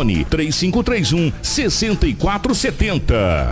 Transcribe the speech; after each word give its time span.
Fone 0.00 0.24
3531 0.24 1.30
6470. 1.42 3.50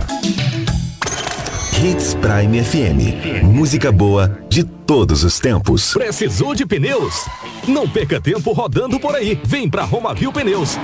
Hits 1.81 2.13
Prime 2.15 2.63
FM. 2.63 3.43
Música 3.43 3.91
boa 3.91 4.39
de 4.49 4.63
todos 4.63 5.23
os 5.23 5.39
tempos. 5.39 5.93
Precisou 5.93 6.55
de 6.55 6.65
pneus? 6.65 7.27
Não 7.67 7.87
perca 7.87 8.19
tempo 8.19 8.51
rodando 8.51 8.99
por 8.99 9.15
aí. 9.15 9.39
Vem 9.43 9.69
pra 9.69 9.83
Romavil 9.83 10.33
Pneus. 10.33 10.75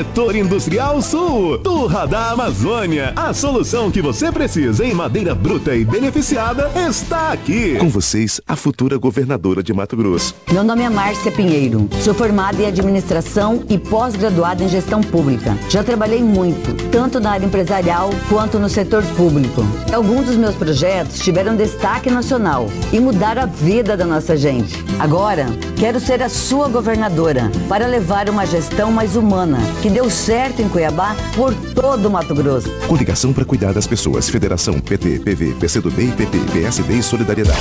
Setor 0.00 0.34
Industrial 0.34 1.02
Sul, 1.02 1.58
Turra 1.58 2.06
da 2.06 2.30
Amazônia. 2.30 3.12
A 3.14 3.34
solução 3.34 3.90
que 3.90 4.00
você 4.00 4.32
precisa 4.32 4.82
em 4.82 4.94
madeira 4.94 5.34
bruta 5.34 5.76
e 5.76 5.84
beneficiada 5.84 6.70
está 6.88 7.32
aqui. 7.32 7.76
Com 7.76 7.90
vocês, 7.90 8.40
a 8.48 8.56
futura 8.56 8.96
governadora 8.96 9.62
de 9.62 9.74
Mato 9.74 9.98
Grosso. 9.98 10.34
Meu 10.50 10.64
nome 10.64 10.84
é 10.84 10.88
Márcia 10.88 11.30
Pinheiro. 11.30 11.86
Sou 12.00 12.14
formada 12.14 12.62
em 12.62 12.66
administração 12.66 13.62
e 13.68 13.76
pós-graduada 13.76 14.64
em 14.64 14.70
gestão 14.70 15.02
pública. 15.02 15.54
Já 15.68 15.84
trabalhei 15.84 16.22
muito, 16.22 16.72
tanto 16.90 17.20
na 17.20 17.32
área 17.32 17.44
empresarial 17.44 18.08
quanto 18.30 18.58
no 18.58 18.70
setor 18.70 19.04
público. 19.18 19.62
Alguns 19.92 20.24
dos 20.24 20.36
meus 20.36 20.54
projetos 20.54 21.18
tiveram 21.18 21.54
destaque 21.54 22.10
nacional 22.10 22.68
e 22.90 22.98
mudaram 22.98 23.42
a 23.42 23.46
vida 23.46 23.98
da 23.98 24.06
nossa 24.06 24.34
gente. 24.34 24.82
Agora, 24.98 25.44
quero 25.78 26.00
ser 26.00 26.22
a 26.22 26.30
sua 26.30 26.68
governadora 26.68 27.52
para 27.68 27.86
levar 27.86 28.30
uma 28.30 28.46
gestão 28.46 28.90
mais 28.90 29.14
humana 29.14 29.58
que 29.82 29.89
deu 29.90 30.08
certo 30.08 30.62
em 30.62 30.68
Cuiabá 30.68 31.16
por 31.34 31.54
todo 31.74 32.06
o 32.06 32.10
Mato 32.10 32.34
Grosso. 32.34 32.70
Coligação 32.86 33.32
para 33.32 33.44
cuidar 33.44 33.72
das 33.72 33.86
pessoas. 33.86 34.28
Federação 34.28 34.80
PT, 34.80 35.20
PV, 35.20 35.54
PCdoB 35.54 36.02
e 36.04 36.12
PP, 36.12 36.38
PSD 36.52 36.94
e 36.94 37.02
Solidariedade. 37.02 37.58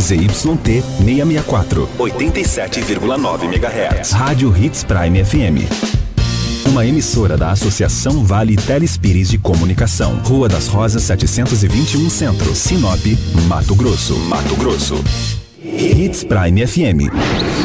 ZYT 0.00 0.82
664. 0.98 1.88
87,9 1.98 3.44
MHz. 3.44 4.10
Rádio 4.12 4.56
Hits 4.56 4.84
Prime 4.84 5.24
FM. 5.24 5.96
Uma 6.68 6.84
emissora 6.84 7.36
da 7.36 7.52
Associação 7.52 8.24
Vale 8.24 8.56
Telespires 8.56 9.28
de 9.28 9.38
Comunicação. 9.38 10.20
Rua 10.24 10.48
das 10.48 10.66
Rosas 10.66 11.02
721 11.04 12.10
Centro, 12.10 12.54
Sinop, 12.54 13.00
Mato 13.48 13.74
Grosso. 13.74 14.16
Mato 14.18 14.56
Grosso. 14.56 15.02
Hits 15.78 16.24
Prime 16.24 16.66
FM. 16.66 17.12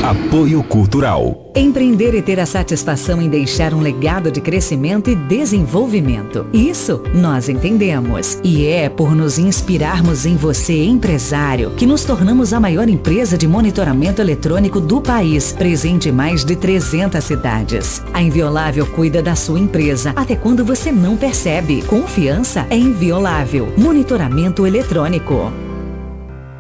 Apoio 0.04 0.62
Cultural. 0.64 1.50
Empreender 1.56 2.14
e 2.14 2.22
ter 2.22 2.42
a 2.42 2.46
satisfação 2.46 3.22
em 3.22 3.30
deixar 3.30 3.74
um 3.74 3.80
legado 3.80 4.30
de 4.30 4.42
crescimento 4.42 5.10
e 5.10 5.16
desenvolvimento. 5.16 6.46
Isso 6.52 7.02
nós 7.14 7.48
entendemos. 7.48 8.38
E 8.44 8.66
é 8.66 8.90
por 8.90 9.16
nos 9.16 9.38
inspirarmos 9.38 10.26
em 10.26 10.36
você, 10.36 10.84
empresário, 10.84 11.72
que 11.72 11.86
nos 11.86 12.04
tornamos 12.04 12.52
a 12.52 12.60
maior 12.60 12.90
empresa 12.90 13.38
de 13.38 13.48
monitoramento 13.48 14.22
eletrônico 14.22 14.82
do 14.82 15.00
país, 15.00 15.54
presente 15.54 16.10
em 16.10 16.12
mais 16.12 16.44
de 16.44 16.58
300 16.58 17.24
cidades. 17.24 18.04
A 18.14 18.22
Inviolável 18.22 18.86
cuida 18.88 19.24
da 19.24 19.36
sua 19.36 19.60
empresa 19.60 20.12
até 20.18 20.36
quando 20.36 20.66
você 20.66 20.92
não 20.92 21.16
percebe. 21.16 21.82
Confiança 21.84 22.68
é 22.70 22.76
inviolável. 22.76 23.72
Monitoramento 23.78 24.68
eletrônico. 24.68 25.71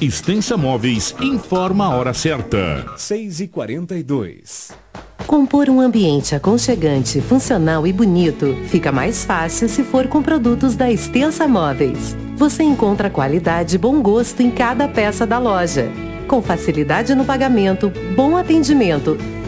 Extensa 0.00 0.56
Móveis 0.56 1.14
informa 1.20 1.84
a 1.84 1.90
hora 1.90 2.14
certa. 2.14 2.86
6 2.96 3.40
e 3.40 3.48
42 3.48 4.70
Compor 5.26 5.68
um 5.68 5.78
ambiente 5.78 6.34
aconchegante, 6.34 7.20
funcional 7.20 7.86
e 7.86 7.92
bonito 7.92 8.56
fica 8.70 8.90
mais 8.90 9.26
fácil 9.26 9.68
se 9.68 9.84
for 9.84 10.08
com 10.08 10.22
produtos 10.22 10.74
da 10.74 10.90
Extensa 10.90 11.46
Móveis. 11.46 12.16
Você 12.34 12.62
encontra 12.62 13.10
qualidade 13.10 13.76
e 13.76 13.78
bom 13.78 14.00
gosto 14.00 14.40
em 14.40 14.50
cada 14.50 14.88
peça 14.88 15.26
da 15.26 15.38
loja. 15.38 15.92
Com 16.26 16.40
facilidade 16.40 17.14
no 17.14 17.26
pagamento, 17.26 17.92
bom 18.16 18.38
atendimento 18.38 19.18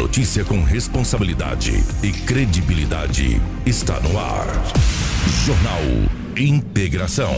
notícia 0.00 0.42
com 0.46 0.62
responsabilidade 0.62 1.72
e 2.02 2.10
credibilidade 2.10 3.38
está 3.66 4.00
no 4.00 4.18
ar. 4.18 4.46
Jornal 5.44 5.82
Integração. 6.38 7.36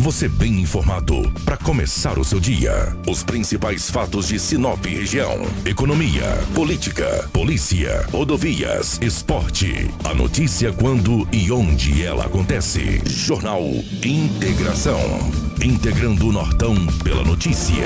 Você 0.00 0.30
bem 0.30 0.60
informado 0.60 1.30
para 1.44 1.58
começar 1.58 2.18
o 2.18 2.24
seu 2.24 2.40
dia. 2.40 2.96
Os 3.06 3.22
principais 3.22 3.90
fatos 3.90 4.28
de 4.28 4.38
Sinop 4.38 4.82
região: 4.86 5.46
economia, 5.66 6.24
política, 6.54 7.28
polícia, 7.34 8.06
rodovias, 8.10 8.98
esporte. 9.02 9.90
A 10.02 10.14
notícia 10.14 10.72
quando 10.72 11.28
e 11.30 11.52
onde 11.52 12.02
ela 12.02 12.24
acontece. 12.24 13.02
Jornal 13.04 13.62
Integração. 14.02 14.98
Integrando 15.62 16.28
o 16.28 16.32
Nortão 16.32 16.74
pela 17.04 17.22
notícia. 17.22 17.84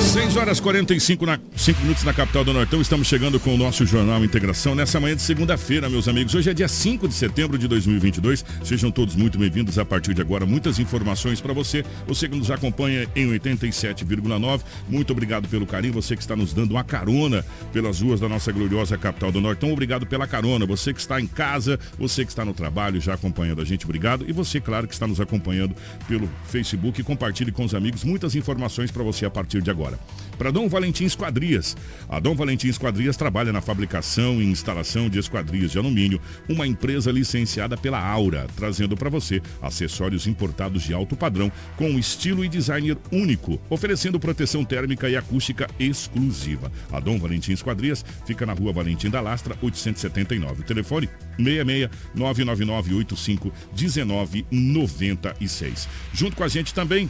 6 0.00 0.36
horas 0.36 0.58
45 0.60 1.26
na, 1.26 1.38
5 1.56 1.80
minutos 1.82 2.04
na 2.04 2.12
capital 2.12 2.44
do 2.44 2.52
Nortão. 2.52 2.80
Estamos 2.80 3.06
chegando 3.06 3.38
com 3.38 3.54
o 3.54 3.56
nosso 3.56 3.84
Jornal 3.84 4.24
Integração 4.24 4.74
nessa 4.74 4.98
manhã 4.98 5.14
de 5.14 5.22
segunda-feira, 5.22 5.88
meus 5.90 6.08
amigos. 6.08 6.34
Hoje 6.34 6.50
é 6.50 6.54
dia 6.54 6.68
5 6.68 7.06
de 7.06 7.14
setembro 7.14 7.58
de 7.58 7.68
2022. 7.68 8.44
Sejam 8.64 8.90
todos 8.90 9.14
muito 9.14 9.38
bem-vindos 9.38 9.78
a 9.78 9.84
partir 9.84 10.14
de 10.14 10.19
agora. 10.20 10.46
Muitas 10.46 10.78
informações 10.78 11.40
para 11.40 11.52
você. 11.52 11.84
Você 12.06 12.28
que 12.28 12.36
nos 12.36 12.50
acompanha 12.50 13.08
em 13.14 13.28
87,9. 13.30 14.62
Muito 14.88 15.12
obrigado 15.12 15.48
pelo 15.48 15.66
carinho. 15.66 15.94
Você 15.94 16.16
que 16.16 16.22
está 16.22 16.36
nos 16.36 16.52
dando 16.52 16.72
uma 16.72 16.84
carona 16.84 17.44
pelas 17.72 18.00
ruas 18.00 18.20
da 18.20 18.28
nossa 18.28 18.52
gloriosa 18.52 18.96
capital 18.98 19.32
do 19.32 19.40
Nortão. 19.40 19.72
Obrigado 19.72 20.06
pela 20.06 20.26
carona. 20.26 20.66
Você 20.66 20.92
que 20.92 21.00
está 21.00 21.20
em 21.20 21.26
casa, 21.26 21.78
você 21.98 22.24
que 22.24 22.30
está 22.30 22.44
no 22.44 22.54
trabalho 22.54 23.00
já 23.00 23.14
acompanhando 23.14 23.60
a 23.60 23.64
gente, 23.64 23.84
obrigado. 23.84 24.24
E 24.28 24.32
você, 24.32 24.60
claro, 24.60 24.86
que 24.86 24.94
está 24.94 25.06
nos 25.06 25.20
acompanhando 25.20 25.74
pelo 26.08 26.28
Facebook. 26.46 27.02
Compartilhe 27.02 27.52
com 27.52 27.64
os 27.64 27.74
amigos 27.74 28.04
muitas 28.04 28.34
informações 28.34 28.90
para 28.90 29.02
você 29.02 29.26
a 29.26 29.30
partir 29.30 29.62
de 29.62 29.70
agora 29.70 29.98
para 30.40 30.50
Dom 30.50 30.70
Valentim 30.70 31.04
Esquadrias. 31.04 31.76
A 32.08 32.18
Dom 32.18 32.34
Valentim 32.34 32.68
Esquadrias 32.68 33.14
trabalha 33.14 33.52
na 33.52 33.60
fabricação 33.60 34.40
e 34.40 34.46
instalação 34.46 35.10
de 35.10 35.18
esquadrias 35.18 35.70
de 35.70 35.76
alumínio, 35.76 36.18
uma 36.48 36.66
empresa 36.66 37.12
licenciada 37.12 37.76
pela 37.76 38.00
Aura, 38.00 38.46
trazendo 38.56 38.96
para 38.96 39.10
você 39.10 39.42
acessórios 39.60 40.09
importados 40.26 40.82
de 40.82 40.94
alto 40.94 41.16
padrão 41.16 41.52
com 41.76 41.98
estilo 41.98 42.44
e 42.44 42.48
design 42.48 42.96
único, 43.12 43.60
oferecendo 43.68 44.20
proteção 44.20 44.64
térmica 44.64 45.08
e 45.08 45.16
acústica 45.16 45.68
exclusiva. 45.78 46.72
A 46.90 46.98
Dom 47.00 47.18
Valentim 47.18 47.52
Esquadrias 47.52 48.04
fica 48.26 48.46
na 48.46 48.52
Rua 48.52 48.72
Valentim 48.72 49.10
da 49.10 49.20
Lastra, 49.20 49.56
879. 49.62 50.62
O 50.62 50.64
telefone 50.64 51.08
66 51.38 51.90
999 52.14 52.94
85 52.94 53.52
1996. 53.76 55.88
Junto 56.12 56.36
com 56.36 56.44
a 56.44 56.48
gente 56.48 56.74
também 56.74 57.08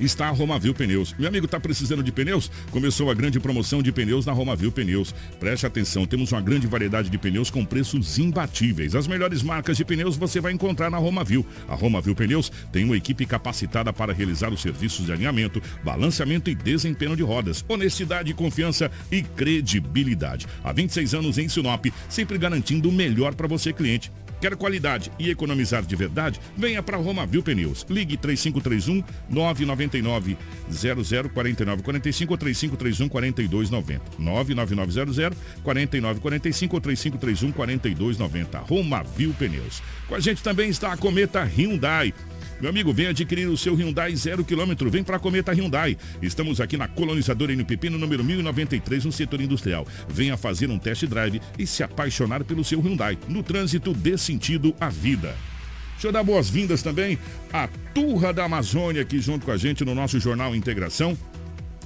está 0.00 0.28
a 0.28 0.30
Romavil 0.30 0.74
Pneus. 0.74 1.14
Meu 1.18 1.28
amigo, 1.28 1.46
está 1.46 1.60
precisando 1.60 2.02
de 2.02 2.12
pneus? 2.12 2.50
Começou 2.70 3.10
a 3.10 3.14
grande 3.14 3.38
promoção 3.40 3.82
de 3.82 3.92
pneus 3.92 4.26
na 4.26 4.32
Romavil 4.32 4.72
Pneus. 4.72 5.14
Preste 5.38 5.66
atenção, 5.66 6.06
temos 6.06 6.32
uma 6.32 6.40
grande 6.40 6.66
variedade 6.66 7.08
de 7.08 7.18
pneus 7.18 7.50
com 7.50 7.64
preços 7.64 8.18
imbatíveis. 8.18 8.94
As 8.94 9.06
melhores 9.06 9.42
marcas 9.42 9.76
de 9.76 9.84
pneus 9.84 10.16
você 10.16 10.40
vai 10.40 10.52
encontrar 10.52 10.90
na 10.90 10.98
Romavil. 10.98 11.46
A 11.68 11.74
Romavil 11.74 12.14
Pneus 12.14 12.50
tem 12.72 12.84
uma 12.84 12.96
equipe 12.96 13.26
capacitada 13.26 13.92
para 13.92 14.12
realizar 14.12 14.52
os 14.52 14.60
serviços 14.60 15.06
de 15.06 15.12
alinhamento, 15.12 15.62
balanceamento 15.82 16.50
e 16.50 16.54
desempenho 16.54 17.16
de 17.16 17.22
rodas. 17.22 17.64
Honestidade, 17.68 18.34
confiança 18.34 18.90
e 19.10 19.22
credibilidade. 19.22 20.46
Há 20.62 20.72
26 20.72 21.14
anos 21.14 21.38
em 21.38 21.48
Sinop, 21.48 21.86
sempre 22.08 22.38
garantindo 22.38 22.88
o 22.88 22.92
melhor 22.92 23.34
para 23.34 23.48
você, 23.48 23.72
cliente. 23.72 24.10
Quer 24.44 24.56
qualidade 24.56 25.10
e 25.18 25.30
economizar 25.30 25.82
de 25.82 25.96
verdade? 25.96 26.38
Venha 26.54 26.82
para 26.82 26.98
Roma 26.98 27.24
Viu 27.24 27.42
Pneus. 27.42 27.86
Ligue 27.88 28.14
3531 28.18 29.02
999 29.30 30.36
004945 30.70 32.30
ou 32.30 32.36
3531 32.36 33.08
4290. 33.08 34.02
99900 34.18 35.38
4945 35.62 36.76
ou 36.76 36.80
3531 36.82 37.52
4290. 37.52 38.58
Roma 38.58 39.02
Viu 39.16 39.32
Pneus. 39.32 39.82
Com 40.06 40.14
a 40.14 40.20
gente 40.20 40.42
também 40.42 40.68
está 40.68 40.92
a 40.92 40.96
Cometa 40.98 41.42
Hyundai. 41.42 42.12
Meu 42.60 42.70
amigo, 42.70 42.92
vem 42.92 43.08
adquirir 43.08 43.48
o 43.48 43.56
seu 43.56 43.74
Hyundai 43.74 44.14
zero 44.14 44.44
quilômetro. 44.44 44.90
Vem 44.90 45.02
para 45.02 45.16
a 45.16 45.20
Cometa 45.20 45.52
Hyundai. 45.52 45.96
Estamos 46.22 46.60
aqui 46.60 46.76
na 46.76 46.88
colonizadora 46.88 47.52
NPP 47.52 47.90
no 47.90 47.98
número 47.98 48.22
1093, 48.24 49.04
no 49.04 49.12
setor 49.12 49.40
industrial. 49.40 49.86
Venha 50.08 50.36
fazer 50.36 50.70
um 50.70 50.78
test 50.78 51.04
drive 51.06 51.40
e 51.58 51.66
se 51.66 51.82
apaixonar 51.82 52.44
pelo 52.44 52.64
seu 52.64 52.80
Hyundai. 52.80 53.18
No 53.28 53.42
trânsito, 53.42 53.92
dê 53.92 54.16
sentido 54.16 54.74
à 54.80 54.88
vida. 54.88 55.34
Deixa 55.92 56.08
eu 56.08 56.12
dar 56.12 56.22
boas-vindas 56.22 56.82
também 56.82 57.18
à 57.52 57.68
Turra 57.94 58.32
da 58.32 58.44
Amazônia 58.44 59.02
aqui 59.02 59.20
junto 59.20 59.46
com 59.46 59.52
a 59.52 59.56
gente 59.56 59.84
no 59.84 59.94
nosso 59.94 60.18
Jornal 60.18 60.54
Integração. 60.54 61.16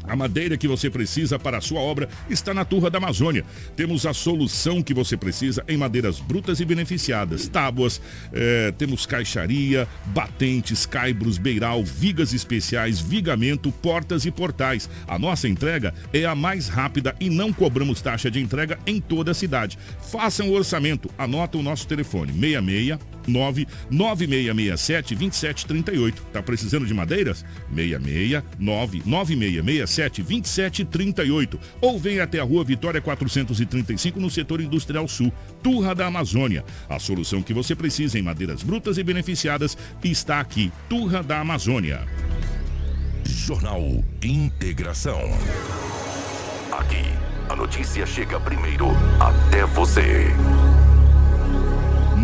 A 0.08 0.16
madeira 0.16 0.56
que 0.56 0.66
você 0.66 0.88
precisa 0.88 1.38
para 1.38 1.58
a 1.58 1.60
sua 1.60 1.80
obra 1.80 2.08
está 2.30 2.54
na 2.54 2.64
Turra 2.64 2.88
da 2.88 2.98
Amazônia. 2.98 3.44
Temos 3.76 4.06
a 4.06 4.14
solução 4.14 4.82
que 4.82 4.94
você 4.94 5.16
precisa 5.16 5.62
em 5.68 5.76
madeiras 5.76 6.18
brutas 6.18 6.60
e 6.60 6.64
beneficiadas. 6.64 7.46
Tábuas, 7.46 8.00
é, 8.32 8.72
temos 8.72 9.04
caixaria, 9.04 9.86
batentes, 10.06 10.86
caibros, 10.86 11.36
beiral, 11.36 11.84
vigas 11.84 12.32
especiais, 12.32 12.98
vigamento, 13.00 13.70
portas 13.70 14.24
e 14.24 14.30
portais. 14.30 14.88
A 15.06 15.18
nossa 15.18 15.46
entrega 15.46 15.92
é 16.12 16.24
a 16.24 16.34
mais 16.34 16.68
rápida 16.68 17.14
e 17.20 17.28
não 17.28 17.52
cobramos 17.52 18.00
taxa 18.00 18.30
de 18.30 18.40
entrega 18.40 18.78
em 18.86 19.00
toda 19.00 19.32
a 19.32 19.34
cidade. 19.34 19.78
Faça 20.10 20.42
um 20.42 20.52
orçamento. 20.52 21.10
Anota 21.18 21.58
o 21.58 21.62
nosso 21.62 21.86
telefone: 21.86 22.32
66 22.32 23.17
99667 23.28 25.14
2738. 25.14 26.22
Tá 26.32 26.42
precisando 26.42 26.86
de 26.86 26.94
madeiras? 26.94 27.44
66 27.74 28.42
99667 28.58 30.22
2738. 30.22 31.60
Ou 31.80 31.98
vem 31.98 32.20
até 32.20 32.40
a 32.40 32.44
rua 32.44 32.64
Vitória 32.64 33.00
435 33.00 34.18
no 34.18 34.30
setor 34.30 34.60
industrial 34.60 35.06
sul, 35.06 35.32
Turra 35.62 35.94
da 35.94 36.06
Amazônia. 36.06 36.64
A 36.88 36.98
solução 36.98 37.42
que 37.42 37.54
você 37.54 37.74
precisa 37.74 38.18
em 38.18 38.22
madeiras 38.22 38.62
brutas 38.62 38.98
e 38.98 39.02
beneficiadas 39.02 39.76
está 40.02 40.40
aqui, 40.40 40.72
Turra 40.88 41.22
da 41.22 41.40
Amazônia. 41.40 42.06
Jornal 43.24 44.04
Integração. 44.22 45.20
Aqui 46.72 47.28
A 47.48 47.56
notícia 47.56 48.04
chega 48.04 48.38
primeiro 48.38 48.88
até 49.18 49.64
você. 49.64 50.26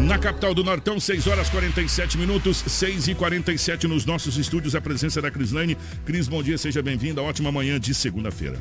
Na 0.04 0.18
capital 0.18 0.52
do 0.54 0.62
Nortão, 0.62 1.00
6 1.00 1.26
horas 1.26 1.48
47 1.48 2.18
minutos, 2.18 2.58
6 2.58 3.08
e 3.08 3.14
47 3.14 3.88
nos 3.88 4.04
nossos 4.04 4.36
estúdios, 4.36 4.74
a 4.74 4.80
presença 4.80 5.22
da 5.22 5.30
Crislane. 5.30 5.78
Cris, 6.04 6.28
bom 6.28 6.42
dia, 6.42 6.58
seja 6.58 6.82
bem-vinda. 6.82 7.22
Ótima 7.22 7.50
manhã 7.50 7.80
de 7.80 7.94
segunda-feira. 7.94 8.58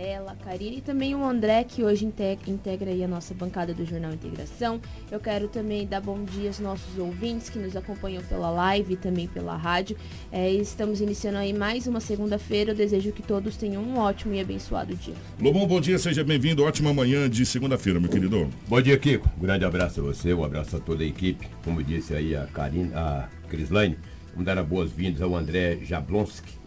Rafaela, 0.00 0.32
a 0.32 0.34
Karine 0.34 0.78
e 0.78 0.80
também 0.80 1.14
o 1.14 1.22
André, 1.22 1.62
que 1.64 1.84
hoje 1.84 2.06
integra, 2.06 2.90
a 3.04 3.08
nossa 3.08 3.34
bancada 3.34 3.74
do 3.74 3.84
Jornal 3.84 4.12
Integração. 4.12 4.80
Eu 5.10 5.20
quero 5.20 5.46
também 5.46 5.86
dar 5.86 6.00
bom 6.00 6.24
dia 6.24 6.48
aos 6.48 6.58
nossos 6.58 6.98
ouvintes 6.98 7.50
que 7.50 7.58
nos 7.58 7.76
acompanham 7.76 8.22
pela 8.22 8.50
live 8.50 8.94
e 8.94 8.96
também 8.96 9.28
pela 9.28 9.56
rádio. 9.56 9.96
É, 10.32 10.50
estamos 10.50 11.00
iniciando 11.00 11.38
aí 11.38 11.52
mais 11.52 11.86
uma 11.86 12.00
segunda-feira. 12.00 12.70
Eu 12.70 12.74
desejo 12.74 13.12
que 13.12 13.22
todos 13.22 13.56
tenham 13.56 13.82
um 13.82 13.98
ótimo 13.98 14.32
e 14.32 14.40
abençoado 14.40 14.94
dia. 14.94 15.14
Lobão, 15.38 15.66
bom 15.66 15.80
dia, 15.80 15.98
seja 15.98 16.24
bem-vindo. 16.24 16.64
Ótima 16.64 16.94
manhã 16.94 17.28
de 17.28 17.44
segunda-feira, 17.44 18.00
meu 18.00 18.08
querido. 18.08 18.48
Bom 18.66 18.80
dia, 18.80 18.98
Kiko. 18.98 19.28
Um 19.36 19.42
grande 19.42 19.64
abraço 19.66 20.00
a 20.00 20.02
você, 20.02 20.32
um 20.32 20.42
abraço 20.42 20.76
a 20.76 20.80
toda 20.80 21.02
a 21.04 21.06
equipe. 21.06 21.46
Como 21.62 21.82
disse 21.82 22.14
aí 22.14 22.34
a 22.34 22.46
Karine, 22.46 22.90
a 22.94 23.28
Crislane, 23.48 23.98
vamos 24.30 24.46
dar 24.46 24.62
boas-vindas 24.62 25.20
ao 25.20 25.36
André 25.36 25.78
Jablonski 25.82 26.59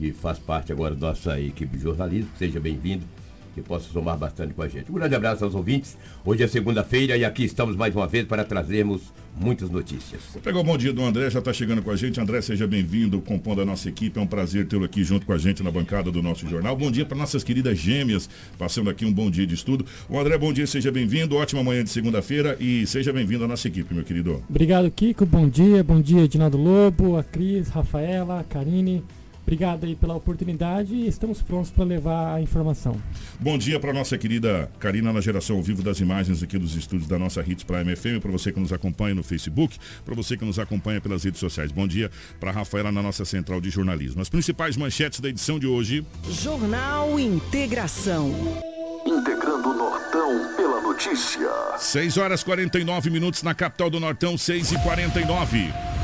que 0.00 0.12
faz 0.14 0.38
parte 0.38 0.72
agora 0.72 0.94
da 0.94 1.08
nossa 1.08 1.38
equipe 1.38 1.76
de 1.76 1.82
jornalismo. 1.82 2.30
Seja 2.38 2.58
bem-vindo, 2.58 3.04
que 3.54 3.60
possa 3.60 3.92
somar 3.92 4.16
bastante 4.16 4.54
com 4.54 4.62
a 4.62 4.68
gente. 4.68 4.90
Um 4.90 4.94
grande 4.94 5.14
abraço 5.14 5.44
aos 5.44 5.54
ouvintes. 5.54 5.98
Hoje 6.24 6.42
é 6.42 6.46
segunda-feira 6.46 7.18
e 7.18 7.24
aqui 7.24 7.44
estamos 7.44 7.76
mais 7.76 7.94
uma 7.94 8.06
vez 8.06 8.24
para 8.24 8.42
trazermos 8.42 9.12
muitas 9.38 9.68
notícias. 9.68 10.22
Vou 10.32 10.40
pegar 10.40 10.58
o 10.58 10.64
bom 10.64 10.78
dia 10.78 10.90
do 10.90 11.02
André, 11.02 11.28
já 11.28 11.40
está 11.40 11.52
chegando 11.52 11.82
com 11.82 11.90
a 11.90 11.96
gente. 11.96 12.18
André, 12.18 12.40
seja 12.40 12.66
bem-vindo, 12.66 13.20
compondo 13.20 13.60
a 13.60 13.64
nossa 13.66 13.90
equipe. 13.90 14.18
É 14.18 14.22
um 14.22 14.26
prazer 14.26 14.66
tê-lo 14.66 14.86
aqui 14.86 15.04
junto 15.04 15.26
com 15.26 15.34
a 15.34 15.38
gente 15.38 15.62
na 15.62 15.70
bancada 15.70 16.10
do 16.10 16.22
nosso 16.22 16.48
jornal. 16.48 16.74
Bom 16.74 16.90
dia 16.90 17.04
para 17.04 17.18
nossas 17.18 17.44
queridas 17.44 17.76
gêmeas, 17.76 18.26
passando 18.56 18.88
aqui 18.88 19.04
um 19.04 19.12
bom 19.12 19.30
dia 19.30 19.46
de 19.46 19.54
estudo. 19.54 19.84
O 20.08 20.18
André, 20.18 20.38
bom 20.38 20.50
dia, 20.50 20.66
seja 20.66 20.90
bem-vindo. 20.90 21.36
Ótima 21.36 21.62
manhã 21.62 21.84
de 21.84 21.90
segunda-feira 21.90 22.56
e 22.58 22.86
seja 22.86 23.12
bem-vindo 23.12 23.44
à 23.44 23.48
nossa 23.48 23.68
equipe, 23.68 23.92
meu 23.92 24.02
querido. 24.02 24.42
Obrigado, 24.48 24.90
Kiko. 24.90 25.26
Bom 25.26 25.46
dia. 25.46 25.84
Bom 25.84 26.00
dia, 26.00 26.22
Edinaldo 26.22 26.56
Lobo, 26.56 27.18
a 27.18 27.22
Cris, 27.22 27.68
Rafaela, 27.68 28.40
a 28.40 28.44
Karine. 28.44 29.04
Obrigado 29.50 29.84
aí 29.84 29.96
pela 29.96 30.14
oportunidade 30.14 30.94
e 30.94 31.08
estamos 31.08 31.42
prontos 31.42 31.72
para 31.72 31.82
levar 31.82 32.36
a 32.36 32.40
informação. 32.40 32.96
Bom 33.40 33.58
dia 33.58 33.80
para 33.80 33.92
nossa 33.92 34.16
querida 34.16 34.70
Karina 34.78 35.12
na 35.12 35.20
geração 35.20 35.56
ao 35.56 35.62
vivo 35.62 35.82
das 35.82 35.98
imagens 35.98 36.40
aqui 36.40 36.56
dos 36.56 36.76
estúdios 36.76 37.08
da 37.08 37.18
nossa 37.18 37.40
Hits 37.40 37.64
Prime 37.64 37.96
FM, 37.96 38.22
para 38.22 38.30
você 38.30 38.52
que 38.52 38.60
nos 38.60 38.72
acompanha 38.72 39.12
no 39.12 39.24
Facebook, 39.24 39.76
para 40.04 40.14
você 40.14 40.36
que 40.36 40.44
nos 40.44 40.60
acompanha 40.60 41.00
pelas 41.00 41.24
redes 41.24 41.40
sociais. 41.40 41.72
Bom 41.72 41.88
dia 41.88 42.12
para 42.38 42.52
Rafaela 42.52 42.92
na 42.92 43.02
nossa 43.02 43.24
central 43.24 43.60
de 43.60 43.70
jornalismo. 43.70 44.22
As 44.22 44.28
principais 44.28 44.76
manchetes 44.76 45.18
da 45.18 45.28
edição 45.28 45.58
de 45.58 45.66
hoje. 45.66 46.06
Jornal 46.30 47.18
Integração. 47.18 48.32
Integrando 49.04 49.68
o 49.68 49.74
Nortão 49.74 50.54
pela 50.56 50.80
notícia. 50.80 51.50
6 51.76 52.18
horas 52.18 52.44
49 52.44 53.10
minutos 53.10 53.42
na 53.42 53.52
capital 53.52 53.90
do 53.90 53.98
Nortão, 53.98 54.38
6 54.38 54.70
e 54.70 54.78
49 54.78 55.99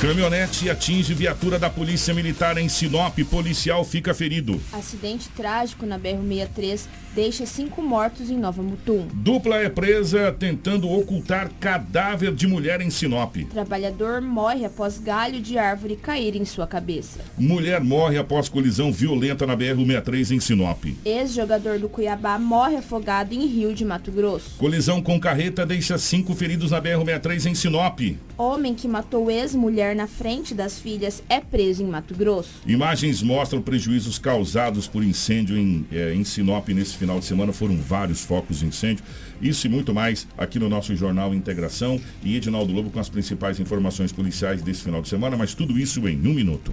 Caminhonete 0.00 0.70
atinge 0.70 1.12
viatura 1.12 1.58
da 1.58 1.68
Polícia 1.68 2.14
Militar 2.14 2.56
em 2.56 2.68
Sinop. 2.68 3.18
Policial 3.28 3.84
fica 3.84 4.14
ferido. 4.14 4.60
Acidente 4.72 5.28
trágico 5.30 5.84
na 5.84 5.98
BR-63 5.98 6.86
deixa 7.18 7.44
cinco 7.44 7.82
mortos 7.82 8.30
em 8.30 8.38
Nova 8.38 8.62
Mutum. 8.62 9.08
Dupla 9.12 9.56
é 9.56 9.68
presa 9.68 10.30
tentando 10.30 10.88
ocultar 10.88 11.50
cadáver 11.58 12.32
de 12.32 12.46
mulher 12.46 12.80
em 12.80 12.90
Sinop. 12.90 13.34
Trabalhador 13.50 14.20
morre 14.22 14.64
após 14.64 15.00
galho 15.00 15.40
de 15.40 15.58
árvore 15.58 15.96
cair 15.96 16.36
em 16.36 16.44
sua 16.44 16.64
cabeça. 16.64 17.18
Mulher 17.36 17.82
morre 17.82 18.18
após 18.18 18.48
colisão 18.48 18.92
violenta 18.92 19.44
na 19.48 19.56
BR-63 19.56 20.30
em 20.30 20.38
Sinop. 20.38 20.84
Ex-jogador 21.04 21.80
do 21.80 21.88
Cuiabá 21.88 22.38
morre 22.38 22.76
afogado 22.76 23.34
em 23.34 23.48
Rio 23.48 23.74
de 23.74 23.84
Mato 23.84 24.12
Grosso. 24.12 24.54
Colisão 24.56 25.02
com 25.02 25.18
carreta 25.18 25.66
deixa 25.66 25.98
cinco 25.98 26.36
feridos 26.36 26.70
na 26.70 26.80
BR-63 26.80 27.46
em 27.46 27.54
Sinop. 27.56 27.98
Homem 28.36 28.76
que 28.76 28.86
matou 28.86 29.28
ex-mulher 29.28 29.96
na 29.96 30.06
frente 30.06 30.54
das 30.54 30.78
filhas 30.78 31.20
é 31.28 31.40
preso 31.40 31.82
em 31.82 31.86
Mato 31.88 32.14
Grosso. 32.14 32.60
Imagens 32.64 33.20
mostram 33.20 33.60
prejuízos 33.60 34.20
causados 34.20 34.86
por 34.86 35.02
incêndio 35.02 35.58
em, 35.58 35.84
é, 35.90 36.14
em 36.14 36.22
Sinop 36.22 36.68
nesse 36.68 36.96
final 36.96 37.07
de 37.16 37.24
semana. 37.24 37.52
Foram 37.52 37.76
vários 37.76 38.20
focos 38.20 38.58
de 38.58 38.66
incêndio. 38.66 39.04
Isso 39.40 39.66
e 39.66 39.70
muito 39.70 39.94
mais 39.94 40.26
aqui 40.36 40.58
no 40.58 40.68
nosso 40.68 40.94
Jornal 40.94 41.34
Integração. 41.34 42.00
E 42.22 42.36
Edinaldo 42.36 42.72
Lobo 42.72 42.90
com 42.90 43.00
as 43.00 43.08
principais 43.08 43.58
informações 43.58 44.12
policiais 44.12 44.60
desse 44.60 44.82
final 44.82 45.00
de 45.00 45.08
semana. 45.08 45.36
Mas 45.36 45.54
tudo 45.54 45.78
isso 45.78 46.06
em 46.06 46.18
um 46.26 46.34
minuto. 46.34 46.72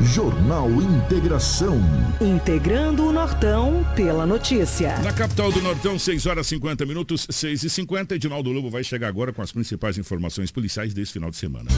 Jornal 0.00 0.70
Integração. 0.70 1.76
Integrando 2.20 3.08
o 3.08 3.12
Nortão 3.12 3.84
pela 3.96 4.24
notícia. 4.24 4.96
Na 4.98 5.12
capital 5.12 5.50
do 5.50 5.60
Nortão, 5.60 5.98
6 5.98 6.26
horas 6.26 6.46
50 6.46 6.86
minutos, 6.86 7.26
6 7.28 7.64
e 7.64 7.70
50 7.70 8.14
Edinaldo 8.14 8.52
Lobo 8.52 8.70
vai 8.70 8.84
chegar 8.84 9.08
agora 9.08 9.32
com 9.32 9.42
as 9.42 9.50
principais 9.50 9.98
informações 9.98 10.52
policiais 10.52 10.94
desse 10.94 11.14
final 11.14 11.30
de 11.30 11.36
semana. 11.36 11.68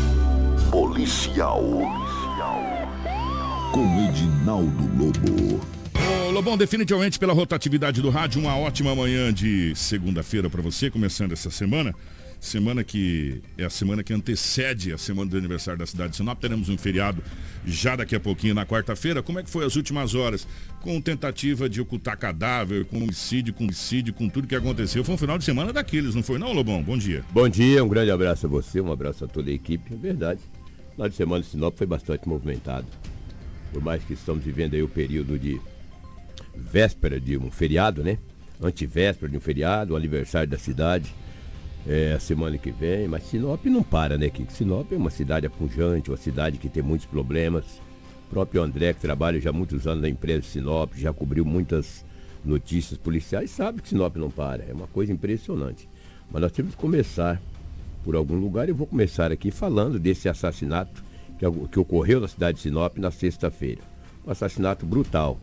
Policial. 0.70 1.62
Policial. 1.62 2.62
Com 3.72 4.08
Edinaldo 4.08 4.90
Lobo. 4.98 5.60
Lobão, 6.30 6.56
definitivamente 6.56 7.18
pela 7.18 7.32
rotatividade 7.32 8.00
do 8.00 8.08
rádio, 8.08 8.40
uma 8.40 8.56
ótima 8.56 8.94
manhã 8.94 9.32
de 9.32 9.74
segunda-feira 9.74 10.48
para 10.48 10.62
você, 10.62 10.90
começando 10.90 11.32
essa 11.32 11.50
semana. 11.50 11.94
Semana 12.40 12.82
que 12.82 13.42
é 13.58 13.66
a 13.66 13.70
semana 13.70 14.02
que 14.02 14.14
antecede 14.14 14.94
a 14.94 14.98
semana 14.98 15.30
do 15.30 15.36
aniversário 15.36 15.78
da 15.78 15.84
cidade 15.84 16.12
de 16.12 16.16
Sinop. 16.16 16.40
Teremos 16.40 16.70
um 16.70 16.78
feriado 16.78 17.22
já 17.66 17.94
daqui 17.94 18.16
a 18.16 18.20
pouquinho 18.20 18.54
na 18.54 18.64
quarta-feira. 18.64 19.22
Como 19.22 19.38
é 19.38 19.42
que 19.42 19.50
foi 19.50 19.66
as 19.66 19.76
últimas 19.76 20.14
horas? 20.14 20.48
Com 20.80 20.98
tentativa 21.02 21.68
de 21.68 21.82
ocultar 21.82 22.16
cadáver, 22.16 22.86
com 22.86 22.96
homicídio, 22.96 23.52
com 23.52 23.64
homicídio, 23.64 24.14
com 24.14 24.26
tudo 24.26 24.48
que 24.48 24.54
aconteceu. 24.54 25.04
Foi 25.04 25.16
um 25.16 25.18
final 25.18 25.36
de 25.36 25.44
semana 25.44 25.70
daqueles, 25.70 26.14
não 26.14 26.22
foi 26.22 26.38
não, 26.38 26.54
Lobão? 26.54 26.82
Bom 26.82 26.96
dia. 26.96 27.22
Bom 27.30 27.46
dia, 27.46 27.84
um 27.84 27.88
grande 27.88 28.10
abraço 28.10 28.46
a 28.46 28.48
você, 28.48 28.80
um 28.80 28.90
abraço 28.90 29.22
a 29.22 29.28
toda 29.28 29.50
a 29.50 29.52
equipe. 29.52 29.92
É 29.92 29.96
verdade. 29.98 30.40
O 30.88 30.92
final 30.92 31.08
de 31.10 31.16
semana 31.16 31.42
de 31.42 31.48
Sinop 31.50 31.76
foi 31.76 31.86
bastante 31.86 32.26
movimentado. 32.26 32.86
Por 33.70 33.82
mais 33.82 34.02
que 34.02 34.14
estamos 34.14 34.42
vivendo 34.42 34.72
aí 34.72 34.82
o 34.82 34.88
período 34.88 35.38
de 35.38 35.60
véspera 36.56 37.20
de 37.20 37.36
um 37.36 37.50
feriado, 37.50 38.02
né? 38.02 38.16
Antivéspera 38.62 39.30
de 39.30 39.36
um 39.36 39.40
feriado, 39.40 39.92
o 39.92 39.96
aniversário 39.96 40.48
da 40.48 40.58
cidade 40.58 41.14
é, 41.86 42.12
a 42.12 42.20
semana 42.20 42.58
que 42.58 42.70
vem, 42.70 43.08
mas 43.08 43.24
Sinop 43.24 43.64
não 43.66 43.82
para, 43.82 44.18
né, 44.18 44.28
Kiko? 44.28 44.52
Sinop 44.52 44.92
é 44.92 44.96
uma 44.96 45.10
cidade 45.10 45.46
apunjante, 45.46 46.10
uma 46.10 46.16
cidade 46.16 46.58
que 46.58 46.68
tem 46.68 46.82
muitos 46.82 47.06
problemas. 47.06 47.64
O 48.26 48.30
próprio 48.30 48.62
André, 48.62 48.92
que 48.92 49.00
trabalha 49.00 49.40
já 49.40 49.52
muitos 49.52 49.86
anos 49.86 50.02
na 50.02 50.08
empresa 50.08 50.42
Sinop, 50.42 50.92
já 50.94 51.12
cobriu 51.12 51.44
muitas 51.44 52.04
notícias 52.44 52.98
policiais, 52.98 53.50
sabe 53.50 53.82
que 53.82 53.88
Sinop 53.88 54.16
não 54.16 54.30
para. 54.30 54.64
É 54.64 54.72
uma 54.72 54.86
coisa 54.86 55.12
impressionante. 55.12 55.88
Mas 56.30 56.42
nós 56.42 56.52
temos 56.52 56.74
que 56.74 56.80
começar 56.80 57.40
por 58.04 58.14
algum 58.14 58.36
lugar. 58.36 58.68
Eu 58.68 58.74
vou 58.74 58.86
começar 58.86 59.32
aqui 59.32 59.50
falando 59.50 59.98
desse 59.98 60.28
assassinato 60.28 61.02
que, 61.38 61.68
que 61.68 61.78
ocorreu 61.78 62.20
na 62.20 62.28
cidade 62.28 62.56
de 62.56 62.62
Sinop 62.62 62.98
na 62.98 63.10
sexta-feira. 63.10 63.80
Um 64.26 64.30
assassinato 64.30 64.86
brutal. 64.86 65.38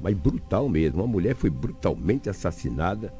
Mas 0.00 0.16
brutal 0.16 0.68
mesmo. 0.68 1.02
Uma 1.02 1.08
mulher 1.08 1.34
foi 1.34 1.50
brutalmente 1.50 2.30
assassinada 2.30 3.12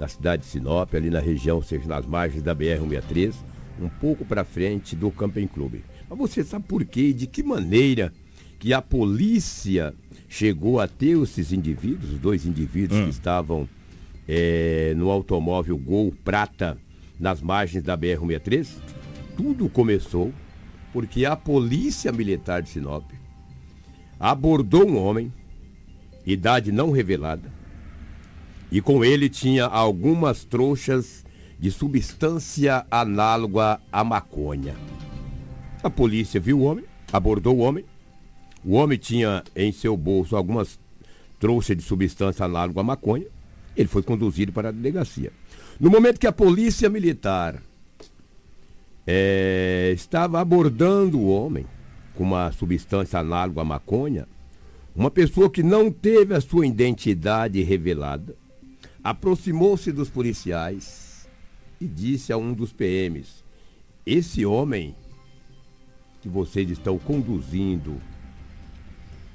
na 0.00 0.08
cidade 0.08 0.44
de 0.44 0.48
Sinop, 0.48 0.94
ali 0.94 1.10
na 1.10 1.20
região, 1.20 1.56
ou 1.56 1.62
seja, 1.62 1.86
nas 1.86 2.06
margens 2.06 2.42
da 2.42 2.56
BR-163, 2.56 3.34
um 3.78 3.88
pouco 3.90 4.24
para 4.24 4.44
frente 4.44 4.96
do 4.96 5.10
Camping 5.10 5.46
Clube. 5.46 5.84
Mas 6.08 6.18
você 6.18 6.42
sabe 6.42 6.64
por 6.66 6.82
quê 6.86 7.08
e 7.08 7.12
de 7.12 7.26
que 7.26 7.42
maneira 7.42 8.10
que 8.58 8.72
a 8.72 8.80
polícia 8.80 9.92
chegou 10.26 10.80
a 10.80 10.88
ter 10.88 11.18
esses 11.22 11.52
indivíduos, 11.52 12.14
os 12.14 12.18
dois 12.18 12.46
indivíduos 12.46 12.98
hum. 12.98 13.04
que 13.04 13.10
estavam 13.10 13.68
é, 14.26 14.94
no 14.96 15.10
automóvel 15.10 15.76
Gol 15.76 16.14
Prata 16.24 16.78
nas 17.18 17.42
margens 17.42 17.84
da 17.84 17.96
BR-163? 17.96 18.68
Tudo 19.36 19.68
começou 19.68 20.32
porque 20.94 21.26
a 21.26 21.36
polícia 21.36 22.10
militar 22.10 22.62
de 22.62 22.70
Sinop 22.70 23.04
abordou 24.18 24.88
um 24.88 24.96
homem, 24.96 25.30
idade 26.24 26.72
não 26.72 26.90
revelada, 26.90 27.59
e 28.70 28.80
com 28.80 29.04
ele 29.04 29.28
tinha 29.28 29.64
algumas 29.66 30.44
trouxas 30.44 31.24
de 31.58 31.70
substância 31.70 32.86
análoga 32.90 33.80
à 33.92 34.04
maconha. 34.04 34.74
A 35.82 35.90
polícia 35.90 36.40
viu 36.40 36.60
o 36.60 36.62
homem, 36.62 36.84
abordou 37.12 37.56
o 37.56 37.60
homem. 37.60 37.84
O 38.64 38.74
homem 38.74 38.98
tinha 38.98 39.42
em 39.56 39.72
seu 39.72 39.96
bolso 39.96 40.36
algumas 40.36 40.78
trouxas 41.38 41.76
de 41.76 41.82
substância 41.82 42.44
análoga 42.44 42.80
à 42.80 42.84
maconha. 42.84 43.26
Ele 43.76 43.88
foi 43.88 44.02
conduzido 44.02 44.52
para 44.52 44.68
a 44.68 44.72
delegacia. 44.72 45.32
No 45.78 45.90
momento 45.90 46.20
que 46.20 46.26
a 46.26 46.32
polícia 46.32 46.88
militar 46.88 47.60
é, 49.06 49.92
estava 49.94 50.40
abordando 50.40 51.18
o 51.18 51.28
homem 51.28 51.66
com 52.14 52.24
uma 52.24 52.52
substância 52.52 53.18
análoga 53.18 53.62
à 53.62 53.64
maconha, 53.64 54.28
uma 54.94 55.10
pessoa 55.10 55.50
que 55.50 55.62
não 55.62 55.90
teve 55.90 56.34
a 56.34 56.40
sua 56.40 56.66
identidade 56.66 57.62
revelada 57.62 58.36
aproximou-se 59.02 59.90
dos 59.92 60.10
policiais 60.10 61.28
e 61.80 61.86
disse 61.86 62.32
a 62.32 62.36
um 62.36 62.52
dos 62.52 62.72
PMs: 62.72 63.44
Esse 64.04 64.44
homem 64.44 64.94
que 66.20 66.28
vocês 66.28 66.70
estão 66.70 66.98
conduzindo 66.98 68.00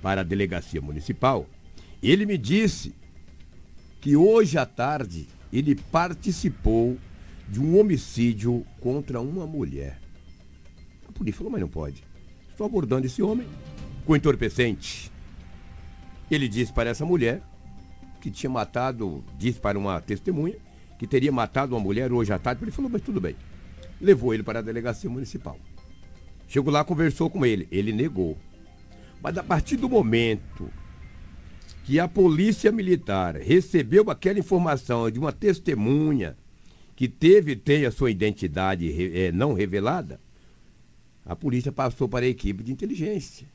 para 0.02 0.22
a 0.22 0.24
delegacia 0.24 0.82
municipal, 0.82 1.48
ele 2.02 2.26
me 2.26 2.38
disse 2.38 2.94
que 4.00 4.16
hoje 4.16 4.58
à 4.58 4.66
tarde 4.66 5.28
ele 5.52 5.76
participou 5.76 6.98
de 7.50 7.60
um 7.60 7.80
homicídio 7.80 8.66
contra 8.80 9.20
uma 9.20 9.48
mulher. 9.48 10.00
A 11.08 11.12
polícia 11.12 11.38
falou, 11.38 11.52
mas 11.52 11.62
não 11.62 11.68
pode. 11.68 12.04
Estou 12.50 12.66
abordando 12.68 13.06
esse 13.06 13.22
homem 13.22 13.48
com 14.06 14.16
entorpecente. 14.16 15.12
Ele 16.30 16.48
disse 16.48 16.72
para 16.74 16.90
essa 16.90 17.06
mulher 17.06 17.42
que 18.26 18.32
tinha 18.32 18.50
matado, 18.50 19.24
disse 19.38 19.60
para 19.60 19.78
uma 19.78 20.02
testemunha, 20.02 20.56
que 20.98 21.06
teria 21.06 21.32
matado 21.32 21.76
uma 21.76 21.80
mulher 21.80 22.12
hoje 22.12 22.34
à 22.34 22.40
tarde. 22.40 22.64
Ele 22.64 22.72
falou, 22.72 22.90
mas 22.90 23.04
tudo 23.04 23.22
bem. 23.22 23.36
Levou 24.02 24.34
ele 24.34 24.42
para 24.42 24.58
a 24.58 24.62
delegacia 24.64 25.08
municipal. 25.08 25.60
Chegou 26.48 26.74
lá, 26.74 26.84
conversou 26.84 27.30
com 27.30 27.46
ele. 27.46 27.68
Ele 27.72 27.94
negou. 27.94 28.36
Mas 29.22 29.38
a 29.38 29.44
partir 29.44 29.78
do 29.78 29.88
momento 29.88 30.72
que 31.84 32.00
a 32.00 32.08
polícia 32.08 32.72
militar 32.72 33.36
recebeu 33.36 34.10
aquela 34.10 34.40
informação 34.40 35.12
de 35.12 35.20
uma 35.20 35.32
testemunha 35.32 36.36
que 36.96 37.08
teve 37.08 37.56
tem 37.56 37.86
a 37.86 37.92
sua 37.92 38.10
identidade 38.10 38.92
é, 39.16 39.32
não 39.32 39.54
revelada, 39.54 40.20
a 41.24 41.36
polícia 41.36 41.72
passou 41.72 42.10
para 42.10 42.26
a 42.26 42.30
equipe 42.30 42.64
de 42.64 42.72
inteligência, 42.72 43.48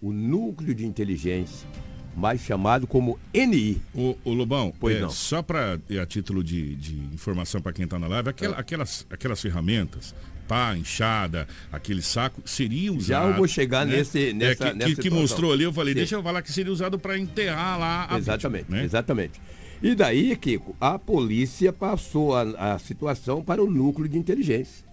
o 0.00 0.12
núcleo 0.12 0.76
de 0.76 0.86
inteligência, 0.86 1.68
mais 2.16 2.40
chamado 2.42 2.86
como 2.86 3.18
NI. 3.32 3.80
O, 3.94 4.16
o 4.24 4.32
Lobão, 4.32 4.72
pois 4.78 4.96
é, 4.96 5.00
não. 5.00 5.10
só 5.10 5.42
para 5.42 5.80
a 6.00 6.06
título 6.06 6.42
de, 6.44 6.74
de 6.76 6.94
informação 7.14 7.60
para 7.60 7.72
quem 7.72 7.84
está 7.84 7.98
na 7.98 8.06
live, 8.06 8.28
aquela, 8.28 8.56
É. 8.56 8.60
aquelas, 8.60 9.06
aquelas 9.10 9.40
ferramentas, 9.40 10.14
pá, 10.46 10.76
enxada, 10.76 11.48
aquele 11.72 12.02
saco, 12.02 12.42
seria 12.44 12.92
usado. 12.92 13.04
Já 13.06 13.24
eu 13.24 13.34
vou 13.34 13.48
chegar 13.48 13.86
nesse- 13.86 14.32
nessa- 14.34 14.68
é, 14.68 14.70
que, 14.72 14.76
nessa 14.78 14.94
que, 14.94 15.02
que 15.02 15.10
mostrou 15.10 15.52
ali, 15.52 15.64
eu 15.64 15.72
falei, 15.72 15.94
Sim. 15.94 15.98
deixa 15.98 16.14
eu 16.16 16.22
falar 16.22 16.42
que 16.42 16.52
seria 16.52 16.72
usado 16.72 16.98
para 16.98 17.18
enterrar 17.18 17.78
lá 17.78 18.06
a 18.10 18.18
Exatamente, 18.18 18.62
vítima, 18.64 18.76
né? 18.78 18.84
exatamente. 18.84 19.40
E 19.82 19.94
daí, 19.94 20.36
Kiko, 20.36 20.76
a 20.80 20.98
polícia 20.98 21.72
passou 21.72 22.36
a, 22.36 22.74
a 22.74 22.78
situação 22.78 23.42
para 23.42 23.62
o 23.62 23.70
núcleo 23.70 24.08
de 24.08 24.16
inteligência, 24.18 24.84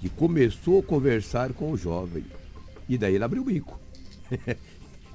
que 0.00 0.08
começou 0.08 0.80
a 0.80 0.82
conversar 0.82 1.52
com 1.52 1.72
o 1.72 1.76
jovem. 1.76 2.24
E 2.88 2.96
daí 2.98 3.14
ele 3.14 3.24
abriu 3.24 3.42
o 3.42 3.44
bico. 3.46 3.80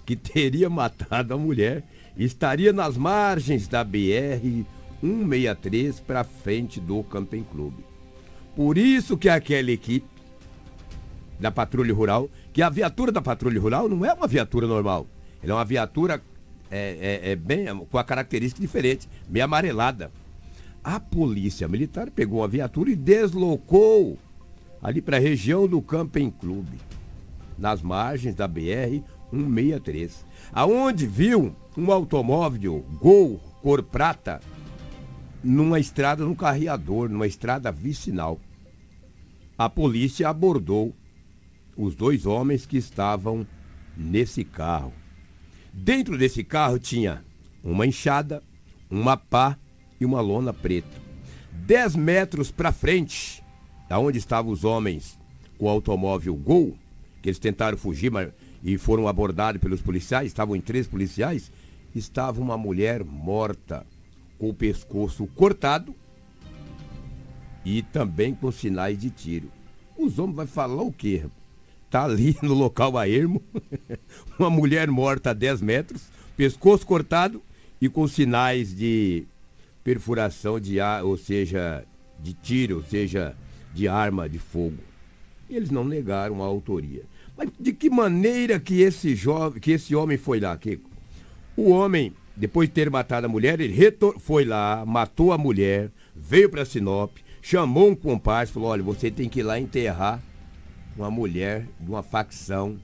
que 0.09 0.15
teria 0.15 0.71
matado 0.71 1.35
a 1.35 1.37
mulher 1.37 1.83
estaria 2.17 2.73
nas 2.73 2.97
margens 2.97 3.67
da 3.67 3.83
BR 3.83 4.65
163 5.01 5.99
para 5.99 6.23
frente 6.23 6.79
do 6.79 7.03
Camping 7.03 7.43
Clube. 7.43 7.85
Por 8.55 8.75
isso 8.75 9.15
que 9.15 9.29
aquela 9.29 9.69
equipe 9.69 10.07
da 11.39 11.51
patrulha 11.51 11.93
rural, 11.93 12.27
que 12.51 12.63
a 12.63 12.71
viatura 12.71 13.11
da 13.11 13.21
patrulha 13.21 13.61
rural 13.61 13.87
não 13.87 14.03
é 14.03 14.11
uma 14.11 14.25
viatura 14.25 14.65
normal. 14.65 15.05
Ela 15.43 15.51
é 15.51 15.55
uma 15.55 15.63
viatura 15.63 16.19
é, 16.71 17.19
é- 17.23 17.31
é 17.33 17.35
bem 17.35 17.67
com 17.91 17.97
a 17.99 18.03
característica 18.03 18.59
diferente, 18.59 19.07
meio 19.29 19.45
amarelada. 19.45 20.11
A 20.83 20.99
polícia 20.99 21.67
militar 21.67 22.09
pegou 22.09 22.43
a 22.43 22.47
viatura 22.47 22.89
e 22.89 22.95
deslocou 22.95 24.17
ali 24.81 25.03
para 25.03 25.17
a 25.17 25.19
região 25.19 25.67
do 25.67 25.79
Camping 25.83 26.31
Clube, 26.31 26.79
nas 27.59 27.83
margens 27.83 28.33
da 28.33 28.47
BR 28.47 29.03
163, 29.31 30.25
aonde 30.51 31.05
viu 31.05 31.55
um 31.77 31.91
automóvel 31.91 32.85
Gol 32.99 33.39
cor 33.61 33.83
prata 33.83 34.39
numa 35.43 35.79
estrada, 35.79 36.23
num 36.23 36.35
carreador, 36.35 37.09
numa 37.09 37.27
estrada 37.27 37.71
vicinal. 37.71 38.39
A 39.57 39.69
polícia 39.69 40.29
abordou 40.29 40.93
os 41.75 41.95
dois 41.95 42.25
homens 42.25 42.65
que 42.65 42.77
estavam 42.77 43.45
nesse 43.95 44.43
carro. 44.43 44.93
Dentro 45.73 46.17
desse 46.17 46.43
carro 46.43 46.79
tinha 46.79 47.23
uma 47.63 47.85
enxada, 47.85 48.43
uma 48.89 49.15
pá 49.15 49.57
e 49.99 50.05
uma 50.05 50.21
lona 50.21 50.53
preta. 50.53 50.97
Dez 51.51 51.95
metros 51.95 52.51
para 52.51 52.71
frente, 52.71 53.43
da 53.87 53.99
onde 53.99 54.17
estavam 54.17 54.51
os 54.51 54.63
homens 54.63 55.19
com 55.57 55.65
o 55.65 55.69
automóvel 55.69 56.35
Gol, 56.35 56.77
que 57.21 57.29
eles 57.29 57.39
tentaram 57.39 57.77
fugir 57.77 58.09
mas, 58.09 58.31
e 58.63 58.77
foram 58.77 59.07
abordados 59.07 59.61
pelos 59.61 59.81
policiais, 59.81 60.27
estavam 60.27 60.55
em 60.55 60.61
três 60.61 60.87
policiais, 60.87 61.51
estava 61.95 62.41
uma 62.41 62.57
mulher 62.57 63.03
morta, 63.03 63.85
com 64.37 64.49
o 64.49 64.53
pescoço 64.53 65.27
cortado 65.35 65.93
e 67.65 67.81
também 67.81 68.33
com 68.33 68.51
sinais 68.51 68.97
de 68.97 69.09
tiro. 69.09 69.51
Os 69.97 70.17
homens 70.17 70.35
vão 70.37 70.47
falar 70.47 70.81
o 70.81 70.93
quê? 70.93 71.25
Tá 71.89 72.05
ali 72.05 72.37
no 72.41 72.53
local 72.53 72.97
a 72.97 73.07
ermo, 73.07 73.41
uma 74.39 74.49
mulher 74.49 74.89
morta 74.89 75.31
a 75.31 75.33
10 75.33 75.61
metros, 75.61 76.03
pescoço 76.37 76.85
cortado 76.85 77.41
e 77.81 77.89
com 77.89 78.07
sinais 78.07 78.75
de 78.75 79.25
perfuração 79.83 80.59
de 80.59 80.79
ar, 80.79 81.03
ou 81.03 81.17
seja, 81.17 81.83
de 82.21 82.33
tiro, 82.33 82.77
ou 82.77 82.83
seja, 82.83 83.35
de 83.73 83.87
arma 83.87 84.29
de 84.29 84.39
fogo. 84.39 84.77
Eles 85.49 85.69
não 85.69 85.83
negaram 85.83 86.43
a 86.43 86.45
autoria. 86.45 87.03
Mas 87.39 87.49
de 87.57 87.71
que 87.71 87.89
maneira 87.89 88.59
que 88.59 88.81
esse 88.81 89.15
jovem, 89.15 89.61
que 89.61 89.71
esse 89.71 89.95
homem 89.95 90.17
foi 90.17 90.41
lá, 90.41 90.57
Kiko? 90.57 90.89
O 91.55 91.69
homem, 91.69 92.11
depois 92.35 92.67
de 92.67 92.75
ter 92.75 92.89
matado 92.89 93.27
a 93.27 93.29
mulher, 93.29 93.61
ele 93.61 93.73
retor- 93.73 94.19
foi 94.19 94.43
lá, 94.43 94.83
matou 94.85 95.31
a 95.31 95.37
mulher, 95.37 95.89
veio 96.13 96.49
para 96.49 96.65
Sinop, 96.65 97.15
chamou 97.41 97.91
um 97.91 97.95
comparsa, 97.95 98.51
falou: 98.51 98.67
olha, 98.67 98.83
você 98.83 99.09
tem 99.09 99.29
que 99.29 99.39
ir 99.39 99.43
lá 99.43 99.57
enterrar 99.57 100.21
uma 100.97 101.09
mulher 101.09 101.65
de 101.79 101.89
uma 101.89 102.03
facção 102.03 102.77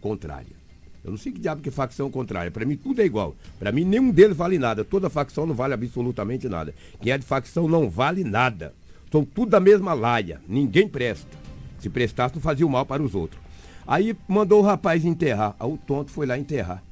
contrária. 0.00 0.56
Eu 1.04 1.10
não 1.10 1.18
sei 1.18 1.30
que 1.30 1.40
diabo 1.40 1.60
que 1.60 1.68
é 1.68 1.72
facção 1.72 2.10
contrária. 2.10 2.50
Para 2.50 2.64
mim 2.64 2.76
tudo 2.76 3.02
é 3.02 3.04
igual. 3.04 3.36
Para 3.58 3.72
mim 3.72 3.84
nenhum 3.84 4.10
deles 4.10 4.36
vale 4.36 4.58
nada. 4.58 4.84
Toda 4.86 5.10
facção 5.10 5.44
não 5.44 5.54
vale 5.54 5.74
absolutamente 5.74 6.48
nada. 6.48 6.72
Quem 6.98 7.12
é 7.12 7.18
de 7.18 7.26
facção 7.26 7.68
não 7.68 7.90
vale 7.90 8.24
nada. 8.24 8.72
São 9.10 9.22
tudo 9.22 9.50
da 9.50 9.60
mesma 9.60 9.92
laia. 9.92 10.40
Ninguém 10.48 10.88
presta. 10.88 11.36
Se 11.78 11.90
prestasse, 11.90 12.36
não 12.36 12.40
fazia 12.40 12.64
o 12.66 12.70
mal 12.70 12.86
para 12.86 13.02
os 13.02 13.14
outros. 13.14 13.41
Aí 13.86 14.16
mandou 14.28 14.60
o 14.60 14.64
rapaz 14.64 15.04
enterrar. 15.04 15.56
O 15.60 15.76
tonto 15.76 16.10
foi 16.10 16.26
lá 16.26 16.38
enterrar. 16.38 16.82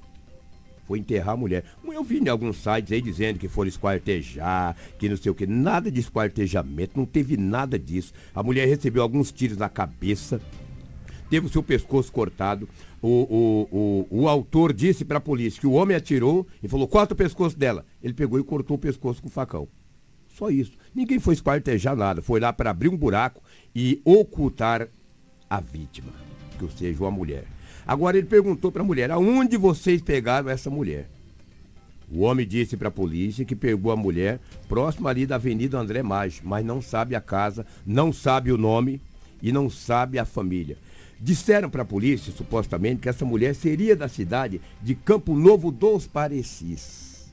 Foi 0.87 0.99
enterrar 0.99 1.35
a 1.35 1.37
mulher. 1.37 1.65
Eu 1.85 2.03
vi 2.03 2.19
em 2.19 2.29
alguns 2.29 2.57
sites 2.57 2.93
aí 2.93 3.01
dizendo 3.01 3.39
que 3.39 3.47
foram 3.47 3.69
esquartejar, 3.69 4.75
que 4.99 5.09
não 5.09 5.17
sei 5.17 5.31
o 5.31 5.35
que. 5.35 5.47
Nada 5.47 5.91
de 5.91 6.01
esquartejamento, 6.01 6.99
não 6.99 7.07
teve 7.07 7.37
nada 7.37 7.79
disso. 7.79 8.13
A 8.35 8.43
mulher 8.43 8.67
recebeu 8.67 9.03
alguns 9.03 9.31
tiros 9.31 9.57
na 9.57 9.69
cabeça, 9.69 10.41
teve 11.29 11.47
o 11.47 11.49
seu 11.49 11.63
pescoço 11.63 12.11
cortado. 12.11 12.69
O, 13.01 13.09
o, 13.09 13.69
o, 14.11 14.23
o 14.23 14.29
autor 14.29 14.73
disse 14.73 15.05
para 15.05 15.19
a 15.19 15.21
polícia 15.21 15.61
que 15.61 15.67
o 15.67 15.73
homem 15.73 15.97
atirou 15.97 16.45
e 16.61 16.67
falou: 16.67 16.89
corta 16.89 17.15
o 17.15 17.17
pescoço 17.17 17.57
dela. 17.57 17.87
Ele 18.03 18.13
pegou 18.13 18.41
e 18.41 18.43
cortou 18.43 18.77
o 18.77 18.81
pescoço 18.81 19.23
com 19.23 19.29
o 19.29 19.31
facão. 19.31 19.69
Só 20.29 20.51
isso. 20.51 20.73
Ninguém 20.93 21.21
foi 21.21 21.35
esquartejar 21.35 21.95
nada. 21.95 22.21
Foi 22.21 22.41
lá 22.41 22.53
para 22.53 22.71
abrir 22.71 22.89
um 22.89 22.97
buraco 22.97 23.41
e 23.75 24.01
ocultar 24.05 24.89
a 25.49 25.61
vítima, 25.61 26.13
que 26.61 26.65
ou 26.65 26.71
seja, 26.71 27.03
uma 27.03 27.11
mulher. 27.11 27.45
Agora 27.87 28.19
ele 28.19 28.27
perguntou 28.27 28.71
para 28.71 28.83
a 28.83 28.85
mulher: 28.85 29.11
aonde 29.11 29.57
vocês 29.57 30.03
pegaram 30.03 30.51
essa 30.51 30.69
mulher? 30.69 31.09
O 32.13 32.23
homem 32.23 32.47
disse 32.47 32.77
para 32.77 32.89
a 32.89 32.93
polícia 32.93 33.45
que 33.45 33.55
pegou 33.55 33.93
a 33.93 33.97
mulher 33.97 34.41
próximo 34.69 35.07
ali 35.07 35.27
da 35.27 35.37
Avenida 35.37 35.79
André 35.79 36.03
Maggi, 36.03 36.41
mas 36.45 36.65
não 36.65 36.83
sabe 36.83 37.15
a 37.15 37.21
casa, 37.21 37.65
não 37.87 38.13
sabe 38.13 38.51
o 38.51 38.59
nome 38.59 39.01
e 39.41 39.53
não 39.53 39.71
sabe 39.71 40.19
a 40.19 40.25
família. 40.25 40.77
Disseram 41.21 41.71
para 41.71 41.83
a 41.83 41.87
polícia, 41.87 42.33
supostamente, 42.33 43.03
que 43.03 43.09
essa 43.09 43.25
mulher 43.25 43.55
seria 43.55 43.95
da 43.95 44.09
cidade 44.09 44.61
de 44.83 44.95
Campo 44.95 45.37
Novo 45.37 45.71
dos 45.71 46.07
Parecis. 46.07 47.31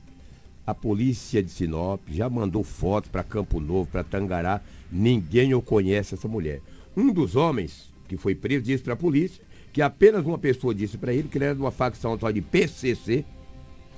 A 0.64 0.74
polícia 0.74 1.42
de 1.42 1.50
Sinop 1.50 2.00
já 2.08 2.28
mandou 2.28 2.62
fotos 2.62 3.10
para 3.10 3.24
Campo 3.24 3.58
Novo, 3.58 3.88
para 3.90 4.04
Tangará. 4.04 4.60
Ninguém 4.92 5.54
o 5.54 5.62
conhece 5.62 6.14
essa 6.14 6.28
mulher. 6.28 6.60
Um 6.96 7.12
dos 7.12 7.34
homens 7.34 7.88
que 8.08 8.16
foi 8.16 8.34
preso 8.34 8.64
disse 8.64 8.82
para 8.82 8.94
a 8.94 8.96
polícia 8.96 9.44
que 9.72 9.82
apenas 9.82 10.24
uma 10.24 10.38
pessoa 10.38 10.74
disse 10.74 10.96
para 10.96 11.12
ele 11.12 11.28
que 11.28 11.38
ele 11.38 11.44
era 11.44 11.54
de 11.54 11.60
uma 11.60 11.70
facção 11.70 12.16
tal 12.16 12.32
de 12.32 12.40
PCC. 12.40 13.24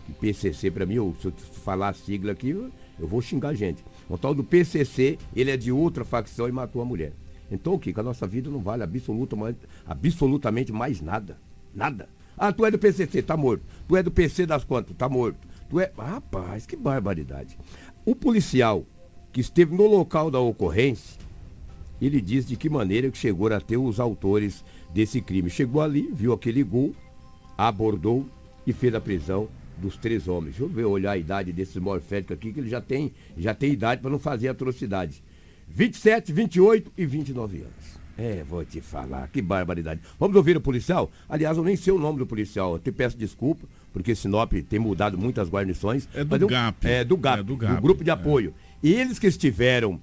Que 0.04 0.12
PCC 0.12 0.70
para 0.70 0.84
mim, 0.84 0.96
se 1.20 1.26
eu 1.28 1.32
falar 1.64 1.90
a 1.90 1.94
sigla 1.94 2.32
aqui, 2.32 2.50
eu 2.50 2.70
vou 2.98 3.22
xingar 3.22 3.50
a 3.50 3.54
gente. 3.54 3.82
O 4.08 4.18
tal 4.18 4.34
do 4.34 4.42
PCC, 4.42 5.16
ele 5.34 5.50
é 5.50 5.56
de 5.56 5.70
outra 5.70 6.04
facção 6.04 6.48
e 6.48 6.52
matou 6.52 6.82
a 6.82 6.84
mulher. 6.84 7.12
Então 7.50 7.74
o 7.74 7.78
que? 7.78 7.92
Que 7.92 8.00
a 8.00 8.02
nossa 8.02 8.26
vida 8.26 8.50
não 8.50 8.60
vale 8.60 8.82
absoluta, 8.82 9.36
absolutamente 9.86 10.72
mais 10.72 11.00
nada. 11.00 11.38
Nada. 11.74 12.08
Ah, 12.36 12.52
tu 12.52 12.64
é 12.64 12.70
do 12.70 12.78
PCC, 12.78 13.22
tá 13.22 13.36
morto. 13.36 13.62
Tu 13.86 13.96
é 13.96 14.02
do 14.02 14.10
PC 14.10 14.46
das 14.46 14.64
quantas, 14.64 14.96
tá 14.96 15.08
morto. 15.08 15.38
Tu 15.68 15.78
é. 15.78 15.92
Rapaz, 15.96 16.66
que 16.66 16.76
barbaridade. 16.76 17.58
O 18.04 18.14
policial 18.14 18.84
que 19.32 19.40
esteve 19.40 19.74
no 19.74 19.86
local 19.86 20.30
da 20.30 20.40
ocorrência, 20.40 21.20
ele 22.00 22.20
diz 22.20 22.46
de 22.46 22.56
que 22.56 22.68
maneira 22.68 23.10
que 23.10 23.18
chegou 23.18 23.52
a 23.52 23.60
ter 23.60 23.76
os 23.76 24.00
autores 24.00 24.64
desse 24.92 25.20
crime. 25.20 25.50
Chegou 25.50 25.82
ali, 25.82 26.10
viu 26.12 26.32
aquele 26.32 26.62
gol, 26.62 26.94
abordou 27.56 28.26
e 28.66 28.72
fez 28.72 28.94
a 28.94 29.00
prisão 29.00 29.48
dos 29.76 29.96
três 29.96 30.28
homens. 30.28 30.56
Deixa 30.56 30.62
eu 30.62 30.68
ver, 30.68 30.84
olhar 30.84 31.12
a 31.12 31.18
idade 31.18 31.52
desses 31.52 31.76
morféticos 31.76 32.36
aqui, 32.36 32.52
que 32.52 32.60
ele 32.60 32.68
já 32.68 32.80
tem, 32.80 33.12
já 33.36 33.54
tem 33.54 33.72
idade 33.72 34.00
para 34.00 34.10
não 34.10 34.18
fazer 34.18 34.48
atrocidade. 34.48 35.22
27, 35.68 36.32
28 36.32 36.92
e 36.96 37.06
29 37.06 37.58
anos. 37.58 38.00
É, 38.18 38.44
vou 38.44 38.62
te 38.64 38.82
falar, 38.82 39.28
que 39.28 39.40
barbaridade. 39.40 40.00
Vamos 40.18 40.36
ouvir 40.36 40.54
o 40.54 40.60
policial? 40.60 41.10
Aliás, 41.26 41.56
eu 41.56 41.64
nem 41.64 41.74
sei 41.74 41.92
o 41.92 41.98
nome 41.98 42.18
do 42.18 42.26
policial, 42.26 42.74
eu 42.74 42.78
te 42.78 42.92
peço 42.92 43.16
desculpa, 43.16 43.66
porque 43.94 44.14
Sinop 44.14 44.52
tem 44.68 44.78
mudado 44.78 45.16
muitas 45.16 45.48
guarnições. 45.48 46.06
É 46.12 46.22
do 46.22 46.46
GAP. 46.46 46.84
É 46.86 47.02
do 47.02 47.16
GAP, 47.16 47.40
é 47.40 47.42
do, 47.42 47.56
GAP, 47.56 47.74
do 47.74 47.80
Grupo 47.80 48.04
de 48.04 48.10
Apoio. 48.10 48.52
É. 48.82 48.88
E 48.88 48.92
eles 48.94 49.18
que 49.18 49.26
estiveram 49.26 49.98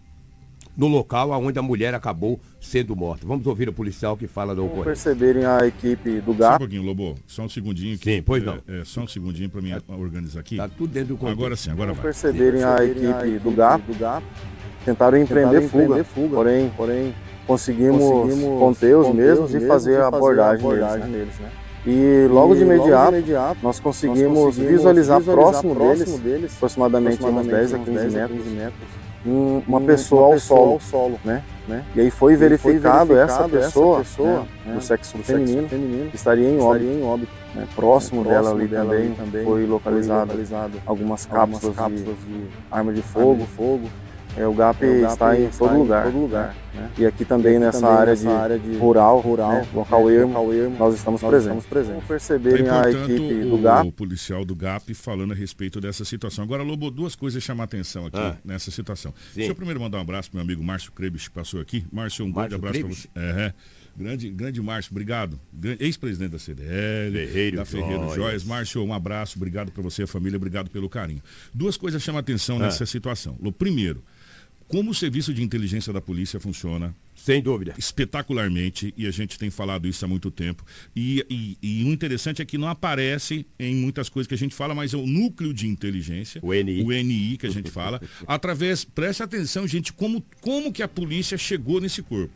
no 0.78 0.88
local 0.88 1.32
onde 1.32 1.58
a 1.58 1.62
mulher 1.62 1.96
acabou 1.96 2.40
sendo 2.62 2.96
morta. 2.96 3.26
Vamos 3.26 3.46
ouvir 3.48 3.68
o 3.68 3.74
policial 3.74 4.16
que 4.16 4.28
fala 4.28 4.56
da 4.56 4.62
ocorrência. 4.62 4.86
perceberem 4.86 5.44
a 5.44 5.66
equipe 5.66 6.22
do 6.22 6.34
GAP. 6.34 6.50
Só 6.50 6.56
um 6.56 6.60
pouquinho, 6.60 6.84
Lobo. 6.84 7.16
Só 7.26 7.42
um 7.44 7.50
segundinho. 7.50 7.98
Que, 7.98 8.16
sim, 8.16 8.22
pois 8.22 8.44
não. 8.44 8.60
É, 8.68 8.82
é 8.82 8.86
só 8.86 9.02
um 9.02 9.08
segundinho 9.08 9.50
para 9.50 9.62
mim 9.62 9.72
é, 9.72 9.82
organizar 9.92 10.40
aqui. 10.40 10.58
Tá 10.58 10.70
tudo 10.70 10.94
dentro 10.94 11.16
do 11.16 11.18
contexto. 11.18 11.40
Agora 11.40 11.56
sim, 11.56 11.72
agora 11.72 11.94
vai. 11.94 12.04
perceberem 12.04 12.64
a, 12.64 12.76
equipe 12.86 13.08
a 13.08 13.28
equipe 13.28 13.40
do 13.40 13.52
GAP. 13.52 13.82
Do 13.88 13.98
GAP 13.98 14.24
tentaram 14.86 15.18
empreender, 15.18 15.62
tentaram 15.62 15.88
fuga, 15.88 16.04
fuga, 16.04 16.36
porém, 16.36 16.72
porém 16.78 17.16
conseguimos, 17.48 18.04
conseguimos 18.04 18.60
conter 18.60 18.96
os 18.96 19.14
mesmos 19.14 19.56
e 19.56 19.60
fazer 19.62 20.00
a 20.00 20.08
abordagem, 20.08 20.66
abordagem 20.66 21.12
deles, 21.12 21.40
né? 21.40 21.50
E 21.86 22.28
logo, 22.30 22.54
e 22.54 22.58
de, 22.58 22.64
imediato, 22.64 22.92
logo 22.92 23.12
de 23.12 23.18
imediato, 23.18 23.60
nós 23.64 23.80
conseguimos, 23.80 24.20
nós 24.22 24.46
conseguimos 24.46 24.78
visualizar, 24.78 25.20
visualizar 25.20 25.46
próximo, 25.46 25.76
próximo 25.76 26.18
deles, 26.18 26.42
deles, 26.42 26.56
aproximadamente, 26.56 27.16
aproximadamente 27.16 27.56
uns 27.56 27.72
10 27.72 27.74
a 27.74 27.80
15 27.80 28.16
metros, 28.16 28.46
metros 28.48 29.07
um, 29.26 29.62
uma, 29.68 29.82
pessoa, 29.82 30.28
uma 30.28 30.32
pessoa 30.32 30.34
ao, 30.34 30.40
solo, 30.40 30.72
ao 30.74 30.80
solo, 30.80 31.20
né? 31.24 31.44
né? 31.68 31.84
E 31.96 32.02
aí 32.02 32.12
foi 32.12 32.36
verificado, 32.36 33.08
foi 33.08 33.16
verificado 33.16 33.18
essa 33.18 33.50
pessoa, 33.50 34.02
essa 34.02 34.10
pessoa 34.10 34.48
né? 34.66 34.74
do 34.74 34.82
sexo, 34.82 35.18
do 35.18 35.24
feminino, 35.24 35.62
sexo 35.62 35.70
feminino, 35.70 36.10
que 36.10 36.16
estaria 36.16 36.50
em 36.50 36.60
óbito. 36.60 36.86
Estaria 36.86 37.02
em 37.02 37.06
óbito 37.06 37.32
né? 37.58 37.68
Próximo, 37.76 38.24
próximo 38.24 38.24
dela 38.24 38.52
ali 38.52 38.68
dela 38.68 38.94
também, 38.94 39.14
também 39.14 39.44
foi 39.44 39.66
localizado, 39.66 40.28
foi 40.28 40.38
localizado 40.38 40.82
algumas 40.86 41.26
cápsulas, 41.26 41.76
cápsulas 41.76 42.18
de, 42.26 42.34
de, 42.34 42.48
arma 42.70 42.94
de 42.94 43.02
fogo, 43.02 43.32
arma 43.32 43.36
de 43.38 43.48
fogo 43.48 43.90
é, 44.38 44.48
o 44.48 44.54
GAP, 44.54 44.84
é, 44.84 44.88
o 44.88 45.02
GAP 45.02 45.12
está, 45.12 45.40
em, 45.40 45.46
está 45.46 45.66
todo 45.66 45.76
em 45.76 45.80
lugar, 45.80 46.04
todo 46.06 46.20
lugar. 46.20 46.56
Né? 46.74 46.92
E 46.98 47.06
aqui 47.06 47.26
também, 47.26 47.56
aqui 47.56 47.66
nessa, 47.66 47.80
também 47.82 47.96
área, 47.96 48.12
nessa 48.12 48.24
de 48.24 48.30
área 48.30 48.60
de 48.60 48.78
rural, 48.78 49.20
rural 49.20 49.52
né? 49.52 49.68
local, 49.74 50.12
ermo, 50.12 50.34
local 50.34 50.54
ermo, 50.54 50.78
nós 50.78 50.96
estamos 50.96 51.22
nós 51.22 51.30
presentes. 51.30 51.64
Estamos 51.64 51.88
presentes. 51.88 52.08
perceberem 52.08 52.66
tá 52.66 52.86
a 52.86 52.92
equipe 52.92 53.44
do 53.46 53.58
GAP. 53.58 53.88
O 53.88 53.92
policial 53.92 54.46
do 54.46 54.56
GAP 54.56 54.94
falando 54.94 55.32
a 55.32 55.36
respeito 55.36 55.82
dessa 55.82 56.06
situação. 56.06 56.44
Agora, 56.44 56.62
Lobo, 56.62 56.92
duas 56.92 57.16
coisas 57.16 57.42
chamam 57.42 57.64
a 57.64 57.66
atenção 57.66 58.06
aqui 58.06 58.20
ah. 58.20 58.38
nessa 58.46 58.70
situação. 58.70 59.12
Sim. 59.12 59.38
Deixa 59.38 59.52
eu 59.52 59.56
primeiro 59.56 59.80
mandar 59.80 59.98
um 59.98 60.02
abraço 60.02 60.30
para 60.30 60.38
meu 60.38 60.46
amigo 60.46 60.64
Márcio 60.64 60.92
Krebs, 60.92 61.28
que 61.28 61.34
passou 61.34 61.60
aqui. 61.60 61.86
Márcio, 61.92 62.26
um 62.26 62.32
grande 62.32 62.56
abraço 62.56 62.80
para 62.80 62.90
você. 62.90 63.08
É, 63.16 63.54
Grande, 63.98 64.30
grande 64.30 64.62
Márcio, 64.62 64.92
obrigado. 64.92 65.40
Ex-presidente 65.80 66.30
da 66.30 66.38
CDL, 66.38 67.14
Ferreiro 67.14 67.58
da 67.58 67.66
Ferreiro 67.66 68.14
Joias. 68.14 68.44
Márcio, 68.44 68.84
um 68.84 68.94
abraço, 68.94 69.38
obrigado 69.38 69.72
para 69.72 69.82
você, 69.82 70.04
a 70.04 70.08
família, 70.08 70.38
obrigado 70.38 70.70
pelo 70.70 70.88
carinho. 70.88 71.22
Duas 71.52 71.78
coisas 71.78 72.04
chamam 72.04 72.18
a 72.18 72.22
atenção 72.22 72.58
ah. 72.58 72.60
nessa 72.60 72.86
situação. 72.86 73.36
Primeiro, 73.58 74.04
como 74.68 74.92
o 74.92 74.94
serviço 74.94 75.34
de 75.34 75.42
inteligência 75.42 75.94
da 75.94 76.02
polícia 76.02 76.40
funciona. 76.40 76.96
Sem 77.16 77.42
dúvida. 77.42 77.74
Espetacularmente, 77.78 78.94
e 78.96 79.08
a 79.08 79.12
gente 79.12 79.40
tem 79.40 79.50
falado 79.50 79.88
isso 79.88 80.06
há 80.06 80.08
muito 80.08 80.30
tempo. 80.30 80.64
E, 80.96 81.26
e, 81.30 81.58
e, 81.62 81.84
o 81.84 81.88
interessante 81.92 82.42
é 82.42 82.46
que 82.46 82.58
não 82.58 82.68
aparece 82.68 83.46
em 83.60 83.76
muitas 83.76 84.08
coisas 84.08 84.28
que 84.28 84.36
a 84.36 84.38
gente 84.38 84.54
fala, 84.54 84.76
mas 84.76 84.94
é 84.94 84.98
o 84.98 85.06
núcleo 85.06 85.54
de 85.54 85.68
inteligência. 85.68 86.40
O 86.44 86.54
NI. 86.54 86.84
O 86.84 86.92
NI 86.92 87.38
que 87.38 87.48
a 87.48 87.50
gente 87.50 87.72
fala. 87.72 88.02
através, 88.28 88.84
preste 88.84 89.24
atenção, 89.24 89.68
gente, 89.68 89.92
como, 89.92 90.24
como 90.42 90.72
que 90.72 90.84
a 90.84 90.88
polícia 90.88 91.38
chegou 91.38 91.82
nesse 91.82 92.02
corpo. 92.02 92.34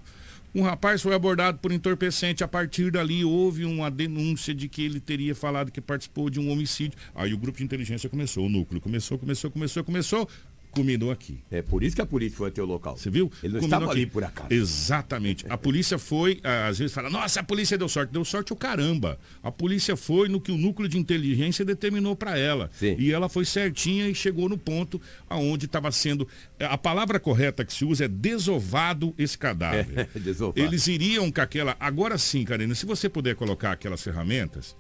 Um 0.54 0.63
rapaz 0.63 1.02
foi 1.02 1.13
abordado 1.13 1.60
por 1.60 1.72
entorpecente. 1.72 2.44
A 2.44 2.48
partir 2.48 2.91
dali 2.91 3.24
houve 3.24 3.63
uma 3.63 3.89
denúncia 3.89 4.54
de 4.54 4.67
que 4.67 4.84
ele 4.84 5.00
teria 5.00 5.34
falado 5.34 5.72
que 5.72 5.80
participou 5.80 6.30
de 6.30 6.39
um 6.39 6.52
homicídio. 6.52 6.98
Aí 7.15 7.34
o 7.34 7.38
grupo 7.38 7.58
de 7.58 7.63
inteligência 7.63 8.10
começou, 8.10 8.46
o 8.46 8.50
núcleo 8.50 8.82
começou, 8.82 9.17
começou, 9.17 9.50
começou, 9.50 9.84
começou 9.84 10.30
culminou 10.72 11.12
aqui. 11.12 11.44
É 11.52 11.62
por 11.62 11.84
isso 11.84 11.96
que 11.96 12.02
a 12.02 12.06
polícia 12.06 12.38
foi 12.38 12.50
até 12.50 12.62
o 12.62 12.66
local. 12.66 12.98
Você 12.98 13.10
viu? 13.10 13.32
Ele 13.44 13.54
não 13.54 13.60
culminou 13.60 13.66
estava 13.66 13.86
aqui. 13.86 14.02
ali 14.02 14.06
por 14.06 14.24
acaso. 14.24 14.48
Exatamente. 14.52 15.46
A 15.50 15.58
polícia 15.58 15.98
foi, 15.98 16.40
às 16.44 16.80
vezes 16.80 16.94
fala, 16.94 17.10
nossa, 17.10 17.42
a 17.42 17.44
polícia 17.44 17.78
deu 17.78 17.90
sorte. 17.90 18.12
Deu 18.12 18.26
sorte 18.26 18.54
o 18.54 18.56
caramba. 18.56 19.20
A 19.44 19.52
polícia 19.52 19.96
foi 19.96 20.28
no 20.28 20.40
que 20.40 20.52
o 20.52 20.58
núcleo 20.58 20.88
de 20.88 20.98
inteligência 20.98 21.64
determinou 21.64 22.16
para 22.16 22.38
ela. 22.38 22.70
Sim. 22.74 22.96
E 22.98 23.12
ela 23.12 23.30
foi 23.30 23.46
certinha 23.46 24.08
e 24.08 24.16
chegou 24.16 24.48
no 24.48 24.58
ponto 24.58 25.02
aonde 25.30 25.66
estava 25.66 25.92
sendo. 25.92 26.28
A 26.60 26.78
palavra 26.78 27.20
correta 27.20 27.66
que 27.66 27.74
se 27.74 27.86
usa 27.86 28.06
é 28.06 28.08
desovado 28.08 29.14
esse 29.18 29.38
cadáver. 29.38 30.10
É, 30.16 30.20
desovado. 30.20 30.60
Eles 30.60 30.88
iriam 30.88 31.32
com 31.32 31.42
aquela. 31.42 31.76
Agora 31.80 32.18
sim, 32.18 32.44
Karina, 32.46 32.74
se 32.76 32.86
você 32.86 33.10
puder 33.10 33.36
colocar 33.36 33.72
aquelas 33.72 34.02
ferramentas 34.02 34.76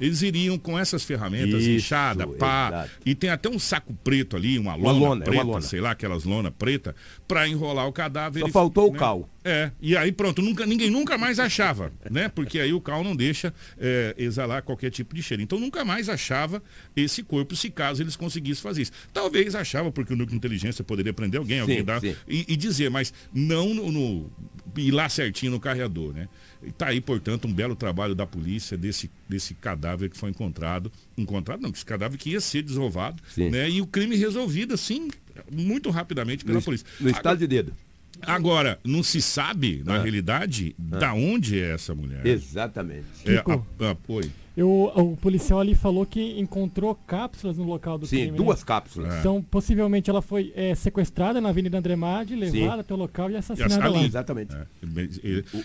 eles 0.00 0.22
iriam 0.22 0.58
com 0.58 0.78
essas 0.78 1.04
ferramentas, 1.04 1.62
Isso, 1.62 1.70
inchada, 1.70 2.26
pá. 2.26 2.68
Exato. 2.68 2.90
E 3.04 3.14
tem 3.14 3.28
até 3.30 3.48
um 3.48 3.58
saco 3.58 3.92
preto 4.02 4.36
ali, 4.36 4.58
uma 4.58 4.74
lona, 4.74 4.92
uma 4.92 5.08
lona 5.08 5.24
preta, 5.24 5.38
é 5.38 5.42
uma 5.42 5.52
lona. 5.52 5.60
sei 5.60 5.80
lá, 5.80 5.90
aquelas 5.90 6.24
lona 6.24 6.50
preta, 6.50 6.94
para 7.28 7.46
enrolar 7.46 7.86
o 7.86 7.92
cadáver. 7.92 8.40
Só 8.40 8.48
faltou 8.48 8.90
né? 8.90 8.96
o 8.96 8.98
cal. 8.98 9.28
É, 9.50 9.72
e 9.80 9.96
aí 9.96 10.12
pronto, 10.12 10.40
nunca, 10.40 10.64
ninguém 10.64 10.88
nunca 10.90 11.18
mais 11.18 11.40
achava, 11.40 11.92
né? 12.08 12.28
Porque 12.28 12.60
aí 12.60 12.72
o 12.72 12.80
cal 12.80 13.02
não 13.02 13.16
deixa 13.16 13.52
é, 13.76 14.14
exalar 14.16 14.62
qualquer 14.62 14.90
tipo 14.90 15.12
de 15.12 15.24
cheiro. 15.24 15.42
Então 15.42 15.58
nunca 15.58 15.84
mais 15.84 16.08
achava 16.08 16.62
esse 16.94 17.20
corpo, 17.24 17.56
se 17.56 17.68
caso 17.68 18.00
eles 18.00 18.14
conseguissem 18.14 18.62
fazer 18.62 18.82
isso. 18.82 18.92
Talvez 19.12 19.56
achava, 19.56 19.90
porque 19.90 20.12
o 20.12 20.16
núcleo 20.16 20.30
de 20.30 20.36
inteligência 20.36 20.84
poderia 20.84 21.12
prender 21.12 21.40
alguém, 21.40 21.56
sim, 21.56 21.62
alguém 21.62 21.84
dar 21.84 22.00
e, 22.28 22.44
e, 22.46 22.56
dizer, 22.56 22.90
mas 22.90 23.12
não 23.34 23.74
no, 23.74 23.90
no, 23.90 24.30
ir 24.76 24.92
lá 24.92 25.08
certinho 25.08 25.50
no 25.50 25.58
carreador, 25.58 26.14
né? 26.14 26.28
Está 26.62 26.88
aí, 26.88 27.00
portanto, 27.00 27.48
um 27.48 27.52
belo 27.52 27.74
trabalho 27.74 28.14
da 28.14 28.26
polícia 28.26 28.76
desse, 28.76 29.10
desse 29.28 29.54
cadáver 29.54 30.10
que 30.10 30.16
foi 30.16 30.30
encontrado. 30.30 30.92
Encontrado 31.18 31.60
não, 31.60 31.70
esse 31.70 31.84
cadáver 31.84 32.18
que 32.18 32.30
ia 32.30 32.40
ser 32.40 32.62
desovado, 32.62 33.20
né? 33.36 33.68
E 33.68 33.80
o 33.80 33.86
crime 33.86 34.14
resolvido, 34.14 34.74
assim, 34.74 35.08
muito 35.50 35.90
rapidamente 35.90 36.44
pela 36.44 36.58
no, 36.58 36.64
polícia. 36.64 36.86
No 37.00 37.10
estado 37.10 37.38
de 37.38 37.48
dedo. 37.48 37.74
Agora, 38.22 38.78
não 38.84 39.02
se 39.02 39.20
sabe, 39.20 39.82
na 39.84 39.96
ah. 39.96 40.02
realidade, 40.02 40.74
ah. 40.92 40.98
da 40.98 41.14
onde 41.14 41.58
é 41.58 41.72
essa 41.74 41.94
mulher. 41.94 42.26
Exatamente. 42.26 43.06
É, 43.24 43.38
a, 43.38 43.90
a, 43.90 43.96
oi. 44.08 44.30
Eu, 44.56 44.92
o 44.94 45.16
policial 45.16 45.60
ali 45.60 45.74
falou 45.74 46.04
que 46.04 46.38
encontrou 46.38 46.94
cápsulas 46.94 47.56
no 47.56 47.64
local 47.64 47.96
do 47.96 48.06
Sim, 48.06 48.16
crime. 48.16 48.30
Sim, 48.32 48.44
duas 48.44 48.58
né? 48.60 48.64
cápsulas. 48.66 49.14
É. 49.14 49.20
Então, 49.20 49.42
possivelmente 49.42 50.10
ela 50.10 50.20
foi 50.20 50.52
é, 50.56 50.74
sequestrada 50.74 51.40
na 51.40 51.48
Avenida 51.48 51.78
André 51.78 51.96
Madi, 51.96 52.34
levada 52.34 52.74
Sim. 52.74 52.80
até 52.80 52.92
o 52.92 52.96
local 52.96 53.30
e 53.30 53.36
assassinada 53.36 53.84
ali, 53.84 53.94
lá. 53.94 54.02
Exatamente. 54.02 54.54
É. 54.54 54.66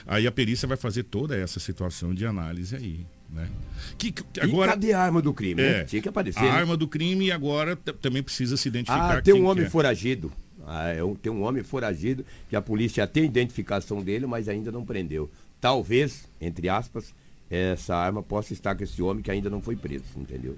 Aí 0.05 0.27
a 0.27 0.31
perícia 0.31 0.67
vai 0.67 0.77
fazer 0.77 1.03
toda 1.03 1.35
essa 1.35 1.59
situação 1.59 2.13
de 2.13 2.25
análise 2.25 2.75
aí. 2.75 3.05
Né? 3.29 3.49
Que, 3.97 4.11
que, 4.11 4.23
agora, 4.39 4.71
e 4.71 4.73
cadê 4.75 4.93
a 4.93 5.01
arma 5.01 5.21
do 5.21 5.33
crime? 5.33 5.61
Né? 5.61 5.81
É, 5.81 5.83
Tinha 5.83 6.01
que 6.01 6.07
aparecer. 6.07 6.39
A 6.39 6.43
né? 6.43 6.49
arma 6.51 6.77
do 6.77 6.87
crime 6.87 7.31
agora 7.31 7.75
também 7.75 8.23
precisa 8.23 8.55
se 8.55 8.69
identificar. 8.69 9.17
Ah, 9.17 9.21
tem 9.21 9.33
um 9.33 9.45
homem 9.45 9.65
é. 9.65 9.69
foragido. 9.69 10.31
Ah, 10.65 10.89
é 10.89 11.03
um, 11.03 11.15
tem 11.15 11.31
um 11.31 11.43
homem 11.43 11.63
foragido 11.63 12.25
que 12.49 12.55
a 12.55 12.61
polícia 12.61 13.05
tem 13.05 13.25
identificação 13.25 14.01
dele, 14.01 14.25
mas 14.25 14.49
ainda 14.49 14.71
não 14.71 14.83
prendeu. 14.83 15.29
Talvez, 15.61 16.27
entre 16.41 16.69
aspas, 16.69 17.13
essa 17.49 17.95
arma 17.95 18.23
possa 18.23 18.53
estar 18.53 18.75
com 18.75 18.83
esse 18.83 19.01
homem 19.01 19.23
que 19.23 19.31
ainda 19.31 19.49
não 19.49 19.61
foi 19.61 19.75
preso, 19.75 20.05
entendeu? 20.15 20.57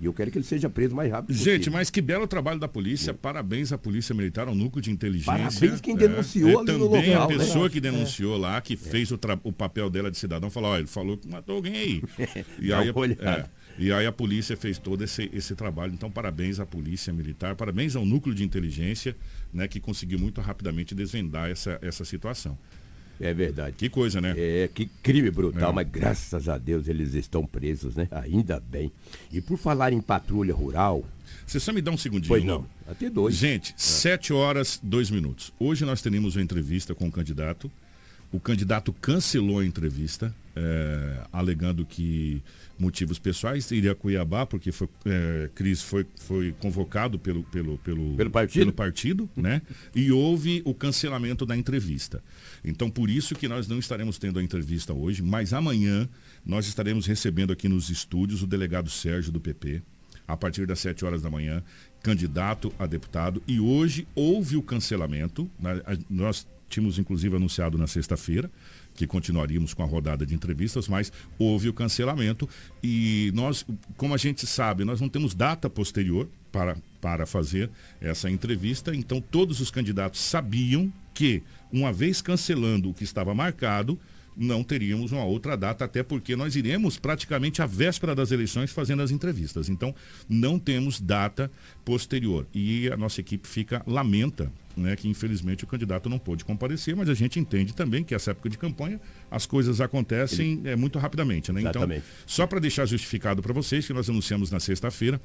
E 0.00 0.06
eu 0.06 0.14
quero 0.14 0.30
que 0.30 0.38
ele 0.38 0.46
seja 0.46 0.70
preso 0.70 0.94
mais 0.96 1.12
rápido 1.12 1.36
Gente, 1.36 1.58
possível. 1.58 1.72
mas 1.74 1.90
que 1.90 2.00
belo 2.00 2.26
trabalho 2.26 2.58
da 2.58 2.66
polícia. 2.66 3.10
É. 3.10 3.14
Parabéns 3.14 3.70
à 3.70 3.76
Polícia 3.76 4.14
Militar, 4.14 4.48
ao 4.48 4.54
núcleo 4.54 4.80
de 4.80 4.90
inteligência. 4.90 5.30
Parabéns 5.30 5.80
quem 5.82 5.94
denunciou 5.94 6.48
é, 6.48 6.62
é, 6.62 6.64
Também 6.64 6.78
local, 6.78 7.22
a 7.22 7.28
né? 7.28 7.36
pessoa 7.36 7.64
né? 7.64 7.70
que 7.70 7.80
denunciou 7.80 8.38
lá, 8.38 8.58
que 8.62 8.76
fez 8.76 9.10
o, 9.10 9.20
o, 9.44 9.52
papel 9.52 9.90
dela 9.90 10.10
de 10.10 10.16
cidadão, 10.16 10.48
falou, 10.48 10.70
ó, 10.70 10.78
ele 10.78 10.86
falou 10.86 11.18
que 11.18 11.28
matou 11.28 11.56
alguém 11.56 11.76
aí. 11.76 12.02
e, 12.58 12.72
aí 12.72 12.88
é, 12.88 13.44
e 13.78 13.92
aí 13.92 14.06
a 14.06 14.12
polícia 14.12 14.56
fez 14.56 14.78
todo 14.78 15.02
esse, 15.02 15.30
esse 15.32 15.54
trabalho. 15.54 15.92
Então, 15.92 16.10
parabéns 16.10 16.60
à 16.60 16.66
Polícia 16.66 17.12
Militar, 17.12 17.56
parabéns 17.56 17.96
ao 17.96 18.04
núcleo 18.04 18.34
de 18.34 18.44
inteligência, 18.44 19.16
né, 19.52 19.66
que 19.66 19.80
conseguiu 19.80 20.18
muito 20.18 20.40
rapidamente 20.40 20.94
desvendar 20.94 21.50
essa, 21.50 21.78
essa 21.82 22.04
situação. 22.04 22.58
É 23.20 23.34
verdade. 23.34 23.76
Que 23.76 23.90
coisa, 23.90 24.18
né? 24.18 24.34
É, 24.36 24.68
que 24.72 24.86
crime 25.02 25.30
brutal, 25.30 25.70
é. 25.70 25.74
mas 25.74 25.88
graças 25.90 26.48
a 26.48 26.56
Deus 26.56 26.88
eles 26.88 27.12
estão 27.12 27.44
presos, 27.44 27.94
né? 27.94 28.08
Ainda 28.10 28.58
bem. 28.58 28.90
E 29.30 29.42
por 29.42 29.58
falar 29.58 29.92
em 29.92 30.00
patrulha 30.00 30.54
rural. 30.54 31.04
Você 31.46 31.60
só 31.60 31.70
me 31.70 31.82
dá 31.82 31.90
um 31.90 31.98
segundinho. 31.98 32.28
Pois 32.28 32.42
não. 32.42 32.64
Até 32.88 33.10
dois. 33.10 33.34
Gente, 33.34 33.72
é. 33.72 33.74
sete 33.76 34.32
horas, 34.32 34.80
dois 34.82 35.10
minutos. 35.10 35.52
Hoje 35.60 35.84
nós 35.84 36.00
teremos 36.00 36.34
uma 36.34 36.42
entrevista 36.42 36.94
com 36.94 37.08
o 37.08 37.12
candidato 37.12 37.70
O 38.32 38.38
candidato 38.38 38.92
cancelou 38.92 39.58
a 39.58 39.64
entrevista, 39.66 40.32
é, 40.54 41.22
alegando 41.32 41.84
que 41.84 42.42
motivos 42.78 43.18
pessoais 43.18 43.68
iria 43.72 43.90
a 43.92 43.94
Cuiabá, 43.94 44.46
porque 44.46 44.70
foi, 44.70 44.88
é, 45.04 45.50
Cris 45.54 45.82
foi, 45.82 46.06
foi 46.20 46.54
convocado 46.60 47.18
pelo, 47.18 47.42
pelo, 47.44 47.76
pelo, 47.78 48.14
Pelo 48.16 48.30
partido? 48.30 48.60
pelo 48.60 48.72
partido, 48.72 49.30
né? 49.36 49.60
E 49.94 50.12
houve 50.12 50.62
o 50.64 50.72
cancelamento 50.72 51.44
da 51.44 51.56
entrevista. 51.56 52.22
Então, 52.64 52.88
por 52.88 53.10
isso 53.10 53.34
que 53.34 53.48
nós 53.48 53.66
não 53.66 53.78
estaremos 53.80 54.16
tendo 54.16 54.38
a 54.38 54.42
entrevista 54.42 54.92
hoje, 54.92 55.22
mas 55.22 55.52
amanhã 55.52 56.08
nós 56.46 56.66
estaremos 56.66 57.06
recebendo 57.06 57.52
aqui 57.52 57.68
nos 57.68 57.90
estúdios 57.90 58.42
o 58.42 58.46
delegado 58.46 58.88
Sérgio 58.88 59.32
do 59.32 59.40
PP, 59.40 59.82
a 60.26 60.36
partir 60.36 60.66
das 60.66 60.78
7 60.78 61.04
horas 61.04 61.20
da 61.20 61.28
manhã, 61.28 61.62
candidato 62.00 62.72
a 62.78 62.86
deputado. 62.86 63.42
E 63.46 63.58
hoje 63.58 64.06
houve 64.14 64.56
o 64.56 64.62
cancelamento. 64.62 65.50
né? 65.58 65.80
Nós 66.08 66.46
tínhamos, 66.70 66.98
inclusive, 66.98 67.36
anunciado 67.36 67.76
na 67.76 67.86
sexta-feira 67.86 68.50
que 68.94 69.06
continuaríamos 69.06 69.74
com 69.74 69.82
a 69.82 69.86
rodada 69.86 70.24
de 70.24 70.34
entrevistas, 70.34 70.88
mas 70.88 71.12
houve 71.38 71.68
o 71.68 71.72
cancelamento 71.72 72.48
e 72.82 73.30
nós, 73.34 73.64
como 73.96 74.14
a 74.14 74.16
gente 74.16 74.46
sabe, 74.46 74.84
nós 74.84 75.00
não 75.00 75.08
temos 75.08 75.34
data 75.34 75.68
posterior 75.68 76.28
para, 76.50 76.76
para 77.00 77.26
fazer 77.26 77.70
essa 78.00 78.30
entrevista, 78.30 78.94
então 78.94 79.20
todos 79.20 79.60
os 79.60 79.70
candidatos 79.70 80.20
sabiam 80.20 80.92
que, 81.14 81.42
uma 81.72 81.92
vez 81.92 82.20
cancelando 82.20 82.90
o 82.90 82.94
que 82.94 83.04
estava 83.04 83.34
marcado, 83.34 83.98
não 84.40 84.64
teríamos 84.64 85.12
uma 85.12 85.22
outra 85.22 85.54
data, 85.54 85.84
até 85.84 86.02
porque 86.02 86.34
nós 86.34 86.56
iremos 86.56 86.98
praticamente 86.98 87.60
à 87.60 87.66
véspera 87.66 88.14
das 88.14 88.32
eleições 88.32 88.72
fazendo 88.72 89.02
as 89.02 89.10
entrevistas. 89.10 89.68
Então, 89.68 89.94
não 90.26 90.58
temos 90.58 90.98
data 90.98 91.50
posterior. 91.84 92.46
E 92.54 92.90
a 92.90 92.96
nossa 92.96 93.20
equipe 93.20 93.46
fica, 93.46 93.82
lamenta, 93.86 94.50
né, 94.74 94.96
que 94.96 95.06
infelizmente 95.08 95.64
o 95.64 95.66
candidato 95.66 96.08
não 96.08 96.18
pôde 96.18 96.42
comparecer, 96.42 96.96
mas 96.96 97.10
a 97.10 97.14
gente 97.14 97.38
entende 97.38 97.74
também 97.74 98.02
que 98.02 98.14
essa 98.14 98.30
época 98.30 98.48
de 98.48 98.56
campanha 98.56 98.98
as 99.30 99.44
coisas 99.44 99.78
acontecem 99.78 100.62
é, 100.64 100.74
muito 100.74 100.98
rapidamente. 100.98 101.52
Né? 101.52 101.60
Então, 101.60 101.82
Exatamente. 101.82 102.04
só 102.26 102.46
para 102.46 102.58
deixar 102.60 102.86
justificado 102.86 103.42
para 103.42 103.52
vocês, 103.52 103.86
que 103.86 103.92
nós 103.92 104.08
anunciamos 104.08 104.50
na 104.50 104.58
sexta-feira, 104.58 105.20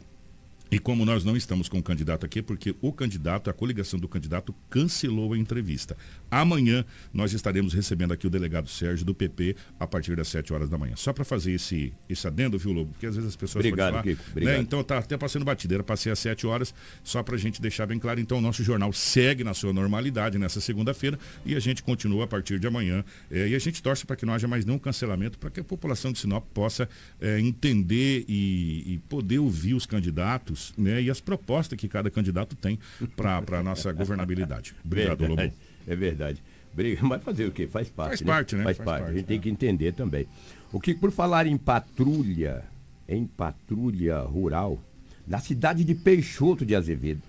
e 0.71 0.79
como 0.79 1.05
nós 1.05 1.23
não 1.23 1.37
estamos 1.37 1.69
com 1.69 1.77
o 1.77 1.83
candidato 1.83 2.25
aqui, 2.25 2.41
porque 2.41 2.75
o 2.81 2.91
candidato, 2.91 3.49
a 3.49 3.53
coligação 3.53 3.99
do 3.99 4.07
candidato, 4.07 4.53
cancelou 4.69 5.33
a 5.33 5.37
entrevista. 5.37 5.95
Amanhã 6.29 6.83
nós 7.13 7.33
estaremos 7.33 7.73
recebendo 7.73 8.13
aqui 8.13 8.25
o 8.25 8.29
delegado 8.29 8.67
Sérgio 8.67 9.05
do 9.05 9.13
PP 9.13 9.55
a 9.79 9.85
partir 9.85 10.15
das 10.15 10.27
7 10.27 10.51
horas 10.53 10.69
da 10.69 10.77
manhã. 10.77 10.95
Só 10.95 11.13
para 11.13 11.23
fazer 11.23 11.53
esse, 11.53 11.93
esse 12.09 12.25
adendo, 12.27 12.57
viu, 12.57 12.71
Lobo? 12.71 12.91
Porque 12.91 13.05
às 13.05 13.15
vezes 13.15 13.29
as 13.29 13.35
pessoas 13.35 13.63
Obrigado, 13.63 13.95
podem 13.95 14.15
Kiko, 14.15 14.23
falar. 14.23 14.31
obrigado. 14.31 14.55
Né? 14.55 14.61
Então 14.61 14.83
tá 14.83 14.97
até 14.97 15.17
passando 15.17 15.45
para 15.45 15.95
ser 15.95 16.09
às 16.09 16.19
7 16.19 16.47
horas, 16.47 16.73
só 17.03 17.21
para 17.21 17.35
a 17.35 17.37
gente 17.37 17.61
deixar 17.61 17.85
bem 17.85 17.99
claro. 17.99 18.19
Então 18.19 18.39
o 18.39 18.41
nosso 18.41 18.63
jornal 18.63 18.91
segue 18.91 19.43
na 19.43 19.53
sua 19.53 19.71
normalidade 19.71 20.37
nessa 20.37 20.59
segunda-feira 20.59 21.19
e 21.45 21.55
a 21.55 21.59
gente 21.59 21.83
continua 21.83 22.23
a 22.23 22.27
partir 22.27 22.59
de 22.59 22.65
amanhã. 22.65 23.05
Eh, 23.29 23.49
e 23.49 23.55
a 23.55 23.59
gente 23.59 23.81
torce 23.83 24.05
para 24.05 24.15
que 24.15 24.25
não 24.25 24.33
haja 24.33 24.47
mais 24.47 24.65
nenhum 24.65 24.79
cancelamento, 24.79 25.37
para 25.37 25.51
que 25.51 25.59
a 25.59 25.63
população 25.63 26.11
de 26.11 26.17
Sinop 26.17 26.43
possa 26.53 26.89
eh, 27.21 27.39
entender 27.39 28.25
e, 28.27 28.93
e 28.93 28.97
poder 29.07 29.39
ouvir 29.39 29.75
os 29.75 29.85
candidatos 29.85 30.54
né, 30.77 31.01
e 31.01 31.09
as 31.09 31.19
propostas 31.19 31.77
que 31.77 31.87
cada 31.87 32.09
candidato 32.09 32.55
tem 32.55 32.79
para 33.15 33.59
a 33.59 33.63
nossa 33.63 33.91
governabilidade. 33.91 34.75
Obrigado, 34.83 35.19
verdade, 35.19 35.41
Lobo. 35.43 35.55
É 35.87 35.95
verdade. 35.95 36.43
Briga, 36.73 37.05
mas 37.05 37.23
fazer 37.23 37.45
o 37.45 37.51
quê? 37.51 37.67
Faz 37.67 37.89
parte. 37.89 38.09
Faz 38.09 38.21
parte, 38.21 38.55
né? 38.55 38.63
Faz, 38.63 38.77
Faz 38.77 38.85
parte. 38.85 39.01
parte, 39.03 39.11
A 39.11 39.17
gente 39.17 39.25
é. 39.25 39.27
tem 39.27 39.39
que 39.39 39.49
entender 39.49 39.93
também. 39.93 40.27
O 40.73 40.79
que 40.79 40.93
por 40.93 41.09
falar 41.11 41.47
em 41.47 41.57
patrulha, 41.57 42.63
em 43.07 43.25
patrulha 43.25 44.19
rural, 44.19 44.79
na 45.25 45.39
cidade 45.39 45.83
de 45.83 45.95
Peixoto 45.95 46.65
de 46.65 46.75
Azevedo, 46.75 47.21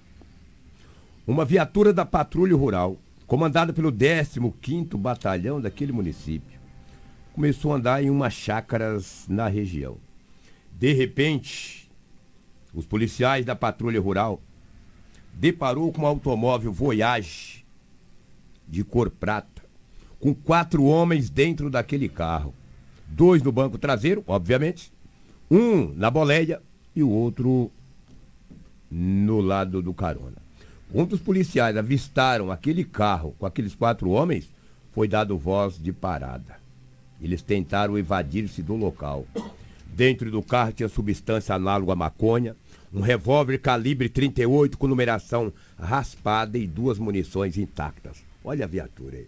uma 1.26 1.44
viatura 1.44 1.92
da 1.92 2.04
patrulha 2.04 2.56
rural, 2.56 2.96
comandada 3.26 3.72
pelo 3.72 3.92
15º 3.92 4.96
Batalhão 4.96 5.60
daquele 5.60 5.92
município, 5.92 6.58
começou 7.32 7.72
a 7.72 7.76
andar 7.76 8.02
em 8.02 8.10
umas 8.10 8.32
chácaras 8.32 9.26
na 9.28 9.46
região. 9.46 9.96
De 10.78 10.92
repente, 10.92 11.85
os 12.76 12.84
policiais 12.84 13.46
da 13.46 13.56
patrulha 13.56 13.98
rural 13.98 14.40
deparou 15.32 15.90
com 15.90 16.02
um 16.02 16.06
automóvel 16.06 16.70
Voyage 16.70 17.64
de 18.68 18.84
cor 18.84 19.10
prata, 19.10 19.62
com 20.20 20.34
quatro 20.34 20.84
homens 20.84 21.30
dentro 21.30 21.70
daquele 21.70 22.08
carro. 22.08 22.54
Dois 23.06 23.42
no 23.42 23.50
banco 23.50 23.78
traseiro, 23.78 24.22
obviamente, 24.26 24.92
um 25.50 25.92
na 25.94 26.10
boleia 26.10 26.60
e 26.94 27.02
o 27.02 27.08
outro 27.08 27.70
no 28.90 29.40
lado 29.40 29.80
do 29.80 29.94
carona. 29.94 30.36
Quando 30.92 31.14
os 31.14 31.20
policiais 31.20 31.76
avistaram 31.76 32.50
aquele 32.50 32.84
carro 32.84 33.34
com 33.38 33.46
aqueles 33.46 33.74
quatro 33.74 34.10
homens, 34.10 34.50
foi 34.92 35.08
dado 35.08 35.38
voz 35.38 35.78
de 35.78 35.92
parada. 35.92 36.58
Eles 37.20 37.42
tentaram 37.42 37.96
evadir-se 37.96 38.62
do 38.62 38.74
local. 38.74 39.26
Dentro 39.86 40.30
do 40.30 40.42
carro 40.42 40.72
tinha 40.72 40.88
substância 40.88 41.54
análoga 41.54 41.92
à 41.92 41.96
maconha, 41.96 42.54
um 42.96 43.00
revólver 43.02 43.58
calibre 43.58 44.08
38 44.08 44.78
com 44.78 44.86
numeração 44.88 45.52
raspada 45.78 46.56
e 46.56 46.66
duas 46.66 46.98
munições 46.98 47.58
intactas. 47.58 48.24
Olha 48.42 48.64
a 48.64 48.68
viatura 48.68 49.18
aí. 49.18 49.26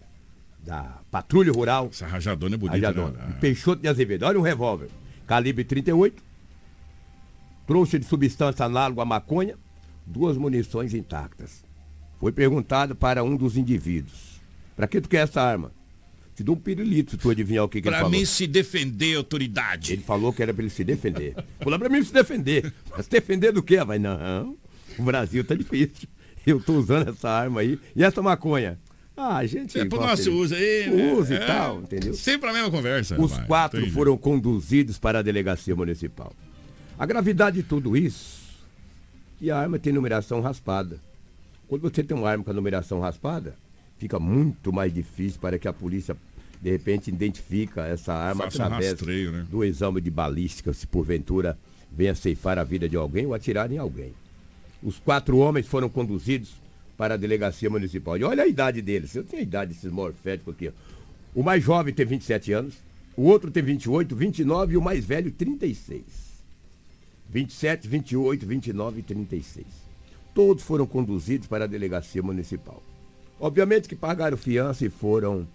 Da 0.65 0.99
Patrulha 1.11 1.53
Rural. 1.53 1.89
Essa 1.93 2.07
rajadona 2.07 2.55
é 2.55 2.59
bonita, 2.59 2.77
Rajadona. 2.89 3.19
né? 3.27 3.37
Peixoto 3.41 3.83
de 3.83 3.89
Azevedo. 3.89 4.25
Olha 4.25 4.39
um 4.39 4.43
revólver. 4.43 4.89
Calibre 5.27 5.65
38. 5.65 6.23
Trouxa 7.67 7.99
de 7.99 8.07
substância 8.07 8.65
análoga 8.65 9.03
à 9.03 9.05
maconha. 9.05 9.57
Duas 10.07 10.37
munições 10.39 10.95
intactas. 10.95 11.63
Foi 12.19 12.33
perguntado 12.33 12.97
para 12.97 13.23
um 13.23 13.37
dos 13.37 13.57
indivíduos. 13.57 14.41
Para 14.75 14.89
que 14.89 15.01
tu 15.01 15.09
quer 15.09 15.19
essa 15.25 15.43
arma? 15.43 15.71
Te 16.39 16.45
dou 16.45 16.55
um 16.55 16.59
pirulito 16.61 17.11
se 17.11 17.17
tu 17.17 17.31
adivinhar 17.31 17.65
o 17.65 17.69
que, 17.69 17.83
que 17.83 17.89
ele 17.89 17.97
Para 17.97 18.05
falou. 18.05 18.17
mim 18.17 18.25
se 18.25 18.47
defender, 18.47 19.17
autoridade. 19.17 19.93
Ele 19.93 20.03
falou 20.03 20.33
que 20.33 20.41
era 20.41 20.55
para 20.55 20.63
ele 20.63 20.71
se 20.71 20.85
defender. 20.85 21.35
Falou 21.59 21.77
para 21.81 21.89
mim 21.89 22.01
se 22.01 22.13
defender. 22.13 22.73
Mas 22.93 23.07
se 23.07 23.11
defender 23.11 23.51
do 23.51 23.61
quê? 23.61 23.83
Vai, 23.83 23.99
não. 23.99 24.57
O 24.97 25.03
Brasil 25.03 25.43
tá 25.43 25.57
difícil. 25.57 26.09
Eu 26.47 26.61
tô 26.61 26.75
usando 26.75 27.09
essa 27.11 27.29
arma 27.29 27.61
aí. 27.63 27.77
E 27.97 28.05
essa 28.05 28.23
maconha? 28.23 28.79
Ah, 29.17 29.39
a 29.39 29.47
gente. 29.47 29.77
É, 29.81 29.85
pô, 29.85 29.97
gosta 29.97 30.11
nossa, 30.13 30.23
de- 30.23 30.31
usa 30.31 30.55
aí, 30.55 30.89
né? 30.89 31.13
Usa 31.15 31.35
É, 31.35 31.43
e 31.43 31.47
tal, 31.49 31.81
entendeu? 31.81 32.15
Sempre 32.15 32.49
a 32.51 32.53
mesma 32.53 32.71
conversa. 32.71 33.21
Os 33.21 33.33
rapaz. 33.33 33.47
quatro 33.49 33.91
foram 33.91 34.17
conduzidos 34.17 34.97
para 34.97 35.19
a 35.19 35.23
delegacia 35.23 35.75
municipal. 35.75 36.33
A 36.97 37.05
gravidade 37.05 37.57
de 37.57 37.63
tudo 37.65 37.97
isso, 37.97 38.39
que 39.41 39.51
a 39.51 39.59
arma 39.59 39.77
tem 39.77 39.93
numeração 39.93 40.41
raspada. 40.41 41.01
Quando 41.67 41.83
você 41.83 42.01
tem 42.05 42.17
uma 42.17 42.31
arma 42.31 42.45
com 42.45 42.51
a 42.53 42.55
numeração 42.55 43.01
raspada, 43.01 43.57
fica 43.99 44.21
muito 44.21 44.73
mais 44.73 44.95
difícil 44.95 45.41
para 45.41 45.59
que 45.59 45.67
a 45.67 45.73
polícia, 45.73 46.17
de 46.61 46.71
repente, 46.71 47.09
identifica 47.09 47.87
essa 47.87 48.13
arma 48.13 48.45
um 48.45 48.49
através 48.49 48.91
rastreio, 48.91 49.33
né? 49.33 49.47
do 49.51 49.65
exame 49.65 50.01
de 50.01 50.11
balística, 50.11 50.73
se 50.73 50.87
porventura 50.87 51.59
venha 51.91 52.15
ceifar 52.15 52.59
a 52.59 52.65
vida 52.65 52.89
de 52.89 52.97
alguém 52.97 53.27
ou 53.27 53.35
atirar 53.35 53.71
em 53.71 53.79
alguém. 53.79 54.13
Os 54.83 54.99
quatro 54.99 55.39
homens 55.39 55.67
foram 55.67 55.89
conduzidos 55.89 56.61
para 56.97 57.15
a 57.15 57.17
delegacia 57.17 57.71
municipal. 57.71 58.17
E 58.17 58.25
olha 58.25 58.43
a 58.43 58.47
idade 58.47 58.83
deles. 58.83 59.15
Eu 59.15 59.25
tenho 59.25 59.41
a 59.41 59.43
idade 59.43 59.73
desses 59.73 59.91
morféticos 59.91 60.55
aqui. 60.55 60.73
O 61.35 61.43
mais 61.43 61.63
jovem 61.63 61.95
tem 61.95 62.05
27 62.05 62.53
anos, 62.53 62.75
o 63.17 63.23
outro 63.23 63.51
tem 63.51 63.63
28, 63.63 64.15
29 64.15 64.75
e 64.75 64.77
o 64.77 64.83
mais 64.83 65.05
velho 65.05 65.31
36. 65.31 66.03
27, 67.29 67.87
28, 67.87 68.47
29 68.47 69.01
e 69.01 69.03
36. 69.03 69.67
Todos 70.35 70.63
foram 70.63 70.87
conduzidos 70.87 71.47
para 71.47 71.65
a 71.65 71.69
delegacia 71.69 72.23
municipal. 72.23 72.83
Obviamente 73.39 73.89
que 73.89 73.95
pagaram 73.95 74.37
fiança 74.37 74.85
e 74.85 74.91
foram 74.91 75.47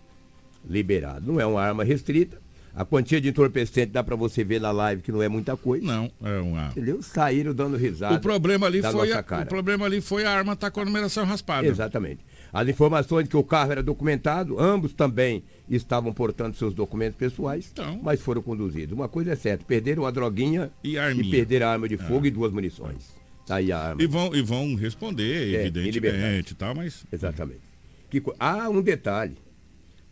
liberados. 0.67 1.27
Não 1.27 1.39
é 1.39 1.45
uma 1.45 1.61
arma 1.61 1.83
restrita. 1.83 2.41
A 2.75 2.83
quantia 2.83 3.21
de 3.21 3.29
entorpecente 3.29 3.91
dá 3.91 4.03
para 4.03 4.15
você 4.15 4.43
ver 4.43 4.59
na 4.59 4.71
live 4.71 5.03
que 5.03 5.11
não 5.11 5.21
é 5.21 5.29
muita 5.29 5.55
coisa. 5.55 5.85
Não, 5.85 6.11
é 6.23 6.39
uma. 6.39 6.69
Entendeu? 6.69 7.03
Saíram 7.03 7.53
dando 7.53 7.77
risada. 7.77 8.15
O 8.15 8.19
problema 8.19 8.65
ali 8.65 8.81
foi 8.81 8.91
nossa 8.91 9.19
a, 9.19 9.23
cara. 9.23 9.43
o 9.43 9.47
problema 9.47 9.85
ali 9.85 10.01
foi 10.01 10.25
a 10.25 10.31
arma 10.31 10.53
estar 10.53 10.71
com 10.71 10.79
a 10.81 10.85
numeração 10.85 11.23
raspada. 11.23 11.67
Exatamente. 11.67 12.21
As 12.51 12.67
informações 12.67 13.27
que 13.27 13.37
o 13.37 13.43
carro 13.43 13.71
era 13.73 13.83
documentado, 13.83 14.59
ambos 14.59 14.91
também 14.91 15.43
estavam 15.69 16.11
portando 16.11 16.55
seus 16.57 16.73
documentos 16.73 17.15
pessoais, 17.15 17.69
Então. 17.71 17.99
mas 18.01 18.21
foram 18.21 18.41
conduzidos. 18.41 18.91
Uma 18.97 19.07
coisa 19.07 19.33
é 19.33 19.35
certa, 19.35 19.63
perderam 19.65 20.05
a 20.05 20.11
droguinha 20.11 20.71
E 20.83 20.97
a 20.97 21.05
arminha. 21.05 21.29
perderam 21.29 21.67
a 21.67 21.71
arma 21.71 21.87
de 21.87 21.97
fogo 21.97 22.25
Ah. 22.25 22.27
e 22.27 22.31
duas 22.31 22.51
munições. 22.51 23.13
Tá 23.45 23.55
aí 23.57 23.71
a 23.71 23.77
arma. 23.77 24.01
E 24.01 24.07
vão, 24.07 24.33
e 24.35 24.41
vão 24.41 24.73
responder, 24.73 25.53
É, 25.53 25.57
em 25.57 25.65
evidentemente, 25.67 26.53
e 26.53 26.55
tal, 26.55 26.73
mas. 26.73 27.05
Exatamente. 27.11 27.61
Que 28.09 28.21
ah, 28.39 28.67
um 28.69 28.81
detalhe. 28.81 29.37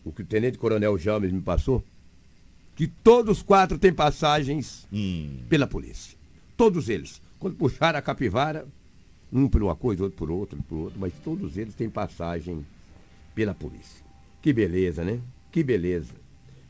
O 0.04 0.12
que 0.12 0.22
o 0.22 0.26
Tenente 0.26 0.58
Coronel 0.58 0.98
James 0.98 1.32
me 1.32 1.42
passou, 1.42 1.84
que 2.76 2.88
todos 2.88 3.38
os 3.38 3.44
quatro 3.44 3.78
têm 3.78 3.94
passagens 3.94 4.88
Hum. 4.92 5.40
pela 5.50 5.68
polícia. 5.68 6.18
Todos 6.58 6.90
eles. 6.90 7.22
Quando 7.40 7.56
puxaram 7.56 8.00
a 8.00 8.02
capivara, 8.02 8.68
um 9.32 9.48
por 9.48 9.62
uma 9.64 9.76
coisa, 9.76 10.04
outro 10.04 10.18
por 10.18 10.32
outra, 10.32 10.58
outro 10.58 10.70
por 10.70 10.76
outro, 10.84 11.00
mas 11.00 11.14
todos 11.24 11.58
eles 11.58 11.74
têm 11.76 11.90
passagem 11.90 12.66
pela 13.36 13.54
polícia. 13.54 14.04
Que 14.42 14.52
beleza, 14.52 15.04
né? 15.04 15.20
Que 15.52 15.64
beleza. 15.64 16.14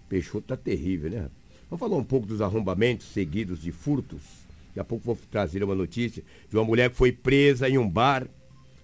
Peixoto 0.10 0.48
tá 0.48 0.58
terrível, 0.58 1.10
né? 1.10 1.30
Vamos 1.70 1.80
falar 1.80 1.96
um 1.98 2.04
pouco 2.04 2.28
dos 2.28 2.41
arrombamentos 2.41 3.08
seguidos 3.08 3.62
de 3.62 3.72
furtos. 3.72 4.22
Daqui 4.67 4.80
a 4.80 4.84
pouco 4.84 5.06
vou 5.06 5.17
trazer 5.30 5.63
uma 5.63 5.76
notícia 5.76 6.24
de 6.50 6.56
uma 6.58 6.65
mulher 6.65 6.89
que 6.89 6.96
foi 6.98 7.12
presa 7.12 7.70
em 7.70 7.78
um 7.78 7.89
bar 7.89 8.28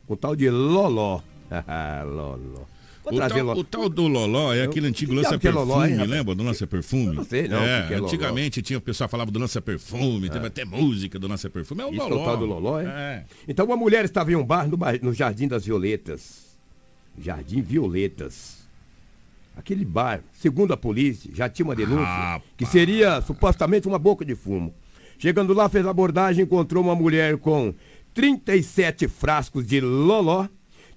com 0.06 0.16
tal 0.16 0.36
de 0.36 0.50
Loló. 0.50 1.22
Loló. 2.06 2.66
O 3.10 3.30
tal, 3.30 3.58
o 3.58 3.64
tal, 3.64 3.90
do 3.90 4.08
Loló 4.08 4.54
é 4.54 4.64
aquele 4.64 4.88
antigo 4.88 5.14
lança-perfume, 5.14 5.94
é 5.94 6.06
lembra 6.06 6.36
do 6.36 6.44
lança-perfume? 6.44 7.16
Não 7.16 7.24
sei, 7.24 7.48
não. 7.48 7.60
É, 7.60 7.94
é 7.94 7.96
antigamente 7.96 8.62
tinha 8.62 8.78
o 8.78 8.82
pessoal 8.82 9.10
falava 9.10 9.32
do 9.32 9.40
lança-perfume, 9.40 10.28
é. 10.28 10.30
teve 10.30 10.48
até 10.48 10.66
música 10.66 11.18
do 11.18 11.28
lança-perfume. 11.28 11.82
É 11.82 11.86
o 11.86 11.94
Isso 11.94 12.04
Loló. 12.04 12.18
É 12.18 12.22
o 12.22 12.26
tal 12.26 12.38
do 12.38 12.46
Loló, 12.46 12.80
é? 12.80 12.86
é? 12.86 13.26
Então 13.48 13.66
uma 13.66 13.78
mulher 13.78 14.04
estava 14.04 14.32
em 14.32 14.36
um 14.36 14.44
bar 14.44 14.68
no, 14.68 14.78
no 15.02 15.14
Jardim 15.14 15.48
das 15.48 15.66
Violetas. 15.66 16.58
Jardim 17.18 17.62
Violetas. 17.62 18.68
Aquele 19.56 19.86
bar, 19.86 20.22
segundo 20.34 20.74
a 20.74 20.78
polícia, 20.78 21.32
já 21.34 21.50
tinha 21.50 21.66
uma 21.66 21.76
denúncia 21.76 22.42
que 22.56 22.66
seria 22.66 23.22
supostamente 23.22 23.88
uma 23.88 23.98
boca 23.98 24.24
de 24.24 24.36
fumo. 24.36 24.74
Chegando 25.18 25.52
lá, 25.54 25.68
fez 25.68 25.86
a 25.86 25.90
abordagem, 25.90 26.44
encontrou 26.44 26.84
uma 26.84 26.94
mulher 26.94 27.38
com 27.38 27.74
37 28.14 29.08
frascos 29.08 29.66
de 29.66 29.82
loló, 29.82 30.48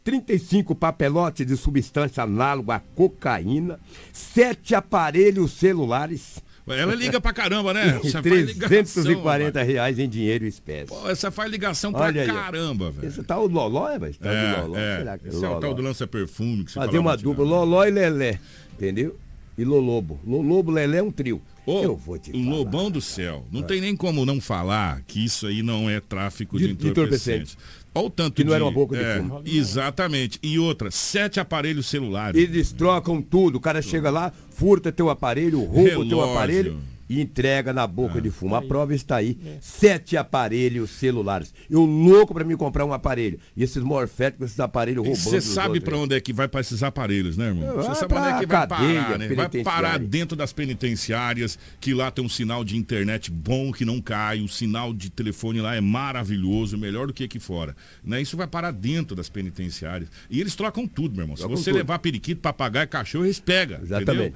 35 0.05 0.75
papelotes 0.75 1.47
de 1.47 1.57
substância 1.57 2.23
análoga 2.23 2.77
à 2.77 2.81
cocaína, 2.81 3.79
7 4.13 4.75
aparelhos 4.75 5.53
celulares. 5.53 6.43
Ela 6.67 6.95
liga 6.95 7.21
pra 7.21 7.33
caramba, 7.33 7.75
né? 7.75 8.01
Essa 8.05 8.23
340 8.23 9.63
reais 9.63 9.99
em 9.99 10.09
dinheiro 10.09 10.45
e 10.45 10.49
espécie. 10.49 10.87
Pô, 10.87 11.09
essa 11.09 11.31
faz 11.31 11.51
ligação 11.51 11.93
pra 11.93 12.03
Olha 12.03 12.27
caramba, 12.27 12.91
velho. 12.91 13.09
Esse 13.09 13.23
tá 13.25 13.39
o 13.39 13.47
Loló, 13.47 13.89
é, 13.89 13.99
velho? 13.99 14.15
Tá 14.15 14.33
é, 14.33 14.61
Loló. 14.61 14.79
É. 14.79 14.99
Será 14.99 15.19
que 15.19 15.29
Esse 15.29 15.37
Loló? 15.37 15.55
é 15.55 15.57
o 15.57 15.61
tal 15.61 15.75
do 15.75 15.83
lança-perfume 15.83 16.65
que 16.65 16.73
você 16.73 16.79
Fazer 16.79 16.99
uma 16.99 17.17
dupla, 17.17 17.45
Loló 17.45 17.85
e 17.85 17.91
Lelé, 17.91 18.39
entendeu? 18.75 19.19
E 19.59 19.65
Lolobo. 19.65 20.21
Lolobo, 20.25 20.71
Lelé 20.71 20.99
é 20.99 21.03
um 21.03 21.11
trio. 21.11 21.43
Ô, 21.67 21.83
eu 21.83 21.97
vou 21.97 22.19
te 22.19 22.33
falar. 22.33 22.45
Lobão 22.45 22.91
do 22.91 23.01
céu. 23.01 23.47
Não 23.51 23.61
é. 23.61 23.65
tem 23.65 23.81
nem 23.81 23.95
como 23.95 24.25
não 24.25 24.41
falar 24.41 25.03
que 25.07 25.25
isso 25.25 25.47
aí 25.47 25.63
não 25.63 25.89
é 25.89 26.01
tráfico 26.01 26.59
de, 26.59 26.73
de 26.73 26.89
entorpecentes. 26.89 27.57
Olha 27.95 28.07
o 28.07 28.11
tanto 28.11 28.35
que 28.35 28.45
não 28.45 28.51
de, 28.51 28.55
era 28.55 28.65
uma 28.65 28.71
boca 28.71 28.97
de 28.97 29.03
é, 29.03 29.17
fumo. 29.17 29.43
Exatamente. 29.45 30.39
E 30.43 30.59
outra, 30.59 30.91
sete 30.91 31.41
aparelhos 31.41 31.87
celulares. 31.87 32.41
Eles 32.41 32.73
trocam 32.73 33.21
tudo. 33.21 33.57
O 33.57 33.61
cara 33.61 33.83
chega 33.83 34.11
lá, 34.11 34.33
furta 34.51 34.93
teu 34.93 35.11
aparelho, 35.11 35.65
rouba 35.65 35.99
o 35.99 36.09
teu 36.09 36.23
aparelho 36.23 36.79
e 37.11 37.21
entrega 37.21 37.73
na 37.73 37.89
boca 37.89 38.19
ah, 38.19 38.21
de 38.21 38.31
fumo. 38.31 38.55
A 38.55 38.63
prova 38.63 38.95
está 38.95 39.17
aí. 39.17 39.37
É. 39.45 39.59
Sete 39.61 40.17
aparelhos 40.17 40.91
celulares. 40.91 41.53
Eu 41.69 41.85
louco 41.85 42.33
para 42.33 42.45
me 42.45 42.57
comprar 42.57 42.85
um 42.85 42.93
aparelho. 42.93 43.41
E 43.57 43.65
esses 43.65 43.83
morféticos, 43.83 44.47
esses 44.47 44.61
aparelhos 44.61 45.05
roubando. 45.05 45.21
Você 45.21 45.41
sabe 45.41 45.81
para 45.81 45.97
onde 45.99 46.15
é 46.15 46.21
que 46.21 46.33
vai 46.33 46.47
para 46.47 46.61
esses 46.61 46.85
aparelhos, 46.85 47.37
né, 47.37 47.47
irmão? 47.47 47.75
Você 47.75 47.97
sabe 47.97 48.15
onde 48.15 48.29
é 48.29 48.39
que 48.39 48.47
vai 48.47 48.67
cadeia, 48.69 49.03
parar, 49.03 49.19
né? 49.19 49.29
Vai 49.29 49.49
parar 49.65 49.99
dentro 49.99 50.37
das 50.37 50.53
penitenciárias, 50.53 51.59
que 51.81 51.93
lá 51.93 52.13
tem 52.13 52.25
um 52.25 52.29
sinal 52.29 52.63
de 52.63 52.77
internet 52.77 53.29
bom 53.29 53.73
que 53.73 53.85
não 53.85 54.01
cai, 54.01 54.41
o 54.41 54.49
sinal 54.49 54.95
de 54.95 55.11
telefone 55.11 55.61
lá 55.61 55.75
é 55.75 55.81
maravilhoso, 55.81 56.79
melhor 56.79 57.09
do 57.09 57.13
que 57.13 57.25
aqui 57.25 57.41
fora. 57.41 57.75
Né? 58.05 58.23
Isso 58.23 58.37
vai 58.37 58.47
parar 58.47 58.71
dentro 58.71 59.17
das 59.17 59.29
penitenciárias. 59.29 60.09
E 60.31 60.41
eles 60.41 60.55
trocam 60.55 60.87
tudo, 60.87 61.17
meu 61.17 61.25
irmão. 61.25 61.37
Trocam 61.37 61.57
Se 61.57 61.65
você 61.65 61.71
tudo. 61.71 61.79
levar 61.79 61.99
periquito, 61.99 62.41
papagaio, 62.41 62.87
cachorro, 62.87 63.25
eles 63.25 63.41
pegam. 63.41 63.81
Exatamente. 63.83 64.29
Entendeu? 64.29 64.33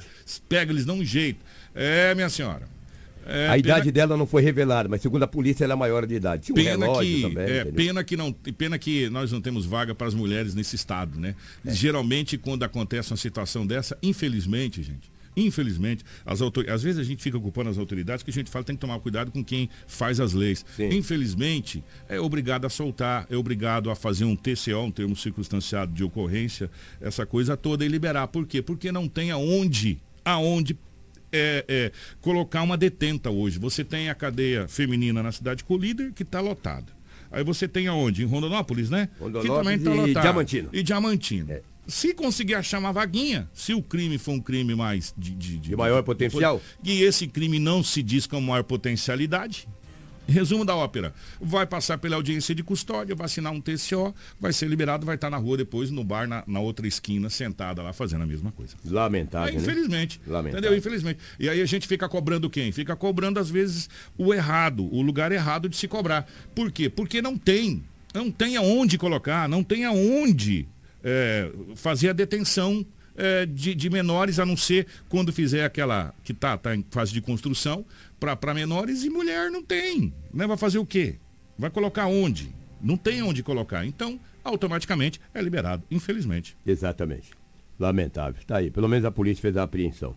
Pega, 0.49 0.73
eles 0.73 0.85
dão 0.85 0.97
um 0.97 1.05
jeito. 1.05 1.39
É, 1.75 2.15
minha 2.15 2.29
senhora. 2.29 2.75
É, 3.27 3.49
a 3.49 3.57
idade 3.57 3.91
dela 3.91 4.17
não 4.17 4.27
foi 4.27 4.43
revelada, 4.43 4.89
mas 4.89 5.01
segundo 5.01 5.23
a 5.23 5.27
polícia 5.27 5.65
ela 5.65 5.73
é 5.73 5.77
maior 5.77 6.07
de 6.07 6.15
idade. 6.15 6.45
Tinha 6.45 6.55
um 6.55 6.65
pena 6.65 6.87
relógio 6.87 7.17
que, 7.17 7.23
também. 7.23 7.45
É, 7.45 7.65
pena 7.65 8.05
que 8.05 8.17
não, 8.17 8.33
pena 8.33 8.79
que 8.79 9.09
nós 9.09 9.33
não 9.33 9.41
temos 9.41 9.65
vaga 9.65 9.95
para 9.95 10.07
as 10.07 10.15
mulheres 10.15 10.55
nesse 10.55 10.77
estado, 10.77 11.19
né? 11.19 11.35
É. 11.65 11.71
Geralmente 11.73 12.37
quando 12.37 12.65
acontece 12.65 13.11
uma 13.11 13.17
situação 13.17 13.67
dessa, 13.67 13.97
infelizmente, 14.03 14.83
gente, 14.83 15.11
infelizmente, 15.35 16.05
as 16.25 16.43
autor... 16.43 16.69
às 16.69 16.83
vezes 16.83 17.01
a 17.01 17.03
gente 17.03 17.23
fica 17.23 17.39
ocupando 17.39 17.71
as 17.71 17.79
autoridades 17.79 18.23
que 18.23 18.31
a 18.31 18.33
gente 18.33 18.51
fala 18.51 18.65
tem 18.65 18.77
que 18.77 18.81
tomar 18.81 19.01
cuidado 19.01 19.33
com 19.33 19.43
quem 19.43 19.71
faz 19.87 20.21
as 20.21 20.35
leis. 20.35 20.65
Sim. 20.77 20.91
Infelizmente, 20.91 21.83
é 22.09 22.21
obrigado 22.21 22.67
a 22.67 22.69
soltar, 22.69 23.27
é 23.31 23.37
obrigado 23.37 23.91
a 23.91 23.97
fazer 23.97 24.27
um 24.27 24.37
TCO, 24.37 24.81
um 24.81 24.91
termo 24.91 25.17
circunstanciado 25.17 25.93
de 25.93 26.05
ocorrência, 26.05 26.71
essa 27.01 27.25
coisa 27.25 27.57
toda 27.57 27.87
e 27.87 27.89
liberar. 27.89 28.29
Por 28.29 28.47
quê? 28.47 28.61
Porque 28.61 28.93
não 28.93 29.09
tem 29.09 29.31
aonde, 29.31 29.99
aonde 30.23 30.77
é, 31.35 31.64
é, 31.68 31.92
colocar 32.20 32.62
uma 32.62 32.77
detenta 32.77 33.31
hoje. 33.31 33.59
Você 33.59 33.85
tem 33.85 34.09
a 34.09 34.14
cadeia 34.14 34.68
feminina 34.68 35.23
na 35.23 35.33
cidade 35.33 35.64
Colíder, 35.64 36.12
que 36.12 36.23
está 36.23 36.40
lotada. 36.40 36.92
Aí 37.31 37.42
você 37.42 37.66
tem 37.66 37.88
aonde? 37.88 38.23
Em 38.23 38.27
Rondonópolis, 38.27 38.88
né? 38.88 39.09
Rondonópolis 39.18 39.51
que 39.51 39.59
também 39.59 39.79
tá 39.79 39.90
e 39.90 40.09
lotado. 40.09 40.23
Diamantino. 40.23 40.68
E 40.73 40.83
Diamantino. 40.83 41.53
É. 41.53 41.62
Se 41.87 42.14
conseguir 42.14 42.55
achar 42.55 42.79
uma 42.79 42.92
vaguinha, 42.92 43.51
se 43.53 43.75
o 43.75 43.83
crime 43.83 44.16
for 44.16 44.33
um 44.33 44.40
crime 44.40 44.75
mais 44.75 45.12
de, 45.18 45.33
de, 45.33 45.59
de, 45.59 45.59
de 45.59 45.77
maior 45.77 46.03
potencial, 46.03 46.62
e 46.83 47.03
esse 47.03 47.27
crime 47.27 47.59
não 47.59 47.83
se 47.83 48.03
diz 48.03 48.27
com 48.27 48.40
maior 48.40 48.62
potencialidade, 48.64 49.68
Resumo 50.27 50.65
da 50.65 50.75
ópera. 50.75 51.15
Vai 51.41 51.67
passar 51.67 51.99
pela 51.99 52.17
audiência 52.17 52.55
de 52.55 52.63
custódia, 52.63 53.15
vai 53.15 53.27
assinar 53.27 53.53
um 53.53 53.61
TCO, 53.61 54.15
vai 54.41 54.53
ser 54.53 54.69
liberado, 54.69 55.05
vai 55.05 55.17
estar 55.17 55.31
na 55.31 55.37
rua 55.37 55.57
depois, 55.57 55.91
no 55.91 56.03
bar, 56.03 56.27
na, 56.27 56.43
na 56.47 56.61
outra 56.61 56.87
esquina, 56.87 57.29
sentada 57.29 57.83
lá, 57.83 57.93
fazendo 57.93 58.23
a 58.23 58.27
mesma 58.27 58.51
coisa. 58.53 58.75
Lamentável. 58.85 59.55
É, 59.55 59.57
infelizmente. 59.57 60.21
Né? 60.27 60.33
Lamentável. 60.33 60.61
Entendeu? 60.61 60.79
Infelizmente. 60.79 61.19
E 61.39 61.49
aí 61.49 61.61
a 61.61 61.67
gente 61.67 61.87
fica 61.87 62.09
cobrando 62.09 62.49
quem? 62.49 62.73
Fica 62.73 62.97
cobrando, 62.97 63.39
às 63.39 63.51
vezes, 63.51 63.89
o 64.17 64.33
errado, 64.33 64.89
o 64.93 65.03
lugar 65.03 65.31
errado 65.33 65.69
de 65.69 65.77
se 65.77 65.87
cobrar. 65.87 66.27
Por 66.55 66.73
quê? 66.73 66.89
Porque 66.89 67.21
não 67.21 67.37
tem. 67.37 67.83
Não 68.15 68.31
tem 68.31 68.57
aonde 68.57 68.97
colocar, 68.97 69.49
não 69.49 69.65
tem 69.65 69.85
aonde 69.85 70.69
é, 71.03 71.51
fazer 71.75 72.11
a 72.11 72.13
detenção 72.13 72.87
é, 73.16 73.46
de, 73.46 73.74
de, 73.74 73.90
menores, 73.90 74.38
a 74.38 74.46
não 74.46 74.57
ser 74.57 74.87
quando 75.09 75.33
fizer 75.33 75.64
aquela 75.64 76.14
que 76.22 76.33
está 76.33 76.57
tá 76.57 76.74
em 76.74 76.85
fase 76.90 77.12
de 77.12 77.20
construção, 77.20 77.85
para 78.18 78.55
menores 78.55 79.05
e 79.05 79.11
mulher 79.11 79.50
não 79.50 79.62
tem. 79.62 80.12
Né? 80.33 80.46
Vai 80.46 80.57
fazer 80.57 80.79
o 80.79 80.87
quê? 80.87 81.16
Vai 81.59 81.70
colocar 81.70 82.07
onde? 82.07 82.55
Não 82.81 82.96
tem 82.96 83.22
onde 83.22 83.42
colocar. 83.42 83.87
Então, 83.87 84.18
automaticamente 84.42 85.20
é 85.33 85.40
liberado, 85.40 85.83
infelizmente. 85.90 86.57
Exatamente. 86.66 87.31
Lamentável. 87.79 88.40
Está 88.40 88.59
aí. 88.59 88.70
Pelo 88.70 88.88
menos 88.88 89.05
a 89.05 89.11
polícia 89.11 89.42
fez 89.42 89.57
a 89.57 89.62
apreensão. 89.62 90.16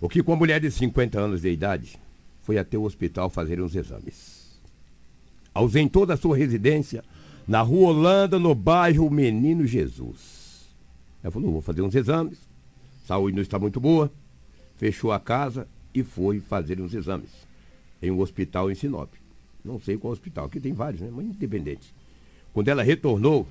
O 0.00 0.08
que 0.08 0.22
com 0.22 0.32
a 0.32 0.36
mulher 0.36 0.60
de 0.60 0.70
50 0.70 1.20
anos 1.20 1.42
de 1.42 1.50
idade 1.50 1.98
foi 2.42 2.58
até 2.58 2.76
o 2.76 2.82
hospital 2.82 3.28
fazer 3.28 3.60
uns 3.60 3.74
exames. 3.74 4.58
Ausentou 5.52 6.06
da 6.06 6.16
sua 6.16 6.36
residência 6.36 7.04
na 7.46 7.60
rua 7.60 7.90
Holanda, 7.90 8.38
no 8.38 8.54
bairro 8.54 9.10
Menino 9.10 9.66
Jesus. 9.66 10.39
Ela 11.22 11.30
falou, 11.30 11.52
vou 11.52 11.60
fazer 11.60 11.82
uns 11.82 11.94
exames. 11.94 12.38
Saúde 13.04 13.34
não 13.34 13.42
está 13.42 13.58
muito 13.58 13.80
boa. 13.80 14.10
Fechou 14.76 15.12
a 15.12 15.20
casa 15.20 15.66
e 15.94 16.02
foi 16.02 16.40
fazer 16.40 16.80
uns 16.80 16.94
exames 16.94 17.30
em 18.02 18.10
um 18.10 18.20
hospital 18.20 18.70
em 18.70 18.74
Sinop. 18.74 19.12
Não 19.64 19.78
sei 19.78 19.96
qual 19.98 20.12
hospital, 20.12 20.46
aqui 20.46 20.58
tem 20.58 20.72
vários, 20.72 21.02
né? 21.02 21.10
Mas 21.12 21.26
independente. 21.26 21.94
Quando 22.52 22.68
ela 22.68 22.82
retornou, 22.82 23.46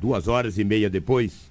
duas 0.00 0.26
horas 0.26 0.58
e 0.58 0.64
meia 0.64 0.88
depois, 0.88 1.50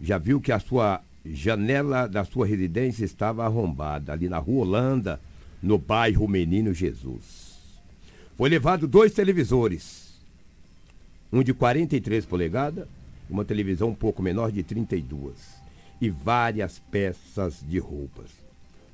já 0.00 0.16
viu 0.16 0.40
que 0.40 0.50
a 0.50 0.58
sua 0.58 1.02
janela 1.24 2.06
da 2.06 2.24
sua 2.24 2.46
residência 2.46 3.04
estava 3.04 3.44
arrombada, 3.44 4.12
ali 4.12 4.28
na 4.28 4.38
rua 4.38 4.62
Holanda, 4.62 5.20
no 5.62 5.78
bairro 5.78 6.26
Menino 6.26 6.72
Jesus. 6.72 7.54
Foi 8.36 8.48
levado 8.48 8.88
dois 8.88 9.12
televisores, 9.12 10.20
um 11.32 11.42
de 11.42 11.52
43 11.52 12.26
polegadas 12.26 12.88
uma 13.28 13.44
televisão 13.44 13.88
um 13.88 13.94
pouco 13.94 14.22
menor 14.22 14.52
de 14.52 14.62
32, 14.62 15.62
e 16.00 16.10
várias 16.10 16.78
peças 16.78 17.64
de 17.66 17.78
roupas. 17.78 18.30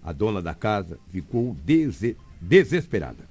A 0.02 0.12
dona 0.12 0.40
da 0.40 0.54
casa 0.54 0.98
ficou 1.10 1.54
des 1.64 2.14
desesperada. 2.40 3.28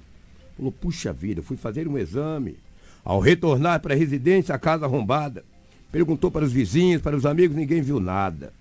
Falou: 0.56 0.72
puxa 0.72 1.12
vida, 1.12 1.42
fui 1.42 1.56
fazer 1.56 1.88
um 1.88 1.98
exame. 1.98 2.56
Ao 3.04 3.18
retornar 3.18 3.80
para 3.80 3.94
a 3.94 3.96
residência, 3.96 4.54
a 4.54 4.58
casa 4.58 4.84
arrombada, 4.84 5.44
perguntou 5.90 6.30
para 6.30 6.44
os 6.44 6.52
vizinhos, 6.52 7.02
para 7.02 7.16
os 7.16 7.24
amigos, 7.24 7.56
ninguém 7.56 7.80
viu 7.80 7.98
nada. 7.98 8.52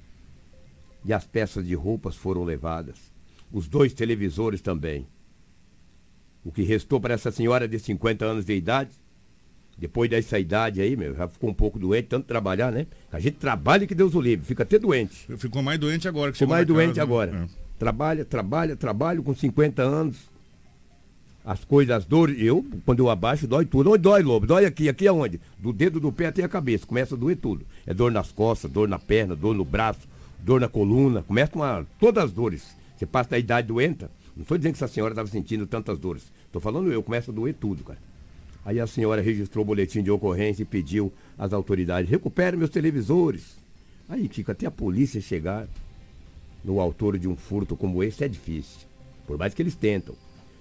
E 1.05 1.13
as 1.13 1.25
peças 1.25 1.67
de 1.67 1.75
roupas 1.75 2.15
foram 2.15 2.43
levadas. 2.43 3.11
Os 3.51 3.67
dois 3.67 3.93
televisores 3.93 4.61
também. 4.61 5.07
O 6.43 6.51
que 6.51 6.63
restou 6.63 6.99
para 7.01 7.13
essa 7.13 7.31
senhora 7.31 7.67
de 7.67 7.77
50 7.77 8.25
anos 8.25 8.45
de 8.45 8.55
idade, 8.55 8.91
depois 9.79 10.09
dessa 10.09 10.37
idade 10.37 10.81
aí, 10.81 10.95
meu, 10.95 11.15
já 11.15 11.27
ficou 11.27 11.49
um 11.49 11.53
pouco 11.53 11.79
doente, 11.79 12.07
tanto 12.07 12.25
trabalhar, 12.25 12.71
né? 12.71 12.85
A 13.11 13.19
gente 13.19 13.37
trabalha 13.37 13.87
que 13.87 13.95
Deus 13.95 14.13
o 14.13 14.19
livre, 14.19 14.45
fica 14.45 14.63
até 14.63 14.77
doente. 14.77 15.25
Ficou 15.37 15.63
mais 15.63 15.79
doente 15.79 16.07
agora 16.07 16.31
que 16.31 16.37
Ficou 16.37 16.53
mais 16.53 16.67
doente 16.67 16.95
casa, 16.95 17.01
agora. 17.01 17.31
Né? 17.31 17.47
Trabalha, 17.77 18.25
trabalha, 18.25 18.75
trabalho 18.75 19.23
com 19.23 19.33
50 19.33 19.81
anos. 19.81 20.17
As 21.45 21.63
coisas, 21.63 21.95
as 21.95 22.05
dores, 22.05 22.35
eu, 22.39 22.63
quando 22.85 22.99
eu 22.99 23.09
abaixo, 23.09 23.47
dói 23.47 23.65
tudo. 23.65 23.91
Onde 23.91 24.03
dói, 24.03 24.21
Lobo? 24.21 24.45
Dói 24.45 24.65
aqui, 24.65 24.89
aqui 24.89 25.07
aonde? 25.07 25.39
Do 25.57 25.71
dedo 25.71 25.99
do 25.99 26.11
pé 26.11 26.27
até 26.27 26.43
a 26.43 26.49
cabeça, 26.49 26.85
começa 26.85 27.15
a 27.15 27.17
doer 27.17 27.37
tudo. 27.37 27.65
É 27.87 27.93
dor 27.93 28.11
nas 28.11 28.31
costas, 28.31 28.69
dor 28.69 28.87
na 28.87 28.99
perna, 28.99 29.35
dor 29.35 29.55
no 29.55 29.63
braço, 29.63 30.07
dor 30.39 30.59
na 30.59 30.67
coluna, 30.67 31.23
começa 31.23 31.55
uma, 31.55 31.87
todas 31.99 32.25
as 32.25 32.31
dores. 32.33 32.75
Você 32.97 33.05
passa 33.05 33.29
da 33.29 33.39
idade 33.39 33.67
doenta, 33.69 34.11
não 34.35 34.41
estou 34.41 34.57
dizendo 34.57 34.73
que 34.73 34.83
essa 34.83 34.93
senhora 34.93 35.13
estava 35.13 35.29
sentindo 35.29 35.65
tantas 35.65 35.97
dores. 35.97 36.31
Estou 36.45 36.61
falando 36.61 36.91
eu, 36.91 37.01
começa 37.01 37.31
a 37.31 37.33
doer 37.33 37.55
tudo, 37.57 37.83
cara. 37.85 38.08
Aí 38.69 38.79
a 38.79 38.85
senhora 38.85 39.19
registrou 39.19 39.63
o 39.63 39.65
boletim 39.65 40.03
de 40.03 40.11
ocorrência 40.11 40.61
e 40.61 40.65
pediu 40.65 41.11
às 41.35 41.53
autoridades, 41.53 42.07
recupere 42.07 42.55
meus 42.55 42.69
televisores. 42.69 43.57
Aí 44.07 44.27
fica 44.27 44.51
até 44.51 44.67
a 44.67 44.71
polícia 44.71 45.19
chegar 45.19 45.67
no 46.63 46.79
autor 46.79 47.17
de 47.17 47.27
um 47.27 47.35
furto 47.35 47.75
como 47.75 48.03
esse 48.03 48.23
é 48.23 48.27
difícil. 48.27 48.81
Por 49.25 49.39
mais 49.39 49.55
que 49.55 49.61
eles 49.63 49.73
tentam. 49.73 50.13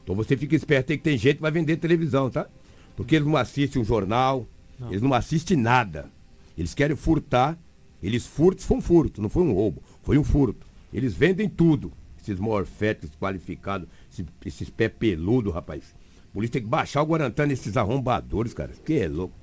Então 0.02 0.16
você 0.16 0.38
fica 0.38 0.56
esperto 0.56 0.90
aí 0.90 0.96
que 0.96 1.04
tem 1.04 1.18
gente 1.18 1.36
que 1.36 1.42
vai 1.42 1.50
vender 1.50 1.76
televisão, 1.76 2.30
tá? 2.30 2.48
Porque 2.96 3.14
eles 3.14 3.28
não 3.28 3.36
assistem 3.36 3.82
um 3.82 3.84
jornal, 3.84 4.46
não. 4.80 4.88
eles 4.88 5.02
não 5.02 5.12
assistem 5.12 5.58
nada. 5.58 6.10
Eles 6.56 6.72
querem 6.72 6.96
furtar 6.96 7.58
Eles 8.02 8.26
furtos, 8.26 8.64
foi 8.64 8.78
um 8.78 8.80
furto, 8.80 9.20
não 9.20 9.28
foi 9.28 9.42
um 9.42 9.52
roubo, 9.52 9.82
foi 10.02 10.16
um 10.16 10.24
furto. 10.24 10.66
Eles 10.94 11.12
vendem 11.12 11.46
tudo. 11.46 11.92
Esses 12.18 12.40
morfetes 12.40 13.10
qualificados, 13.20 13.86
esses, 14.10 14.24
esses 14.46 14.70
pé 14.70 14.88
peludo, 14.88 15.50
rapaz. 15.50 15.97
Polícia 16.38 16.52
tem 16.52 16.62
que 16.62 16.68
baixar 16.68 17.02
o 17.02 17.04
Guarantã 17.04 17.44
nesses 17.44 17.76
arrombadores, 17.76 18.54
cara. 18.54 18.70
Que 18.84 19.00
é 19.00 19.08
louco. 19.08 19.34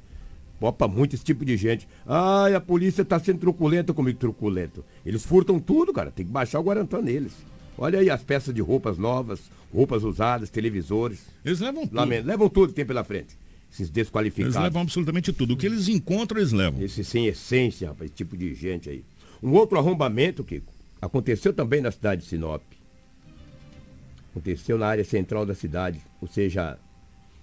Popa 0.62 0.88
muito 0.88 1.14
esse 1.14 1.26
tipo 1.26 1.44
de 1.44 1.58
gente. 1.58 1.86
Ai, 2.08 2.56
a 2.56 2.62
polícia 2.62 3.04
tá 3.04 3.20
sendo 3.20 3.40
truculenta 3.40 3.94
comigo, 3.94 4.18
truculento. 4.18 4.82
Eles 5.06 5.26
furtam 5.26 5.60
tudo, 5.60 5.92
cara. 5.92 6.10
Tem 6.10 6.26
que 6.26 6.32
baixar 6.32 6.58
o 6.58 6.64
Guarantã 6.64 7.02
neles. 7.02 7.34
Olha 7.78 8.00
aí 8.00 8.10
as 8.10 8.24
peças 8.24 8.56
de 8.56 8.62
roupas 8.62 8.98
novas, 8.98 9.52
roupas 9.74 10.06
usadas, 10.06 10.50
televisores. 10.50 11.26
Eles 11.44 11.60
levam 11.60 11.86
tudo. 11.86 11.98
Lamento, 11.98 12.28
levam 12.28 12.48
tudo 12.48 12.70
que 12.70 12.76
tem 12.76 12.86
pela 12.86 13.04
frente. 13.04 13.38
Esses 13.70 13.90
desqualificados. 13.90 14.56
Eles 14.56 14.64
levam 14.64 14.84
absolutamente 14.84 15.34
tudo. 15.34 15.54
O 15.54 15.58
que 15.58 15.66
eles 15.66 15.90
encontram, 15.90 16.40
eles 16.40 16.54
levam. 16.54 16.82
Esse 16.82 17.04
sem 17.04 17.28
essência, 17.28 17.90
rapaz, 17.90 18.10
esse 18.10 18.16
tipo 18.16 18.38
de 18.38 18.54
gente 18.54 18.90
aí. 18.90 19.04
Um 19.44 19.52
outro 19.52 19.78
arrombamento, 19.78 20.46
Kiko, 20.46 20.72
aconteceu 21.02 21.52
também 21.52 21.82
na 21.82 21.92
cidade 21.92 22.22
de 22.22 22.30
Sinop. 22.30 22.64
Aconteceu 24.32 24.78
na 24.78 24.88
área 24.88 25.04
central 25.04 25.46
da 25.46 25.54
cidade, 25.54 26.02
ou 26.22 26.28
seja, 26.30 26.78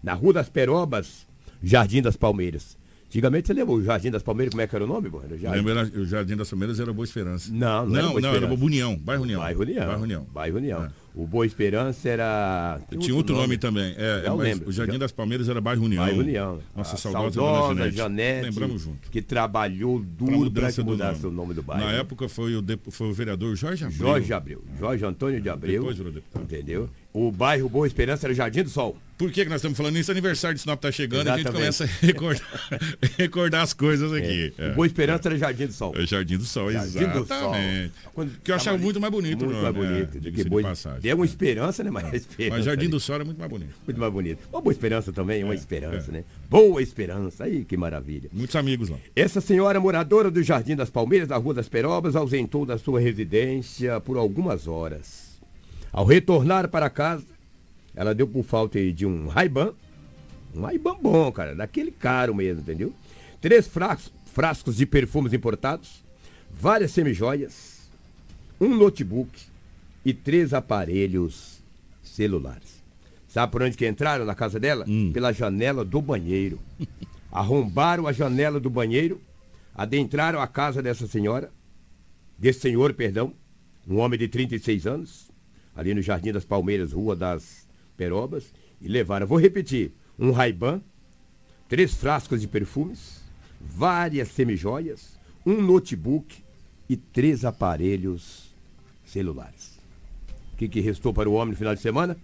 na 0.02 0.14
Rua 0.14 0.32
das 0.32 0.48
Perobas, 0.48 1.26
Jardim 1.62 2.02
das 2.02 2.16
Palmeiras. 2.16 2.76
Antigamente 3.06 3.46
você 3.46 3.52
lembra 3.52 3.74
o 3.74 3.82
Jardim 3.82 4.10
das 4.10 4.22
Palmeiras, 4.22 4.52
como 4.52 4.62
é 4.62 4.66
que 4.66 4.74
era 4.74 4.84
o 4.86 4.88
nome? 4.88 5.10
Jardim... 5.38 5.58
Lembra, 5.58 5.84
o 5.84 6.04
Jardim 6.06 6.34
das 6.34 6.48
Palmeiras 6.48 6.80
era 6.80 6.94
Boa 6.94 7.04
Esperança. 7.04 7.52
Não, 7.52 7.84
não, 7.84 7.86
não 7.86 7.96
era, 7.98 8.08
Boa 8.08 8.20
não, 8.20 8.30
Esperança. 8.30 8.54
era 8.54 8.64
União, 8.64 8.96
Bairro 8.96 9.22
União. 9.22 9.40
Bairro 9.40 9.60
União. 9.60 9.86
Bairro 9.86 10.02
União. 10.02 10.26
Bairro 10.32 10.56
União. 10.56 10.84
É. 10.84 10.90
O 11.14 11.26
Boa 11.26 11.44
Esperança 11.44 12.08
era. 12.08 12.80
Tinha 12.98 13.14
outro 13.14 13.34
nome, 13.34 13.48
nome 13.48 13.58
também. 13.58 13.94
É, 13.98 14.22
Eu 14.24 14.34
lembro. 14.36 14.70
O 14.70 14.72
Jardim 14.72 14.98
das 14.98 15.12
Palmeiras 15.12 15.46
era 15.46 15.60
Bairro 15.60 15.84
União. 15.84 16.02
Bairro 16.02 16.20
União. 16.20 16.58
Nossa, 16.74 16.94
a 16.94 16.98
saudosa, 16.98 17.34
saudosa 17.34 17.74
Janete. 17.74 17.96
Janete. 17.98 18.46
Lembramos 18.46 18.80
junto. 18.80 19.10
Que 19.10 19.20
trabalhou 19.20 20.00
duro 20.00 20.50
para 20.50 20.72
que 20.72 20.82
mudasse 20.82 21.26
o 21.26 21.30
nome 21.30 21.52
do 21.52 21.62
bairro. 21.62 21.84
Na 21.84 21.92
época 21.92 22.30
foi 22.30 22.56
o, 22.56 22.62
de, 22.62 22.78
foi 22.88 23.08
o 23.08 23.12
vereador 23.12 23.54
Jorge 23.56 23.84
Abreu. 23.84 23.98
Jorge 23.98 24.32
Abreu. 24.32 24.64
Jorge 24.80 25.04
Antônio 25.04 25.38
de 25.38 25.50
Abreu. 25.50 25.82
Depois 25.82 25.98
virou 25.98 26.12
deputado. 26.12 26.44
Entendeu? 26.44 26.88
O 27.12 27.30
bairro 27.30 27.68
Boa 27.68 27.86
Esperança 27.86 28.26
era 28.26 28.32
Jardim 28.32 28.62
do 28.62 28.70
Sol. 28.70 28.96
Por 29.22 29.30
que, 29.30 29.44
que 29.44 29.48
nós 29.48 29.60
estamos 29.60 29.78
falando 29.78 29.96
isso? 29.96 30.10
Aniversário 30.10 30.56
de 30.56 30.62
Sinop 30.62 30.78
está 30.78 30.90
chegando 30.90 31.28
Exatamente. 31.28 31.44
e 31.44 31.48
a 31.48 31.52
gente 31.52 31.60
começa 31.60 31.84
a 31.84 31.86
recordar, 31.86 32.80
recordar 33.16 33.62
as 33.62 33.72
coisas 33.72 34.12
aqui. 34.12 34.52
É. 34.58 34.70
O 34.70 34.74
Boa 34.74 34.86
Esperança 34.88 35.28
era 35.28 35.38
Jardim 35.38 35.66
do 35.66 35.72
Sol. 35.72 35.94
É 35.96 36.04
Jardim 36.04 36.36
do 36.38 36.44
Sol, 36.44 36.72
Jardim 36.72 36.98
exatamente. 36.98 37.22
do 37.22 37.28
Sol. 37.28 38.12
Quando 38.12 38.40
que 38.42 38.50
eu 38.50 38.56
achava 38.56 38.76
muito 38.78 39.00
mais 39.00 39.12
bonito. 39.12 39.44
Muito 39.44 39.62
mais 39.62 39.72
bonito. 39.72 40.18
É, 40.18 40.30
que 40.32 40.42
Boa... 40.42 40.74
de. 40.74 41.00
Deu 41.00 41.14
uma 41.14 41.24
esperança, 41.24 41.84
né? 41.84 41.90
Mas, 41.92 42.12
esperança, 42.12 42.56
Mas 42.56 42.64
Jardim 42.64 42.86
ali. 42.86 42.90
do 42.90 42.98
Sol 42.98 43.14
era 43.14 43.24
muito 43.24 43.38
mais 43.38 43.48
bonito. 43.48 43.74
Muito 43.86 44.00
mais 44.00 44.12
bonito. 44.12 44.38
Uma 44.52 44.60
Boa 44.60 44.72
Esperança 44.72 45.12
também, 45.12 45.44
uma 45.44 45.54
esperança, 45.54 46.10
né? 46.10 46.24
Boa 46.50 46.82
Esperança. 46.82 47.44
Aí, 47.44 47.64
que 47.64 47.76
maravilha. 47.76 48.28
Muitos 48.32 48.56
amigos 48.56 48.88
lá. 48.88 48.96
Essa 49.14 49.40
senhora 49.40 49.78
moradora 49.78 50.32
do 50.32 50.42
Jardim 50.42 50.74
das 50.74 50.90
Palmeiras, 50.90 51.28
da 51.28 51.36
Rua 51.36 51.54
das 51.54 51.68
Perobas, 51.68 52.16
ausentou 52.16 52.66
da 52.66 52.76
sua 52.76 52.98
residência 52.98 54.00
por 54.00 54.16
algumas 54.16 54.66
horas. 54.66 55.40
Ao 55.92 56.04
retornar 56.04 56.68
para 56.68 56.90
casa, 56.90 57.22
ela 57.94 58.14
deu 58.14 58.26
por 58.26 58.42
falta 58.42 58.80
de 58.92 59.06
um 59.06 59.28
Ray-Ban, 59.28 59.74
um 60.54 60.62
Ray-Ban 60.62 60.96
bom, 61.00 61.30
cara, 61.30 61.54
daquele 61.54 61.90
caro 61.90 62.34
mesmo, 62.34 62.62
entendeu? 62.62 62.92
Três 63.40 63.66
frascos, 63.66 64.12
frascos 64.26 64.76
de 64.76 64.86
perfumes 64.86 65.32
importados, 65.32 66.02
várias 66.50 66.92
semijoias, 66.92 67.90
um 68.60 68.74
notebook 68.76 69.30
e 70.04 70.14
três 70.14 70.54
aparelhos 70.54 71.62
celulares. 72.02 72.82
Sabe 73.28 73.50
por 73.50 73.62
onde 73.62 73.76
que 73.76 73.88
entraram 73.88 74.24
na 74.24 74.34
casa 74.34 74.60
dela? 74.60 74.84
Pela 75.12 75.32
janela 75.32 75.84
do 75.84 76.02
banheiro. 76.02 76.58
Arrombaram 77.32 78.06
a 78.06 78.12
janela 78.12 78.60
do 78.60 78.68
banheiro, 78.68 79.18
adentraram 79.74 80.38
a 80.38 80.46
casa 80.46 80.82
dessa 80.82 81.06
senhora, 81.06 81.50
desse 82.38 82.60
senhor, 82.60 82.92
perdão, 82.92 83.32
um 83.88 83.98
homem 83.98 84.18
de 84.18 84.28
36 84.28 84.86
anos, 84.86 85.30
ali 85.74 85.94
no 85.94 86.02
Jardim 86.02 86.30
das 86.30 86.44
Palmeiras, 86.44 86.92
Rua 86.92 87.16
das 87.16 87.66
Perobas, 87.96 88.52
e 88.80 88.88
levaram, 88.88 89.26
vou 89.26 89.38
repetir, 89.38 89.92
um 90.18 90.30
Ray-Ban, 90.30 90.80
três 91.68 91.94
frascos 91.94 92.40
de 92.40 92.48
perfumes, 92.48 93.22
várias 93.60 94.28
semijoias, 94.28 95.18
um 95.44 95.60
notebook 95.60 96.42
e 96.88 96.96
três 96.96 97.44
aparelhos 97.44 98.54
celulares. 99.04 99.78
O 100.54 100.56
que, 100.56 100.68
que 100.68 100.80
restou 100.80 101.12
para 101.12 101.28
o 101.28 101.32
homem 101.34 101.52
no 101.52 101.56
final 101.56 101.74
de 101.74 101.80
semana? 101.80 102.16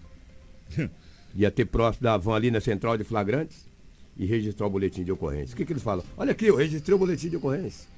Ia 1.34 1.50
ter 1.50 1.66
próximo 1.66 2.04
da 2.04 2.16
van 2.16 2.34
ali 2.34 2.50
na 2.50 2.60
central 2.60 2.96
de 2.96 3.04
flagrantes 3.04 3.68
e 4.16 4.26
registrar 4.26 4.66
o 4.66 4.70
boletim 4.70 5.04
de 5.04 5.12
ocorrência. 5.12 5.54
O 5.54 5.56
que, 5.56 5.64
que 5.64 5.72
eles 5.72 5.82
falam? 5.82 6.04
Olha 6.16 6.32
aqui, 6.32 6.46
eu 6.46 6.56
registrei 6.56 6.94
o 6.94 6.98
boletim 6.98 7.28
de 7.28 7.36
ocorrência. 7.36 7.88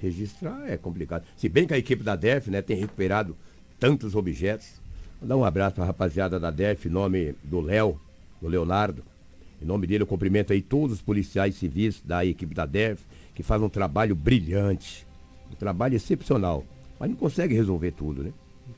Registrar 0.00 0.68
é 0.68 0.76
complicado. 0.76 1.24
Se 1.36 1.48
bem 1.48 1.66
que 1.66 1.74
a 1.74 1.78
equipe 1.78 2.02
da 2.02 2.16
DEF 2.16 2.50
né, 2.50 2.62
tem 2.62 2.76
recuperado 2.76 3.36
tantos 3.78 4.14
objetos. 4.14 4.80
Vou 5.20 5.28
dar 5.28 5.36
um 5.36 5.44
abraço 5.44 5.74
para 5.74 5.84
a 5.84 5.86
rapaziada 5.86 6.40
da 6.40 6.50
DEF, 6.50 6.88
em 6.88 6.90
nome 6.90 7.34
do 7.44 7.60
Léo, 7.60 8.00
do 8.40 8.48
Leonardo. 8.48 9.04
Em 9.60 9.66
nome 9.66 9.86
dele, 9.86 10.02
eu 10.02 10.06
cumprimento 10.06 10.50
aí 10.50 10.62
todos 10.62 10.96
os 10.96 11.02
policiais 11.02 11.56
civis 11.56 12.00
da 12.02 12.24
equipe 12.24 12.54
da 12.54 12.64
DEF, 12.64 13.04
que 13.34 13.42
fazem 13.42 13.66
um 13.66 13.70
trabalho 13.70 14.16
brilhante, 14.16 15.06
um 15.52 15.54
trabalho 15.54 15.94
excepcional. 15.94 16.64
Mas 16.98 17.10
não 17.10 17.16
consegue 17.16 17.54
resolver 17.54 17.90
tudo, 17.90 18.22
né? 18.22 18.32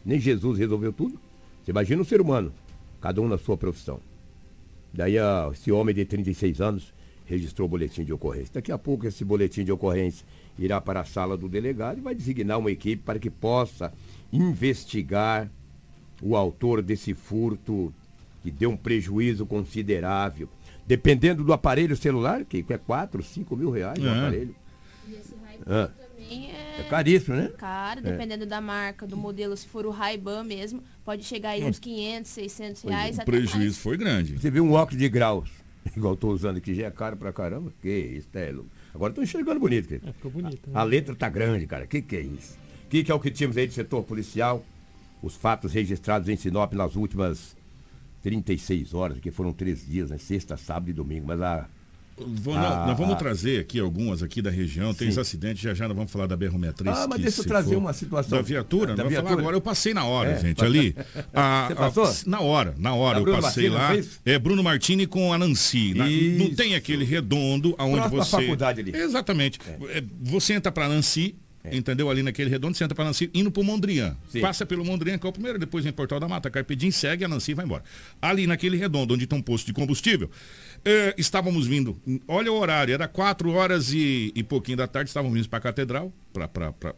Nem 0.05 0.19
Jesus 0.19 0.59
resolveu 0.59 0.93
tudo. 0.93 1.17
Você 1.63 1.71
imagina 1.71 2.03
um 2.03 2.05
ser 2.05 2.21
humano, 2.21 2.53
cada 3.01 3.21
um 3.23 3.29
na 3.29 3.39
sua 3.39 3.57
profissão. 3.57 4.01
Daí 4.93 5.17
a, 5.21 5.49
esse 5.53 5.71
homem 5.71 5.95
de 5.95 6.05
36 6.05 6.61
anos 6.61 6.93
registrou 7.25 7.67
o 7.67 7.71
boletim 7.71 8.03
de 8.03 8.13
ocorrência. 8.13 8.55
Daqui 8.55 8.73
a 8.73 8.79
pouco 8.79 9.07
esse 9.07 9.25
boletim 9.25 9.65
de 9.65 9.71
ocorrência 9.71 10.27
irá 10.59 10.81
para 10.81 11.03
a 11.03 11.05
sala 11.05 11.37
do 11.37 11.49
delegado 11.49 11.99
e 11.99 12.01
vai 12.01 12.17
designar 12.17 12.59
uma 12.59 12.71
equipe 12.73 13.01
para 13.01 13.21
que 13.21 13.31
possa 13.31 13.93
investigar 14.33 15.49
o 16.23 16.37
autor 16.37 16.81
desse 16.83 17.13
furto 17.15 17.93
que 18.43 18.51
deu 18.51 18.71
um 18.71 18.77
prejuízo 18.77 19.45
considerável. 19.47 20.49
Dependendo 20.87 21.45
do 21.45 21.53
aparelho 21.53 21.97
celular, 21.97 22.45
que 22.45 22.65
é 22.69 22.79
4, 22.79 23.23
5 23.23 23.57
mil 23.57 23.71
reais 23.71 23.99
o 23.99 24.07
É. 24.07 24.19
aparelho. 24.19 24.55
E 25.09 25.15
esse 25.15 25.35
Ray-Ban 25.45 25.65
Ah. 25.85 25.89
também 25.89 26.51
é... 26.51 26.81
É 26.81 26.83
caríssimo, 26.89 27.37
né? 27.37 27.51
Caro, 27.57 28.01
É. 28.01 28.03
dependendo 28.03 28.47
da 28.47 28.61
marca, 28.61 29.07
do 29.07 29.17
modelo, 29.17 29.57
se 29.57 29.69
for 29.69 29.87
o 29.87 29.91
Ray-Ban 29.91 30.43
mesmo, 30.45 30.83
pode 31.05 31.23
chegar 31.25 31.51
aí 31.51 31.63
Hum. 31.65 31.69
uns 31.69 31.79
500, 31.79 32.31
600 32.31 32.83
Pois 32.83 32.93
é, 32.93 32.97
reais, 32.97 33.19
o 33.19 33.21
até 33.23 33.33
mais. 33.59 33.79
foi 33.79 33.97
grande. 33.97 34.39
Você 34.39 34.51
viu 34.51 34.65
um 34.65 34.73
óculos 34.73 34.99
de 35.01 35.09
graus, 35.09 35.51
igual 35.97 36.15
estou 36.15 36.33
usando 36.33 36.57
aqui, 36.57 36.75
já 36.75 36.87
é 36.87 36.91
caro 36.91 37.17
pra 37.17 37.33
caramba. 37.33 37.73
Que 37.81 37.89
isso, 37.91 38.29
é 38.35 38.51
louco. 38.51 38.71
Agora 38.95 39.11
estou 39.13 39.23
enxergando 39.25 39.61
bonito, 39.61 39.87
querido. 39.89 40.09
É, 40.09 40.13
ficou 40.13 40.31
bonito. 40.31 40.69
né? 40.69 40.73
A 40.79 40.83
letra 40.83 41.15
tá 41.15 41.29
grande, 41.29 41.67
cara. 41.67 41.87
Que 41.87 42.03
que 42.03 42.17
é 42.17 42.21
isso? 42.21 42.59
Que 42.91 43.03
que 43.05 43.11
é 43.11 43.15
o 43.15 43.21
que 43.21 43.31
tínhamos 43.31 43.57
aí 43.57 43.67
do 43.67 43.73
setor 43.73 44.03
policial? 44.03 44.65
Os 45.23 45.35
fatos 45.37 45.73
registrados 45.73 46.29
em 46.29 46.37
Sinop 46.37 46.73
nas 46.75 46.97
últimas 46.97 47.57
36 48.23 48.95
horas, 48.95 49.19
que 49.21 49.31
foram 49.31 49.53
três 49.53 49.87
dias, 49.87 50.11
né? 50.11 50.19
Sexta, 50.19 50.57
sábado 50.57 50.91
e 50.91 50.93
domingo. 50.93 51.27
Mas 51.27 51.41
a. 51.41 51.67
Vou- 52.19 52.55
nós, 52.55 52.97
vamos 52.97 53.17
trazer 53.17 53.59
aqui 53.61 53.81
algumas 53.81 54.23
aqui 54.23 54.43
da 54.43 54.51
região. 54.51 54.93
Tem 54.93 55.09
os 55.09 55.17
acidentes, 55.17 55.63
já 55.63 55.73
já 55.75 55.89
nós 55.89 55.97
vamos 55.97 56.13
falar 56.13 56.27
da 56.27 56.37
BR-63. 56.37 56.93
Ah, 56.95 57.07
mas 57.09 57.21
deixa 57.21 57.41
eu 57.41 57.45
trazer 57.47 57.71
for- 57.73 57.79
uma 57.79 57.93
situação. 57.93 58.37
Da 58.39 58.43
viatura, 58.43 58.95
Da 58.95 59.03
agora. 59.05 59.57
Eu 59.57 59.61
passei 59.63 59.95
na 59.95 60.05
hora, 60.05 60.33
É. 60.33 60.39
gente, 60.39 60.63
ali. 60.63 60.95
A- 61.33 61.67
Você 61.67 61.73
a- 61.73 61.77
passou? 61.77 62.15
na 62.27 62.41
hora, 62.41 62.75
na 62.79 62.95
hora 62.95 63.15
Da 63.15 63.21
eu 63.21 63.25
Bruno 63.25 63.41
passei 63.43 63.69
lá. 63.71 63.91
É 64.27 64.39
Bruno 64.39 64.63
Martini 64.63 65.07
com 65.07 65.33
a 65.33 65.39
Nancy. 65.39 65.95
Na- 65.95 66.05
não 66.39 66.55
tem 66.55 66.75
aquele 66.75 67.05
redondo 67.05 67.75
aonde 67.79 67.97
Próximo 68.09 68.21
à 68.21 68.25
você. 68.25 68.31
faculdade 68.43 68.81
ali. 68.83 68.95
Exatamente. 68.95 69.59
É, 69.89 70.05
Você 70.21 70.53
entra 70.53 70.71
pra 70.71 70.89
Nancy. 70.89 71.35
Entendeu? 71.71 72.11
Ali 72.11 72.23
naquele 72.23 72.51
redondo, 72.51 72.77
você 72.77 72.83
entra 72.83 72.95
pra 72.95 73.05
Nancy, 73.05 73.31
indo 73.33 73.51
pro 73.51 73.63
Mondrian. 73.63 74.17
Sim. 74.29 74.41
Passa 74.41 74.67
pelo 74.67 74.85
Mondrian, 74.85 75.17
que 75.17 75.27
é 75.27 75.29
o 75.29 75.33
primeiro, 75.33 75.59
depois 75.59 75.87
em 75.87 75.93
Portal 75.93 76.19
da 76.19 76.27
Mata, 76.27 76.51
Carpedim, 76.51 76.91
segue 76.91 77.25
a 77.25 77.29
Nancy 77.29 77.53
e 77.53 77.55
vai 77.55 77.65
embora. 77.65 77.85
Ali 78.21 78.47
naquele 78.47 78.77
redondo, 78.77 79.15
onde 79.15 79.27
tem 79.27 79.39
um 79.39 79.43
posto 79.43 79.67
de 79.67 79.73
combustível, 79.73 80.29
eh, 80.85 81.15
estávamos 81.17 81.67
vindo, 81.67 81.97
olha 82.27 82.51
o 82.53 82.57
horário, 82.59 82.93
era 82.93 83.07
4 83.09 83.51
horas 83.53 83.93
e, 83.93 84.33
e 84.35 84.43
pouquinho 84.43 84.77
da 84.79 84.87
tarde, 84.87 85.11
estávamos 85.11 85.37
vindo 85.37 85.49
para 85.49 85.59
a 85.59 85.63
Catedral, 85.63 86.13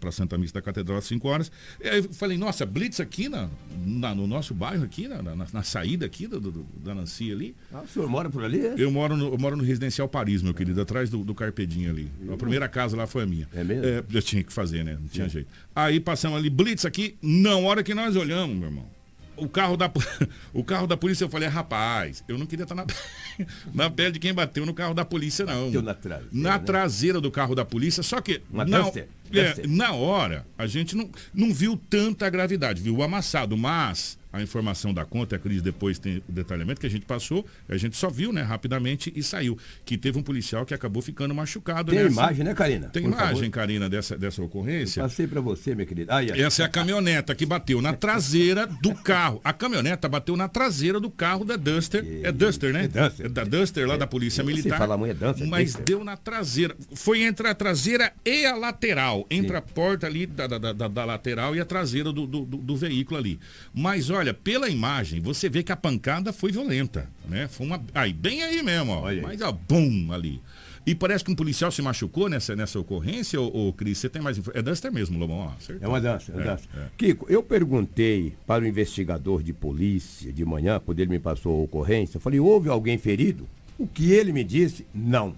para 0.00 0.12
Santa 0.12 0.38
Missa 0.38 0.54
da 0.54 0.62
Catedral 0.62 0.98
às 0.98 1.04
5 1.06 1.26
horas. 1.28 1.50
E 1.82 1.88
aí 1.88 1.98
eu 1.98 2.12
falei, 2.12 2.38
nossa, 2.38 2.64
Blitz 2.64 3.00
aqui 3.00 3.28
na, 3.28 3.48
na- 3.84 4.14
no 4.14 4.26
nosso 4.26 4.54
bairro, 4.54 4.84
aqui, 4.84 5.08
na, 5.08 5.20
na- 5.22 5.46
na 5.52 5.62
saída 5.62 6.06
aqui 6.06 6.26
do, 6.26 6.40
do- 6.40 6.66
da 6.84 6.94
Nancy 6.94 7.30
ali. 7.32 7.54
Ah, 7.72 7.82
o 7.82 7.88
senhor 7.88 8.08
mora 8.08 8.30
por 8.30 8.44
ali, 8.44 8.60
é? 8.64 8.74
Eu 8.78 8.90
moro 8.90 9.16
no, 9.16 9.26
eu 9.32 9.38
moro 9.38 9.56
no 9.56 9.64
Residencial 9.64 10.08
Paris, 10.08 10.40
meu 10.42 10.54
querido, 10.54 10.80
atrás 10.80 11.10
do, 11.10 11.24
do 11.24 11.34
Carpedinho 11.34 11.90
ali. 11.90 12.08
A 12.32 12.36
primeira 12.36 12.68
casa 12.68 12.96
lá 12.96 13.06
foi 13.06 13.24
a 13.24 13.26
minha. 13.26 13.48
É 13.54 13.62
mesmo? 13.64 13.84
eu 14.12 14.22
tinha 14.22 14.42
que 14.42 14.52
fazer, 14.52 14.84
né? 14.84 14.96
Não 15.00 15.08
tinha 15.08 15.28
jeito. 15.28 15.48
Aí 15.74 15.98
passamos 16.00 16.38
ali, 16.38 16.48
Blitz 16.48 16.84
aqui, 16.84 17.16
na 17.20 17.56
hora 17.56 17.82
que 17.82 17.92
nós 17.94 18.14
olhamos, 18.16 18.56
meu 18.56 18.68
irmão. 18.68 18.93
O 19.36 19.48
carro 19.48 19.76
da, 19.76 19.90
o 20.52 20.62
carro 20.64 20.86
da 20.86 20.96
polícia, 20.96 21.24
eu 21.24 21.28
falei, 21.28 21.48
rapaz, 21.48 22.22
eu 22.28 22.38
não 22.38 22.46
queria 22.46 22.62
estar 22.64 22.74
na, 22.74 22.86
na 23.74 23.90
pele 23.90 24.12
de 24.12 24.18
quem 24.18 24.32
bateu 24.32 24.64
no 24.64 24.74
carro 24.74 24.94
da 24.94 25.04
polícia, 25.04 25.44
não. 25.44 25.66
Bateu 25.66 25.82
na 25.82 25.94
traseira, 25.94 26.28
Na 26.32 26.58
né? 26.58 26.58
traseira 26.58 27.20
do 27.20 27.30
carro 27.30 27.54
da 27.54 27.64
polícia, 27.64 28.02
só 28.02 28.20
que. 28.20 28.42
Uma 28.50 28.64
na, 28.64 28.80
Duster, 28.80 29.08
é, 29.32 29.44
Duster. 29.48 29.68
na 29.68 29.92
hora, 29.92 30.46
a 30.56 30.66
gente 30.66 30.96
não, 30.96 31.10
não 31.32 31.52
viu 31.52 31.76
tanta 31.88 32.28
gravidade, 32.30 32.80
viu 32.80 32.96
o 32.96 33.02
amassado, 33.02 33.56
mas 33.56 34.18
a 34.34 34.42
informação 34.42 34.92
da 34.92 35.04
conta, 35.04 35.36
a 35.36 35.38
Cris 35.38 35.62
depois 35.62 35.98
tem 35.98 36.18
o 36.28 36.32
detalhamento 36.32 36.80
que 36.80 36.86
a 36.86 36.90
gente 36.90 37.06
passou, 37.06 37.46
a 37.68 37.76
gente 37.76 37.96
só 37.96 38.10
viu, 38.10 38.32
né, 38.32 38.42
rapidamente 38.42 39.12
e 39.14 39.22
saiu. 39.22 39.56
Que 39.84 39.96
teve 39.96 40.18
um 40.18 40.22
policial 40.22 40.66
que 40.66 40.74
acabou 40.74 41.00
ficando 41.02 41.34
machucado. 41.34 41.90
Tem 41.92 42.00
nessa... 42.02 42.12
imagem, 42.12 42.44
né, 42.44 42.54
Karina? 42.54 42.88
Tem 42.88 43.02
Por 43.02 43.12
imagem, 43.12 43.34
favor. 43.36 43.50
Karina, 43.50 43.88
dessa, 43.88 44.16
dessa 44.18 44.42
ocorrência. 44.42 45.00
Eu 45.00 45.04
passei 45.04 45.26
para 45.26 45.40
você, 45.40 45.74
minha 45.74 45.86
querida. 45.86 46.12
Essa 46.36 46.62
é 46.62 46.66
a 46.66 46.68
caminhoneta 46.68 47.34
que 47.34 47.46
bateu 47.46 47.80
na 47.80 47.92
traseira 47.92 48.66
do 48.66 48.94
carro. 48.94 49.40
A 49.44 49.52
caminhoneta 49.52 50.08
bateu 50.08 50.36
na 50.36 50.48
traseira 50.48 50.98
do 50.98 51.10
carro 51.10 51.44
da 51.44 51.56
Duster. 51.56 52.04
É 52.22 52.32
Duster, 52.32 52.72
né? 52.72 52.84
É 52.84 52.88
Duster. 52.88 53.26
É 53.26 53.28
da 53.28 53.44
Duster, 53.44 53.86
lá 53.86 53.96
da 53.96 54.06
Polícia 54.06 54.42
Militar. 54.42 54.88
muito, 54.98 55.10
é 55.10 55.14
Duster, 55.14 55.46
Mas 55.48 55.64
Duster. 55.72 55.84
deu 55.84 56.04
na 56.04 56.16
traseira. 56.16 56.74
Foi 56.94 57.22
entre 57.22 57.46
a 57.48 57.54
traseira 57.54 58.12
e 58.24 58.44
a 58.46 58.56
lateral. 58.56 59.26
Entre 59.30 59.56
a 59.56 59.62
porta 59.62 60.06
ali 60.06 60.26
da, 60.26 60.46
da, 60.46 60.58
da- 60.72 60.88
da 60.88 61.04
lateral 61.04 61.54
e 61.54 61.60
a 61.60 61.64
traseira 61.64 62.12
do, 62.12 62.26
do, 62.26 62.44
do- 62.44 62.56
do 62.58 62.76
veículo 62.76 63.18
ali. 63.18 63.38
Mas 63.72 64.10
olha, 64.10 64.23
pela 64.32 64.68
imagem, 64.68 65.20
você 65.20 65.48
vê 65.48 65.62
que 65.62 65.72
a 65.72 65.76
pancada 65.76 66.32
foi 66.32 66.52
violenta. 66.52 67.10
Né? 67.28 67.48
Foi 67.48 67.66
uma. 67.66 67.82
Aí, 67.94 68.12
bem 68.12 68.42
aí 68.42 68.62
mesmo, 68.62 68.92
ó. 68.92 69.02
Mas 69.22 69.40
ó, 69.42 69.52
bum 69.52 70.12
ali. 70.12 70.40
E 70.86 70.94
parece 70.94 71.24
que 71.24 71.32
um 71.32 71.34
policial 71.34 71.70
se 71.72 71.80
machucou 71.80 72.28
nessa, 72.28 72.54
nessa 72.54 72.78
ocorrência, 72.78 73.40
ô, 73.40 73.68
ô 73.68 73.72
Cris, 73.72 73.96
você 73.96 74.08
tem 74.08 74.20
mais 74.20 74.38
É 74.52 74.60
Duster 74.60 74.92
mesmo, 74.92 75.18
Lobão, 75.18 75.38
ó. 75.38 75.52
É 75.80 75.88
uma 75.88 75.98
dança, 75.98 76.30
é 76.30 76.34
uma 76.34 76.42
É, 76.42 76.44
dança. 76.44 76.64
é. 76.76 76.86
Kiko, 76.98 77.26
eu 77.28 77.42
perguntei 77.42 78.34
para 78.46 78.62
o 78.64 78.66
investigador 78.66 79.42
de 79.42 79.54
polícia 79.54 80.30
de 80.30 80.44
manhã, 80.44 80.78
quando 80.84 81.00
ele 81.00 81.10
me 81.10 81.18
passou 81.18 81.58
a 81.58 81.64
ocorrência, 81.64 82.18
eu 82.18 82.20
falei, 82.20 82.38
houve 82.38 82.68
alguém 82.68 82.98
ferido? 82.98 83.48
O 83.78 83.86
que 83.86 84.12
ele 84.12 84.30
me 84.30 84.44
disse, 84.44 84.86
não. 84.94 85.34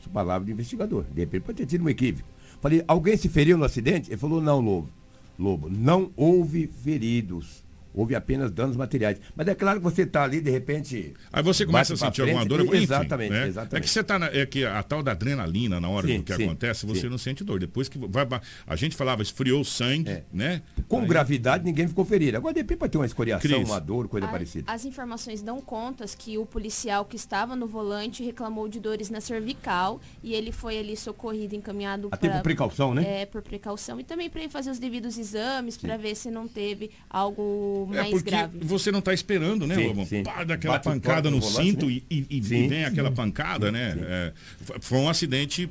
Essa 0.00 0.10
palavra 0.10 0.44
do 0.46 0.50
investigador. 0.50 1.04
De 1.14 1.20
repente 1.20 1.42
pode 1.42 1.58
ter 1.58 1.66
tido 1.66 1.84
um 1.84 1.88
equívoco. 1.88 2.28
Falei, 2.60 2.82
alguém 2.88 3.16
se 3.16 3.28
feriu 3.28 3.56
no 3.56 3.64
acidente? 3.64 4.10
Ele 4.10 4.16
falou, 4.18 4.40
não, 4.42 4.58
Lobo. 4.60 4.90
Lobo, 5.38 5.70
não 5.70 6.10
houve 6.16 6.66
feridos. 6.82 7.62
Houve 7.94 8.14
apenas 8.14 8.50
danos 8.50 8.76
materiais. 8.76 9.20
Mas 9.34 9.48
é 9.48 9.54
claro 9.54 9.80
que 9.80 9.84
você 9.84 10.02
está 10.02 10.22
ali, 10.24 10.40
de 10.40 10.50
repente. 10.50 11.12
Aí 11.32 11.42
você 11.42 11.66
começa 11.66 11.94
a 11.94 11.96
pra 11.96 12.06
sentir 12.06 12.22
alguma 12.22 12.44
dor. 12.44 12.60
enfim, 12.64 12.76
Exatamente, 12.82 13.30
né? 13.30 13.48
exatamente. 13.48 13.76
É 13.76 13.80
que 13.80 13.88
você 13.90 14.02
tá 14.04 14.18
na, 14.18 14.26
é 14.26 14.46
que 14.46 14.64
a 14.64 14.82
tal 14.82 15.02
da 15.02 15.12
adrenalina 15.12 15.80
na 15.80 15.88
hora 15.88 16.06
Sim, 16.06 16.18
do 16.18 16.22
que 16.22 16.34
sim, 16.34 16.44
acontece, 16.44 16.86
você 16.86 17.00
sim. 17.02 17.08
não 17.08 17.18
sente 17.18 17.42
dor. 17.44 17.58
Depois 17.58 17.88
que 17.88 17.98
vai 17.98 18.26
a 18.66 18.76
gente 18.76 18.94
falava 18.96 19.22
esfriou 19.22 19.60
o 19.60 19.64
sangue, 19.64 20.22
né? 20.32 20.62
Com 20.88 21.00
Aí- 21.00 21.06
gravidade, 21.06 21.64
ninguém 21.64 21.88
ficou 21.88 22.04
ferido. 22.04 22.36
Agora, 22.36 22.54
de 22.54 22.60
repente, 22.60 22.78
pode 22.78 22.92
ter 22.92 22.98
uma 22.98 23.06
escoriação, 23.06 23.50
Cris. 23.50 23.68
uma 23.68 23.80
dor, 23.80 24.08
coisa 24.08 24.26
A- 24.26 24.30
parecida. 24.30 24.70
As 24.72 24.84
informações 24.84 25.42
dão 25.42 25.60
contas 25.60 26.14
que 26.14 26.38
o 26.38 26.46
policial 26.46 27.04
que 27.04 27.16
estava 27.16 27.56
no 27.56 27.66
volante 27.66 28.22
reclamou 28.22 28.68
de 28.68 28.78
dores 28.78 29.10
na 29.10 29.20
cervical 29.20 30.00
e 30.22 30.32
ele 30.34 30.52
foi 30.52 30.78
ali 30.78 30.96
socorrido, 30.96 31.54
encaminhado 31.56 32.08
Até 32.10 32.28
por 32.28 32.42
precaução, 32.42 32.94
né? 32.94 33.22
É, 33.22 33.26
por 33.26 33.42
precaução 33.42 33.98
e 33.98 34.04
também 34.04 34.30
para 34.30 34.42
ir 34.42 34.50
fazer 34.50 34.70
os 34.70 34.78
devidos 34.78 35.18
exames 35.18 35.76
para 35.76 35.96
ver 35.96 36.14
se 36.14 36.30
não 36.30 36.46
teve 36.46 36.90
algo 37.08 37.79
É 37.92 37.96
mais 37.98 38.10
porque 38.10 38.30
grave. 38.30 38.58
você 38.62 38.90
não 38.92 38.98
está 39.00 39.12
esperando, 39.14 39.66
né, 39.66 39.74
Sim, 39.74 40.04
sim. 40.06 40.22
Pá, 40.22 40.44
daquela 40.44 40.74
Bate 40.74 40.84
pancada 40.84 41.30
no 41.30 41.36
no 41.36 41.42
cinto 41.42 41.86
né? 41.86 41.92
e, 41.92 42.04
e- 42.30 42.38
e 42.38 42.42
Sim. 42.44 42.68
vem 42.68 42.84
aquela 42.84 43.10
pancada, 43.10 43.70
né? 43.72 43.96
É, 44.00 44.32
f- 44.62 44.74
foi 44.80 44.98
um 44.98 45.08
acidente 45.08 45.68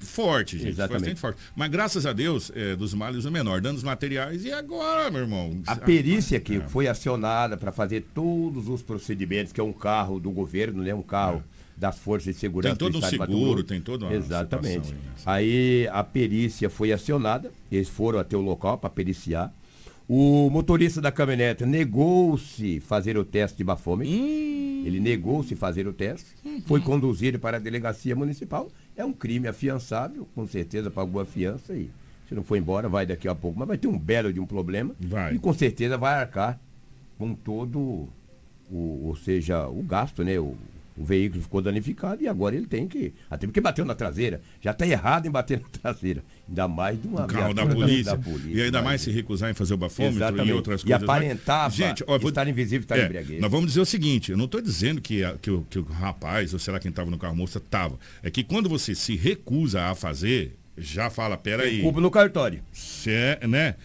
forte, 0.00 0.52
gente. 0.58 0.60
Foi 0.62 0.68
um 0.68 0.72
Exatamente. 0.74 0.96
acidente 1.02 1.20
forte. 1.20 1.38
Mas 1.56 1.70
graças 1.70 2.04
a 2.06 2.12
Deus, 2.12 2.52
é, 2.54 2.76
dos 2.76 2.92
males 2.94 3.24
o 3.24 3.30
menor. 3.30 3.60
Danos 3.60 3.82
materiais 3.82 4.44
e 4.44 4.52
agora, 4.52 5.10
meu 5.10 5.22
irmão? 5.22 5.60
A 5.66 5.76
perícia 5.76 6.38
que 6.38 6.60
foi 6.68 6.86
acionada 6.88 7.56
para 7.56 7.72
fazer 7.72 8.04
todos 8.14 8.68
os 8.68 8.82
procedimentos, 8.82 9.52
que 9.52 9.60
é 9.60 9.64
um 9.64 9.72
carro 9.72 10.20
do 10.20 10.30
governo, 10.30 10.82
né? 10.82 10.94
Um 10.94 11.02
carro 11.02 11.42
das 11.76 11.98
forças 11.98 12.34
de 12.34 12.40
segurança 12.40 12.76
Tem 12.76 12.86
todo 12.90 13.00
do 13.00 13.04
um 13.04 13.08
seguro, 13.10 13.64
tem 13.64 13.80
toda 13.80 14.04
uma 14.06 14.14
Exatamente. 14.14 14.86
situação 14.86 14.96
Aí 15.26 15.88
a 15.90 16.04
perícia 16.04 16.70
foi 16.70 16.92
acionada, 16.92 17.50
eles 17.72 17.88
foram 17.88 18.18
até 18.20 18.36
o 18.36 18.40
local 18.40 18.78
para 18.78 18.90
periciar. 18.90 19.52
O 20.08 20.50
motorista 20.50 21.00
da 21.00 21.10
caminhonete 21.10 21.64
negou-se 21.64 22.78
fazer 22.80 23.16
o 23.16 23.24
teste 23.24 23.58
de 23.58 23.64
bafômetro. 23.64 24.12
Ele 24.12 25.00
negou-se 25.00 25.54
fazer 25.56 25.86
o 25.86 25.92
teste. 25.92 26.26
Foi 26.66 26.80
conduzido 26.80 27.38
para 27.38 27.56
a 27.56 27.60
delegacia 27.60 28.14
municipal. 28.14 28.70
É 28.94 29.04
um 29.04 29.12
crime 29.12 29.48
afiançável, 29.48 30.28
com 30.34 30.46
certeza 30.46 30.90
pagou 30.90 31.20
a 31.20 31.24
fiança 31.24 31.74
e 31.74 31.90
se 32.28 32.34
não 32.34 32.42
for 32.42 32.56
embora, 32.56 32.88
vai 32.88 33.06
daqui 33.06 33.28
a 33.28 33.34
pouco. 33.34 33.58
Mas 33.58 33.68
vai 33.68 33.78
ter 33.78 33.88
um 33.88 33.98
belo 33.98 34.32
de 34.32 34.40
um 34.40 34.46
problema. 34.46 34.94
Vai. 35.00 35.34
E 35.34 35.38
com 35.38 35.52
certeza 35.52 35.96
vai 35.96 36.14
arcar 36.14 36.60
com 37.18 37.34
todo 37.34 38.08
o, 38.70 39.06
ou 39.06 39.16
seja, 39.16 39.66
o 39.68 39.82
gasto, 39.82 40.22
né? 40.22 40.38
O, 40.38 40.54
o 40.96 41.04
veículo 41.04 41.42
ficou 41.42 41.60
danificado 41.60 42.22
e 42.22 42.28
agora 42.28 42.54
ele 42.54 42.66
tem 42.66 42.86
que. 42.86 43.12
Até 43.28 43.46
porque 43.46 43.60
bateu 43.60 43.84
na 43.84 43.94
traseira. 43.94 44.40
Já 44.60 44.70
está 44.70 44.86
errado 44.86 45.26
em 45.26 45.30
bater 45.30 45.60
na 45.60 45.68
traseira. 45.80 46.22
Ainda 46.46 46.68
mais 46.68 47.00
de 47.00 47.08
uma 47.08 47.24
O 47.24 47.26
carro 47.26 47.54
da 47.54 47.66
polícia. 47.66 48.12
da 48.12 48.18
polícia, 48.18 48.50
E 48.58 48.62
ainda 48.62 48.82
mais 48.82 49.00
imagina. 49.00 49.12
se 49.14 49.16
recusar 49.22 49.50
em 49.50 49.54
fazer 49.54 49.72
o 49.74 49.76
bafômetro 49.78 50.18
Exatamente. 50.18 50.48
e 50.48 50.52
outras 50.52 50.80
E 50.82 50.84
coisas. 50.84 51.02
aparentava 51.02 51.74
gente, 51.74 52.04
ó, 52.06 52.18
vou- 52.18 52.28
estar 52.28 52.46
invisível, 52.46 52.82
estar 52.82 52.98
É, 52.98 53.04
embriaguez. 53.06 53.40
Nós 53.40 53.50
vamos 53.50 53.66
dizer 53.68 53.80
o 53.80 53.86
seguinte, 53.86 54.30
eu 54.30 54.36
não 54.36 54.44
estou 54.44 54.60
dizendo 54.60 55.00
que, 55.00 55.24
a- 55.24 55.36
que, 55.40 55.50
o, 55.50 55.62
que 55.70 55.78
o 55.78 55.82
rapaz, 55.84 56.52
ou 56.52 56.58
sei 56.58 56.72
lá 56.72 56.78
quem 56.78 56.90
estava 56.90 57.10
no 57.10 57.16
carro 57.18 57.34
moça, 57.34 57.56
estava. 57.58 57.98
É 58.22 58.30
que 58.30 58.44
quando 58.44 58.68
você 58.68 58.94
se 58.94 59.16
recusa 59.16 59.84
a 59.84 59.94
fazer, 59.94 60.56
já 60.76 61.08
fala, 61.08 61.36
peraí. 61.36 61.82
Culpa 61.82 62.00
no 62.00 62.10
cartório. 62.10 62.62
Se 62.72 63.10
é, 63.10 63.46
né? 63.46 63.76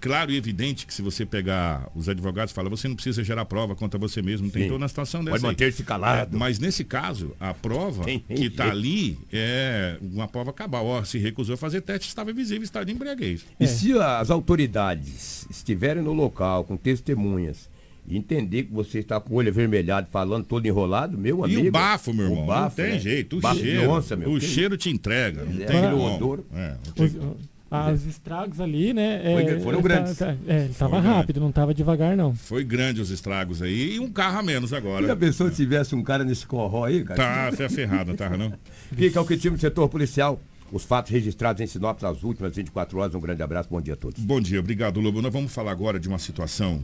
Claro 0.00 0.30
e 0.30 0.36
evidente 0.36 0.86
que 0.86 0.92
se 0.92 1.00
você 1.00 1.24
pegar 1.24 1.88
os 1.94 2.08
advogados 2.08 2.52
fala, 2.52 2.68
você 2.68 2.86
não 2.86 2.94
precisa 2.94 3.24
gerar 3.24 3.44
prova 3.44 3.74
contra 3.74 3.98
você 3.98 4.20
mesmo, 4.20 4.50
Sim. 4.50 4.64
toda 4.64 4.76
uma 4.76 4.88
situação 4.88 5.24
dessa. 5.24 5.32
Pode 5.32 5.44
manter-se 5.44 5.82
calado. 5.82 6.36
É, 6.36 6.38
mas 6.38 6.58
nesse 6.58 6.84
caso, 6.84 7.34
a 7.40 7.54
prova 7.54 8.04
Tem 8.04 8.18
que 8.18 8.46
está 8.46 8.70
ali 8.70 9.18
é 9.32 9.96
uma 10.00 10.28
prova 10.28 10.52
cabal. 10.52 10.86
Ó, 10.86 11.04
se 11.04 11.18
recusou 11.18 11.54
a 11.54 11.58
fazer 11.58 11.80
teste, 11.80 12.08
estava 12.08 12.30
invisível, 12.30 12.62
estado 12.62 12.86
de 12.86 12.92
embriaguez. 12.92 13.44
E 13.58 13.66
se 13.66 13.92
as 13.98 14.30
autoridades 14.30 15.46
estiverem 15.50 16.02
no 16.02 16.12
local 16.12 16.64
com 16.64 16.76
testemunhas 16.76 17.71
entender 18.08 18.64
que 18.64 18.72
você 18.72 18.98
está 18.98 19.20
com 19.20 19.34
o 19.34 19.36
olho 19.36 19.48
avermelhado, 19.48 20.08
falando 20.10 20.44
todo 20.44 20.66
enrolado, 20.66 21.16
meu 21.16 21.40
E 21.46 21.54
amigo. 21.54 21.68
o 21.68 21.70
bafo, 21.70 22.12
meu 22.12 22.26
o 22.26 22.30
irmão, 22.30 22.46
bafo, 22.46 22.62
não 22.80 22.86
tem 22.86 22.94
né? 22.94 22.98
jeito. 23.00 23.36
O 23.38 23.40
Bafo 23.40 23.60
cheiro, 23.60 23.90
onça, 23.90 24.16
meu. 24.16 24.32
o 24.32 24.38
Que- 24.40 24.46
cheiro 24.46 24.76
te 24.76 24.90
entrega. 24.90 25.44
Não 25.44 25.62
É, 25.62 25.66
tem 25.66 25.78
aquele 25.78 25.92
como. 25.92 26.14
odor. 26.16 26.40
É, 26.54 26.74
tem 26.94 27.06
Os, 27.06 28.00
os 28.02 28.06
estragos 28.06 28.60
ali, 28.60 28.92
né? 28.92 29.22
Foi- 29.24 29.44
é, 29.44 29.60
foram 29.60 29.78
tá- 29.78 29.82
grandes. 29.88 30.16
tá- 30.18 30.36
é, 30.46 30.64
ele 30.64 30.74
tava 30.74 30.96
Foram 31.00 31.14
rápido, 31.14 31.40
não 31.40 31.50
tava 31.52 31.72
devagar, 31.72 32.14
não. 32.16 32.34
Foi 32.34 32.62
grande 32.64 33.00
os 33.00 33.10
estragos 33.10 33.62
aí 33.62 33.94
e 33.94 34.00
um 34.00 34.10
carro 34.10 34.40
a 34.40 34.42
menos 34.42 34.72
agora. 34.74 35.06
Já 35.06 35.16
pensou 35.16 35.48
se 35.48 35.56
tivesse 35.56 35.94
um 35.94 36.02
cara 36.02 36.22
nesse 36.24 36.46
corró 36.46 36.84
aí, 36.84 37.02
cara? 37.04 37.50
Tá, 37.50 37.56
foi 37.56 37.68
ferrado, 37.70 38.14
tá, 38.14 38.28
não? 38.36 38.52
Fica 38.94 39.20
o 39.20 39.26
que 39.26 39.36
time 39.38 39.56
do 39.56 39.60
setor 39.60 39.88
policial. 39.88 40.38
Os 40.70 40.84
fatos 40.84 41.12
registrados 41.12 41.60
em 41.62 41.66
Sinop 41.66 42.00
nas 42.02 42.22
últimas 42.22 42.54
24 42.56 42.98
horas. 42.98 43.14
Um 43.14 43.20
grande 43.20 43.42
abraço, 43.42 43.68
bom 43.70 43.80
dia 43.80 43.92
a 43.94 43.96
todos. 43.96 44.22
Bom 44.22 44.40
dia, 44.40 44.58
obrigado, 44.58 45.00
Lobo. 45.00 45.20
Nós 45.22 45.32
vamos 45.32 45.52
falar 45.54 45.70
agora 45.70 46.00
de 46.00 46.08
uma 46.08 46.18
situação 46.18 46.80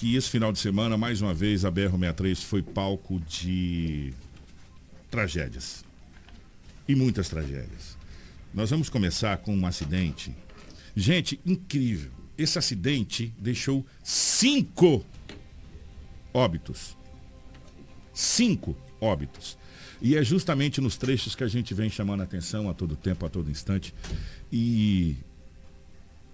que 0.00 0.16
esse 0.16 0.30
final 0.30 0.50
de 0.50 0.58
semana, 0.58 0.96
mais 0.96 1.20
uma 1.20 1.34
vez, 1.34 1.62
a 1.62 1.70
BR-63 1.70 2.42
foi 2.42 2.62
palco 2.62 3.20
de 3.20 4.14
tragédias. 5.10 5.84
E 6.88 6.94
muitas 6.94 7.28
tragédias. 7.28 7.98
Nós 8.54 8.70
vamos 8.70 8.88
começar 8.88 9.36
com 9.36 9.54
um 9.54 9.66
acidente. 9.66 10.34
Gente, 10.96 11.38
incrível. 11.44 12.10
Esse 12.38 12.58
acidente 12.58 13.34
deixou 13.38 13.84
cinco 14.02 15.04
óbitos. 16.32 16.96
Cinco 18.14 18.74
óbitos. 19.02 19.58
E 20.00 20.16
é 20.16 20.24
justamente 20.24 20.80
nos 20.80 20.96
trechos 20.96 21.34
que 21.34 21.44
a 21.44 21.48
gente 21.48 21.74
vem 21.74 21.90
chamando 21.90 22.22
a 22.22 22.24
atenção 22.24 22.70
a 22.70 22.74
todo 22.74 22.96
tempo, 22.96 23.26
a 23.26 23.28
todo 23.28 23.50
instante. 23.50 23.94
E 24.50 25.18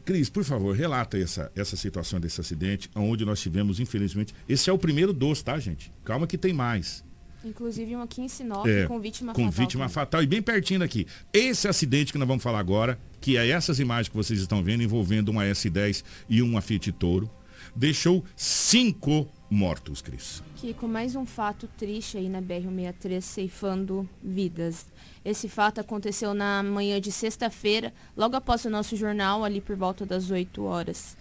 Cris, 0.07 0.30
por 0.30 0.44
favor, 0.44 0.74
relata 0.74 1.18
essa, 1.18 1.50
essa 1.57 1.76
situação 1.76 2.20
desse 2.20 2.40
acidente, 2.40 2.88
onde 2.94 3.24
nós 3.24 3.40
tivemos, 3.40 3.80
infelizmente. 3.80 4.32
Esse 4.48 4.70
é 4.70 4.72
o 4.72 4.78
primeiro 4.78 5.12
dos, 5.12 5.42
tá, 5.42 5.59
gente? 5.59 5.92
Calma 6.04 6.26
que 6.28 6.38
tem 6.38 6.52
mais. 6.52 7.04
Inclusive 7.44 7.94
um 7.96 8.00
aqui 8.00 8.22
em 8.22 8.28
Sinop 8.28 8.66
É, 8.66 8.86
com 8.86 9.00
vítima 9.00 9.32
com 9.34 9.42
fatal. 9.46 9.64
vítima 9.64 9.84
também. 9.84 9.94
fatal 9.94 10.22
e 10.22 10.26
bem 10.26 10.40
pertinho 10.40 10.78
daqui. 10.80 11.07
Esse 11.32 11.66
acidente 11.68 12.12
que 12.12 12.18
nós 12.18 12.26
vamos 12.26 12.42
falar 12.42 12.61
agora, 12.61 12.98
que 13.20 13.36
é 13.36 13.48
essas 13.48 13.80
imagens 13.80 14.09
que 14.09 14.16
vocês 14.16 14.40
estão 14.40 14.62
vendo, 14.62 14.82
envolvendo 14.82 15.28
uma 15.30 15.42
S10 15.44 16.04
e 16.28 16.40
uma 16.40 16.61
Fiat 16.61 16.90
Toro, 16.92 17.28
deixou 17.74 18.24
cinco 18.36 19.28
mortos, 19.50 20.00
Cris. 20.02 20.42
Kiko, 20.57 20.88
mais 20.88 21.14
um 21.14 21.26
fato 21.26 21.68
triste 21.76 22.16
aí 22.16 22.28
na 22.28 22.40
BR-163 22.40 23.20
ceifando 23.20 24.09
vidas. 24.22 24.86
Esse 25.27 25.49
fato 25.49 25.81
aconteceu 25.81 26.33
na 26.33 26.62
manhã 26.62 27.01
de 27.01 27.11
sexta-feira, 27.11 27.93
logo 28.16 28.37
após 28.37 28.64
o 28.64 28.70
nosso 28.70 28.95
jornal, 28.95 29.43
ali 29.43 29.61
por 29.61 29.74
volta 29.74 30.07
das 30.07 30.31
8 30.31 30.62
horas. 30.62 31.16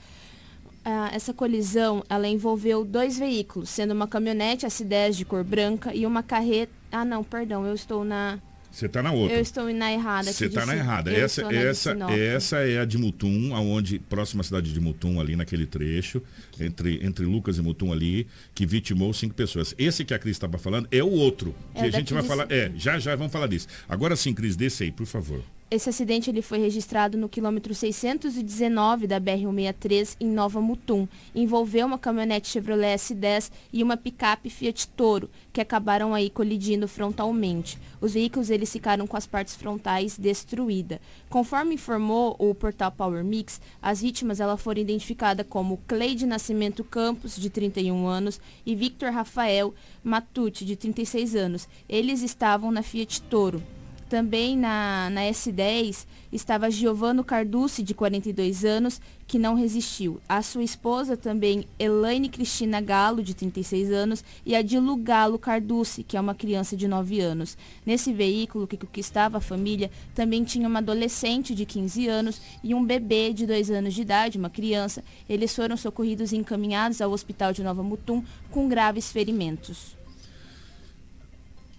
Ah, 0.85 1.09
essa 1.11 1.33
colisão, 1.33 2.03
ela 2.07 2.27
envolveu 2.27 2.85
dois 2.85 3.17
veículos, 3.17 3.67
sendo 3.67 3.95
uma 3.95 4.07
caminhonete 4.07 4.63
S10 4.67 5.13
de 5.13 5.25
cor 5.25 5.43
branca 5.43 5.91
e 5.91 6.05
uma 6.05 6.21
carreta... 6.21 6.71
Ah, 6.91 7.03
não, 7.03 7.23
perdão, 7.23 7.65
eu 7.65 7.73
estou 7.73 8.05
na... 8.05 8.37
Você 8.75 8.87
está 8.87 9.01
na 9.01 9.13
outra. 9.13 9.37
Eu 9.37 9.41
estou 9.41 9.73
na 9.73 9.93
errada. 9.93 10.33
Você 10.33 10.47
está 10.47 10.65
na 10.65 10.75
errada. 10.75 11.09
eu 11.09 11.23
Essa, 11.23 11.43
essa, 11.43 11.91
essa 12.11 12.57
é 12.57 12.79
a 12.79 12.83
de 12.83 12.97
Mutum, 12.97 13.55
aonde, 13.55 13.99
próxima 13.99 14.41
à 14.41 14.43
cidade 14.43 14.73
de 14.73 14.79
Mutum, 14.81 15.17
ali 15.21 15.33
naquele 15.33 15.65
trecho, 15.65 16.21
entre, 16.59 16.99
entre 17.01 17.23
Lucas 17.23 17.57
e 17.57 17.61
Mutum 17.61 17.93
ali, 17.93 18.27
que 18.53 18.65
vitimou 18.65 19.13
cinco 19.13 19.33
pessoas. 19.33 19.73
Esse 19.77 20.03
que 20.03 20.13
a 20.13 20.19
Cris 20.19 20.35
estava 20.35 20.57
falando 20.57 20.89
é 20.91 21.01
o 21.01 21.09
outro. 21.09 21.55
Que 21.73 21.83
É 21.83 21.85
a 21.85 21.89
gente 21.89 22.13
vai 22.13 22.21
de 22.21 22.27
falar. 22.27 22.51
É, 22.51 22.69
já 22.75 22.99
já 22.99 23.15
vamos 23.15 23.31
falar 23.31 23.47
disso. 23.47 23.69
Agora 23.87 24.13
sim, 24.17 24.33
Cris, 24.33 24.57
desce 24.57 24.83
aí, 24.83 24.91
por 24.91 25.05
favor. 25.05 25.41
Esse 25.71 25.89
acidente 25.89 26.29
ele 26.29 26.43
foi 26.43 26.59
registrado 26.59 27.17
no 27.17 27.27
quilômetro 27.27 27.73
619 27.73 29.07
da 29.07 29.19
BR-163 29.19 30.15
em 30.19 30.27
Nova 30.29 30.61
Mutum. 30.61 31.07
Envolveu 31.33 31.87
uma 31.87 31.97
caminhonete 31.97 32.49
Chevrolet 32.49 32.95
S10 32.95 33.51
e 33.73 33.81
uma 33.81 33.97
picape 33.97 34.51
Fiat 34.51 34.87
Toro, 34.89 35.27
que 35.51 35.59
acabaram 35.59 36.13
aí 36.13 36.29
colidindo 36.29 36.87
frontalmente. 36.87 37.79
Os 37.99 38.13
veículos 38.13 38.51
eles 38.51 38.71
ficaram 38.71 39.07
com 39.07 39.17
as 39.17 39.25
partes 39.25 39.55
frontais 39.55 40.19
destruídas. 40.19 40.99
Conforme 41.31 41.73
informou 41.73 42.35
o 42.37 42.53
portal 42.53 42.91
Power 42.91 43.23
Mix, 43.23 43.59
as 43.81 44.01
vítimas 44.01 44.39
ela 44.39 44.57
foram 44.57 44.81
identificadas 44.81 45.47
como 45.49 45.81
Cleide 45.87 46.27
Nascimento 46.27 46.83
Campos, 46.83 47.35
de 47.35 47.49
31 47.49 48.05
anos, 48.05 48.39
e 48.63 48.75
Victor 48.75 49.09
Rafael 49.09 49.73
Matute, 50.03 50.63
de 50.63 50.75
36 50.75 51.35
anos. 51.35 51.67
Eles 51.89 52.21
estavam 52.21 52.71
na 52.71 52.83
Fiat 52.83 53.23
Toro. 53.23 53.63
Também 54.09 54.55
na, 54.55 55.09
na 55.09 55.21
S10 55.21 56.05
estava 56.31 56.69
Giovano 56.69 57.23
Carducci, 57.23 57.81
de 57.81 57.95
42 57.95 58.63
anos, 58.63 59.01
que 59.25 59.39
não 59.39 59.55
resistiu. 59.55 60.21
A 60.29 60.43
sua 60.43 60.63
esposa 60.63 61.17
também, 61.17 61.65
Elaine 61.79 62.29
Cristina 62.29 62.79
Galo, 62.79 63.23
de 63.23 63.33
36 63.33 63.91
anos, 63.91 64.23
e 64.45 64.55
a 64.55 64.61
Dilu 64.61 64.95
Galo 64.97 65.39
Carducci, 65.39 66.03
que 66.03 66.15
é 66.15 66.21
uma 66.21 66.35
criança 66.35 66.77
de 66.77 66.87
9 66.87 67.19
anos. 67.19 67.57
Nesse 67.83 68.13
veículo 68.13 68.67
que, 68.67 68.77
que 68.77 68.99
estava 68.99 69.39
a 69.39 69.41
família, 69.41 69.89
também 70.13 70.43
tinha 70.43 70.67
uma 70.67 70.79
adolescente 70.79 71.55
de 71.55 71.65
15 71.65 72.07
anos 72.07 72.39
e 72.63 72.75
um 72.75 72.85
bebê 72.85 73.33
de 73.33 73.47
2 73.47 73.71
anos 73.71 73.95
de 73.95 74.03
idade, 74.03 74.37
uma 74.37 74.51
criança. 74.51 75.03
Eles 75.27 75.55
foram 75.55 75.75
socorridos 75.75 76.31
e 76.31 76.37
encaminhados 76.37 77.01
ao 77.01 77.11
hospital 77.11 77.51
de 77.53 77.63
Nova 77.63 77.81
Mutum 77.81 78.23
com 78.51 78.67
graves 78.67 79.11
ferimentos. 79.11 79.97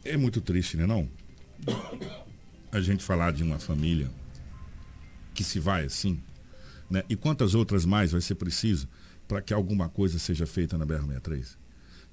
É 0.05 0.17
muito 0.17 0.41
triste, 0.41 0.77
né 0.77 0.87
não? 0.87 1.09
A 2.73 2.81
gente 2.81 3.03
falar 3.03 3.33
de 3.33 3.43
uma 3.43 3.59
família 3.59 4.11
que 5.35 5.45
se 5.45 5.59
vai 5.59 5.85
assim, 5.85 6.21
né? 6.91 7.03
E 7.09 7.17
quantas 7.17 7.55
outras 7.55 7.85
mais 7.85 8.13
vai 8.13 8.21
ser 8.21 8.35
preciso 8.35 8.89
para 9.29 9.43
que 9.43 9.53
alguma 9.53 9.89
coisa 9.89 10.19
seja 10.19 10.47
feita 10.47 10.79
na 10.79 10.87
BR-63? 10.87 11.57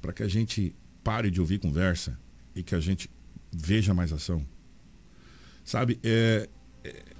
Para 0.02 0.14
que 0.14 0.24
a 0.24 0.28
gente 0.28 0.76
pare 1.04 1.30
de 1.30 1.40
ouvir 1.40 1.60
conversa 1.60 2.18
e 2.56 2.64
que 2.64 2.76
a 2.76 2.80
gente 2.80 3.10
veja 3.52 3.94
mais 3.94 4.12
ação. 4.12 4.46
Sabe, 5.64 6.00
é, 6.04 6.50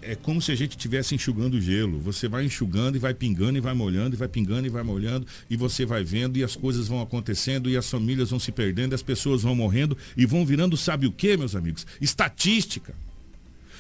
é, 0.06 0.16
como 0.16 0.42
se 0.42 0.52
a 0.52 0.56
gente 0.56 0.72
estivesse 0.72 1.16
enxugando 1.16 1.60
gelo. 1.60 2.00
Você 2.00 2.28
vai 2.28 2.46
enxugando 2.46 2.96
e 2.96 3.00
vai 3.00 3.14
pingando 3.14 3.58
e 3.58 3.62
vai 3.62 3.74
molhando, 3.74 4.16
e 4.16 4.18
vai 4.18 4.28
pingando 4.28 4.68
e 4.68 4.70
vai 4.70 4.84
molhando, 4.84 5.26
e 5.50 5.56
você 5.56 5.86
vai 5.86 6.04
vendo, 6.04 6.38
e 6.38 6.44
as 6.44 6.56
coisas 6.56 6.88
vão 6.88 7.02
acontecendo, 7.02 7.70
e 7.70 7.78
as 7.78 7.90
famílias 7.90 8.30
vão 8.30 8.40
se 8.40 8.52
perdendo, 8.52 8.94
as 8.94 9.02
pessoas 9.02 9.44
vão 9.44 9.56
morrendo 9.56 9.98
e 10.16 10.26
vão 10.26 10.46
virando, 10.46 10.78
sabe 10.78 11.08
o 11.08 11.12
que, 11.12 11.38
meus 11.38 11.56
amigos? 11.56 11.86
Estatística. 12.02 12.94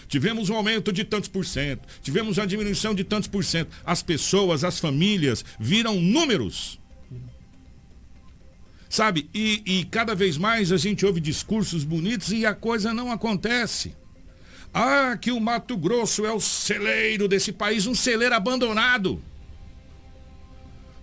Tivemos 0.07 0.49
um 0.49 0.55
aumento 0.55 0.91
de 0.91 1.03
tantos 1.03 1.29
por 1.29 1.45
cento, 1.45 1.87
tivemos 2.01 2.37
uma 2.37 2.45
diminuição 2.45 2.93
de 2.93 3.03
tantos 3.03 3.27
por 3.27 3.43
cento. 3.43 3.71
As 3.85 4.03
pessoas, 4.03 4.63
as 4.63 4.79
famílias 4.79 5.43
viram 5.59 5.99
números. 5.99 6.79
Sabe? 8.89 9.27
E, 9.33 9.63
e 9.65 9.85
cada 9.85 10.13
vez 10.13 10.37
mais 10.37 10.71
a 10.71 10.77
gente 10.77 11.03
ouve 11.03 11.19
discursos 11.19 11.83
bonitos 11.83 12.31
e 12.31 12.45
a 12.45 12.53
coisa 12.53 12.93
não 12.93 13.11
acontece. 13.11 13.95
Ah, 14.73 15.15
que 15.21 15.31
o 15.31 15.39
Mato 15.39 15.77
Grosso 15.77 16.25
é 16.25 16.31
o 16.31 16.39
celeiro 16.39 17.27
desse 17.27 17.51
país, 17.51 17.85
um 17.85 17.93
celeiro 17.93 18.33
abandonado. 18.33 19.21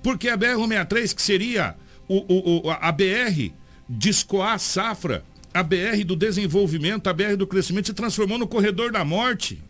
Porque 0.03 0.29
a 0.29 0.37
BR-163, 0.37 1.15
que 1.15 1.23
seria 1.23 1.77
o, 2.09 2.67
o, 2.67 2.71
a 2.71 2.91
BR 2.91 3.53
de 3.89 4.09
escoar 4.09 4.55
a 4.55 4.59
safra, 4.59 5.25
a 5.55 5.63
BR 5.63 6.05
do 6.05 6.17
desenvolvimento, 6.17 7.09
a 7.09 7.13
BR 7.13 7.37
do 7.37 7.47
crescimento, 7.47 7.87
se 7.87 7.95
transformou 7.95 8.39
no 8.39 8.49
corredor 8.49 8.91
da 8.91 9.05
morte. 9.05 9.63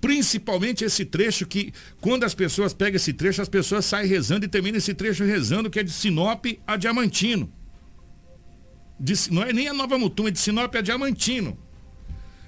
Principalmente 0.00 0.84
esse 0.84 1.04
trecho 1.04 1.46
que, 1.46 1.72
quando 2.00 2.24
as 2.24 2.34
pessoas 2.34 2.72
pegam 2.72 2.96
esse 2.96 3.12
trecho, 3.12 3.42
as 3.42 3.48
pessoas 3.48 3.84
saem 3.84 4.08
rezando 4.08 4.46
e 4.46 4.48
terminam 4.48 4.78
esse 4.78 4.94
trecho 4.94 5.24
rezando, 5.24 5.68
que 5.68 5.80
é 5.80 5.82
de 5.82 5.90
Sinop 5.90 6.46
a 6.66 6.76
Diamantino. 6.76 7.52
De, 8.98 9.14
não 9.30 9.42
é 9.42 9.52
nem 9.52 9.68
a 9.68 9.74
Nova 9.74 9.98
Mutum, 9.98 10.28
é 10.28 10.30
de 10.30 10.38
Sinop 10.38 10.74
a 10.74 10.80
Diamantino. 10.80 11.58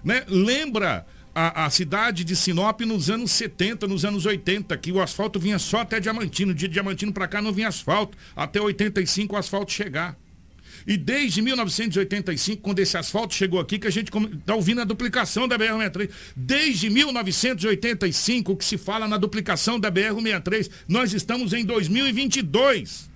Né? 0.05 0.25
Lembra 0.29 1.07
a, 1.35 1.67
a, 1.67 1.71
cidade 1.71 2.25
de 2.25 2.35
Sinop 2.35 2.81
nos 2.81 3.09
anos 3.11 3.31
70, 3.31 3.87
nos 3.87 4.05
anos 4.05 4.27
80, 4.27 4.77
que 4.79 4.91
o 4.91 5.01
asfalto 5.01 5.39
vinha 5.39 5.59
só 5.59 5.81
até 5.81 6.01
Diamantino. 6.01 6.55
De 6.55 6.67
Diamantino 6.67 7.13
para 7.13 7.29
cá 7.29 7.41
não 7.41 7.53
vinha 7.53 7.69
asfalto. 7.69 8.17
Até 8.35 8.61
85 8.61 9.35
o 9.35 9.39
asfalto 9.39 9.73
chegar. 9.73 10.17
E 10.87 10.97
desde 10.97 11.43
1985, 11.43 12.63
quando 12.63 12.79
esse 12.79 12.97
asfalto 12.97 13.35
chegou 13.35 13.61
aqui, 13.61 13.79
que 13.79 13.87
a 13.87 13.91
gente 13.91 14.11
está 14.17 14.55
ouvindo 14.55 14.81
a 14.81 14.85
duplicação 14.85 15.47
da 15.47 15.59
BR-63. 15.59 16.11
Desde 16.35 16.91
1985 16.91 18.57
que 18.57 18.65
se 18.65 18.79
fala 18.79 19.07
na 19.07 19.17
duplicação 19.17 19.79
da 19.79 19.91
BR-63. 19.91 20.71
Nós 20.89 21.13
estamos 21.13 21.53
em 21.53 21.65
2022. 21.65 23.11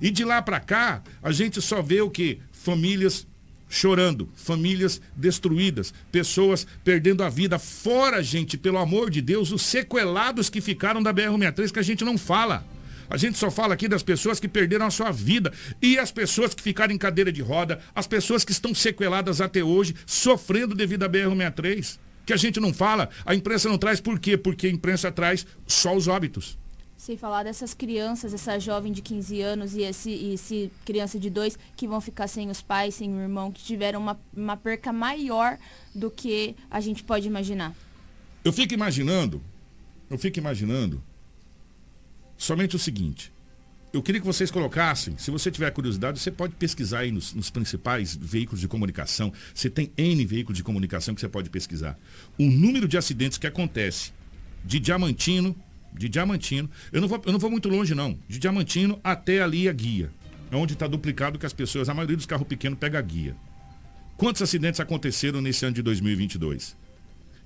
E 0.00 0.10
de 0.10 0.24
lá 0.24 0.40
para 0.40 0.60
cá, 0.60 1.02
a 1.22 1.32
gente 1.32 1.60
só 1.60 1.82
vê 1.82 2.00
o 2.00 2.08
que? 2.08 2.40
Famílias 2.52 3.26
chorando, 3.68 4.28
famílias 4.34 5.00
destruídas, 5.14 5.92
pessoas 6.10 6.66
perdendo 6.82 7.22
a 7.22 7.28
vida. 7.28 7.58
Fora, 7.58 8.22
gente, 8.22 8.56
pelo 8.56 8.78
amor 8.78 9.10
de 9.10 9.20
Deus, 9.20 9.52
os 9.52 9.62
sequelados 9.62 10.48
que 10.48 10.60
ficaram 10.60 11.02
da 11.02 11.12
BR-63 11.12 11.72
que 11.72 11.78
a 11.78 11.82
gente 11.82 12.04
não 12.04 12.16
fala. 12.16 12.64
A 13.10 13.16
gente 13.16 13.38
só 13.38 13.50
fala 13.50 13.74
aqui 13.74 13.88
das 13.88 14.02
pessoas 14.02 14.38
que 14.38 14.48
perderam 14.48 14.86
a 14.86 14.90
sua 14.90 15.10
vida 15.10 15.52
e 15.80 15.98
as 15.98 16.12
pessoas 16.12 16.52
que 16.52 16.62
ficaram 16.62 16.94
em 16.94 16.98
cadeira 16.98 17.32
de 17.32 17.40
roda, 17.40 17.80
as 17.94 18.06
pessoas 18.06 18.44
que 18.44 18.52
estão 18.52 18.74
sequeladas 18.74 19.40
até 19.40 19.64
hoje, 19.64 19.94
sofrendo 20.06 20.74
devido 20.74 21.04
à 21.04 21.08
BR-63. 21.08 21.98
Que 22.26 22.34
a 22.34 22.36
gente 22.36 22.60
não 22.60 22.74
fala, 22.74 23.08
a 23.24 23.34
imprensa 23.34 23.70
não 23.70 23.78
traz 23.78 24.00
por 24.00 24.18
quê? 24.18 24.36
Porque 24.36 24.66
a 24.66 24.70
imprensa 24.70 25.10
traz 25.10 25.46
só 25.66 25.96
os 25.96 26.06
óbitos. 26.06 26.58
Sem 26.98 27.16
falar 27.16 27.44
dessas 27.44 27.74
crianças, 27.74 28.34
essa 28.34 28.58
jovem 28.58 28.90
de 28.90 29.00
15 29.00 29.40
anos 29.40 29.76
e 29.76 29.82
esse, 29.82 30.10
e 30.10 30.34
esse 30.34 30.68
criança 30.84 31.16
de 31.16 31.30
2 31.30 31.56
que 31.76 31.86
vão 31.86 32.00
ficar 32.00 32.26
sem 32.26 32.50
os 32.50 32.60
pais, 32.60 32.96
sem 32.96 33.08
o 33.14 33.20
irmão, 33.20 33.52
que 33.52 33.62
tiveram 33.62 34.00
uma, 34.00 34.20
uma 34.36 34.56
perca 34.56 34.92
maior 34.92 35.56
do 35.94 36.10
que 36.10 36.56
a 36.68 36.80
gente 36.80 37.04
pode 37.04 37.28
imaginar. 37.28 37.72
Eu 38.44 38.52
fico 38.52 38.74
imaginando, 38.74 39.40
eu 40.10 40.18
fico 40.18 40.40
imaginando 40.40 41.00
somente 42.36 42.74
o 42.74 42.78
seguinte. 42.80 43.32
Eu 43.92 44.02
queria 44.02 44.20
que 44.20 44.26
vocês 44.26 44.50
colocassem, 44.50 45.16
se 45.18 45.30
você 45.30 45.52
tiver 45.52 45.70
curiosidade, 45.70 46.18
você 46.18 46.32
pode 46.32 46.56
pesquisar 46.56 47.00
aí 47.00 47.12
nos, 47.12 47.32
nos, 47.32 47.48
principais 47.48 48.16
veículos 48.16 48.60
de 48.60 48.66
comunicação. 48.66 49.32
Você 49.54 49.70
tem 49.70 49.92
N 49.96 50.26
veículos 50.26 50.56
de 50.56 50.64
comunicação 50.64 51.14
que 51.14 51.20
você 51.20 51.28
pode 51.28 51.48
pesquisar. 51.48 51.96
O 52.36 52.44
número 52.44 52.88
de 52.88 52.98
acidentes 52.98 53.38
que 53.38 53.46
acontece 53.46 54.12
de 54.64 54.80
Diamantino, 54.80 55.56
de 55.92 56.08
Diamantino, 56.08 56.70
eu 56.92 57.00
não 57.00 57.08
vou, 57.08 57.22
eu 57.26 57.32
não 57.32 57.38
vou 57.38 57.50
muito 57.50 57.68
longe 57.68 57.94
não, 57.94 58.18
de 58.28 58.38
Diamantino 58.38 59.00
até 59.02 59.42
ali 59.42 59.68
a 59.68 59.72
guia. 59.72 60.10
É 60.50 60.56
onde 60.56 60.72
está 60.72 60.86
duplicado 60.86 61.38
que 61.38 61.46
as 61.46 61.52
pessoas, 61.52 61.88
a 61.88 61.94
maioria 61.94 62.16
dos 62.16 62.26
carros 62.26 62.46
pequenos 62.46 62.78
pega 62.78 62.98
a 62.98 63.02
guia. 63.02 63.36
Quantos 64.16 64.42
acidentes 64.42 64.80
aconteceram 64.80 65.40
nesse 65.40 65.64
ano 65.64 65.74
de 65.74 65.82
2022? 65.82 66.76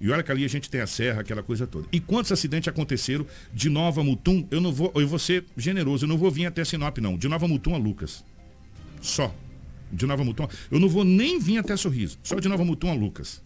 E 0.01 0.11
olha 0.11 0.22
que 0.22 0.32
ali 0.32 0.45
a 0.45 0.49
gente 0.49 0.68
tem 0.68 0.80
a 0.80 0.86
serra, 0.86 1.20
aquela 1.20 1.43
coisa 1.43 1.66
toda. 1.66 1.86
E 1.93 2.01
quantos 2.01 2.32
acidentes 2.32 2.66
aconteceram 2.66 3.26
de 3.53 3.68
Nova 3.68 4.03
Mutum? 4.03 4.47
Eu 4.51 4.61
não 4.61 4.72
vou, 4.72 4.93
eu 4.97 5.07
vou 5.07 5.18
ser 5.18 5.45
generoso, 5.57 6.05
eu 6.05 6.09
não 6.09 6.18
vou 6.18 6.30
vir 6.30 6.47
até 6.47 6.64
Sinop 6.64 6.99
não. 6.99 7.16
De 7.16 7.28
Nova 7.28 7.47
Mutum 7.47 7.74
a 7.74 7.78
Lucas. 7.78 8.24
Só. 9.01 9.32
De 9.93 10.07
Nova 10.07 10.24
Mutum. 10.24 10.49
Eu 10.70 10.80
não 10.80 10.88
vou 10.88 11.05
nem 11.05 11.38
vir 11.38 11.59
até 11.59 11.76
Sorriso. 11.76 12.18
Só 12.22 12.40
de 12.40 12.49
Nova 12.49 12.64
Mutum 12.64 12.90
a 12.90 12.95
Lucas. 12.95 13.43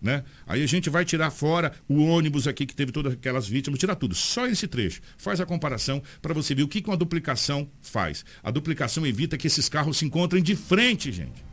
Né? 0.00 0.22
Aí 0.46 0.62
a 0.62 0.66
gente 0.66 0.88
vai 0.88 1.04
tirar 1.04 1.30
fora 1.30 1.72
o 1.88 2.04
ônibus 2.04 2.46
aqui 2.46 2.64
que 2.64 2.74
teve 2.74 2.92
todas 2.92 3.14
aquelas 3.14 3.48
vítimas, 3.48 3.80
tirar 3.80 3.96
tudo, 3.96 4.14
só 4.14 4.46
esse 4.46 4.68
trecho. 4.68 5.00
Faz 5.16 5.40
a 5.40 5.46
comparação 5.46 6.02
para 6.22 6.32
você 6.32 6.54
ver 6.54 6.62
o 6.62 6.68
que, 6.68 6.80
que 6.80 6.88
uma 6.88 6.96
duplicação 6.96 7.68
faz. 7.80 8.24
A 8.42 8.50
duplicação 8.50 9.04
evita 9.04 9.36
que 9.36 9.48
esses 9.48 9.68
carros 9.68 9.98
se 9.98 10.04
encontrem 10.04 10.42
de 10.42 10.54
frente, 10.54 11.10
gente. 11.10 11.44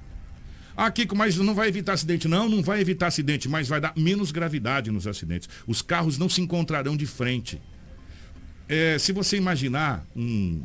Ah, 0.78 0.91
Kiko, 0.91 1.16
mas 1.16 1.38
não 1.38 1.56
vai 1.56 1.70
evitar 1.70 1.93
acidente. 1.93 2.28
Não, 2.28 2.50
não 2.50 2.62
vai 2.62 2.82
evitar 2.82 3.08
acidente, 3.08 3.48
mas 3.48 3.68
vai 3.68 3.80
dar 3.80 3.93
menos 3.96 4.32
gravidade 4.32 4.91
nos 4.91 5.08
acidentes. 5.08 5.50
Os 5.66 5.82
carros 5.82 6.18
não 6.18 6.28
se 6.28 6.41
encontrarão 6.41 6.98
de 6.98 7.06
frente. 7.06 7.62
É, 8.68 8.98
se 9.00 9.12
você 9.12 9.38
imaginar 9.38 10.06
um, 10.16 10.64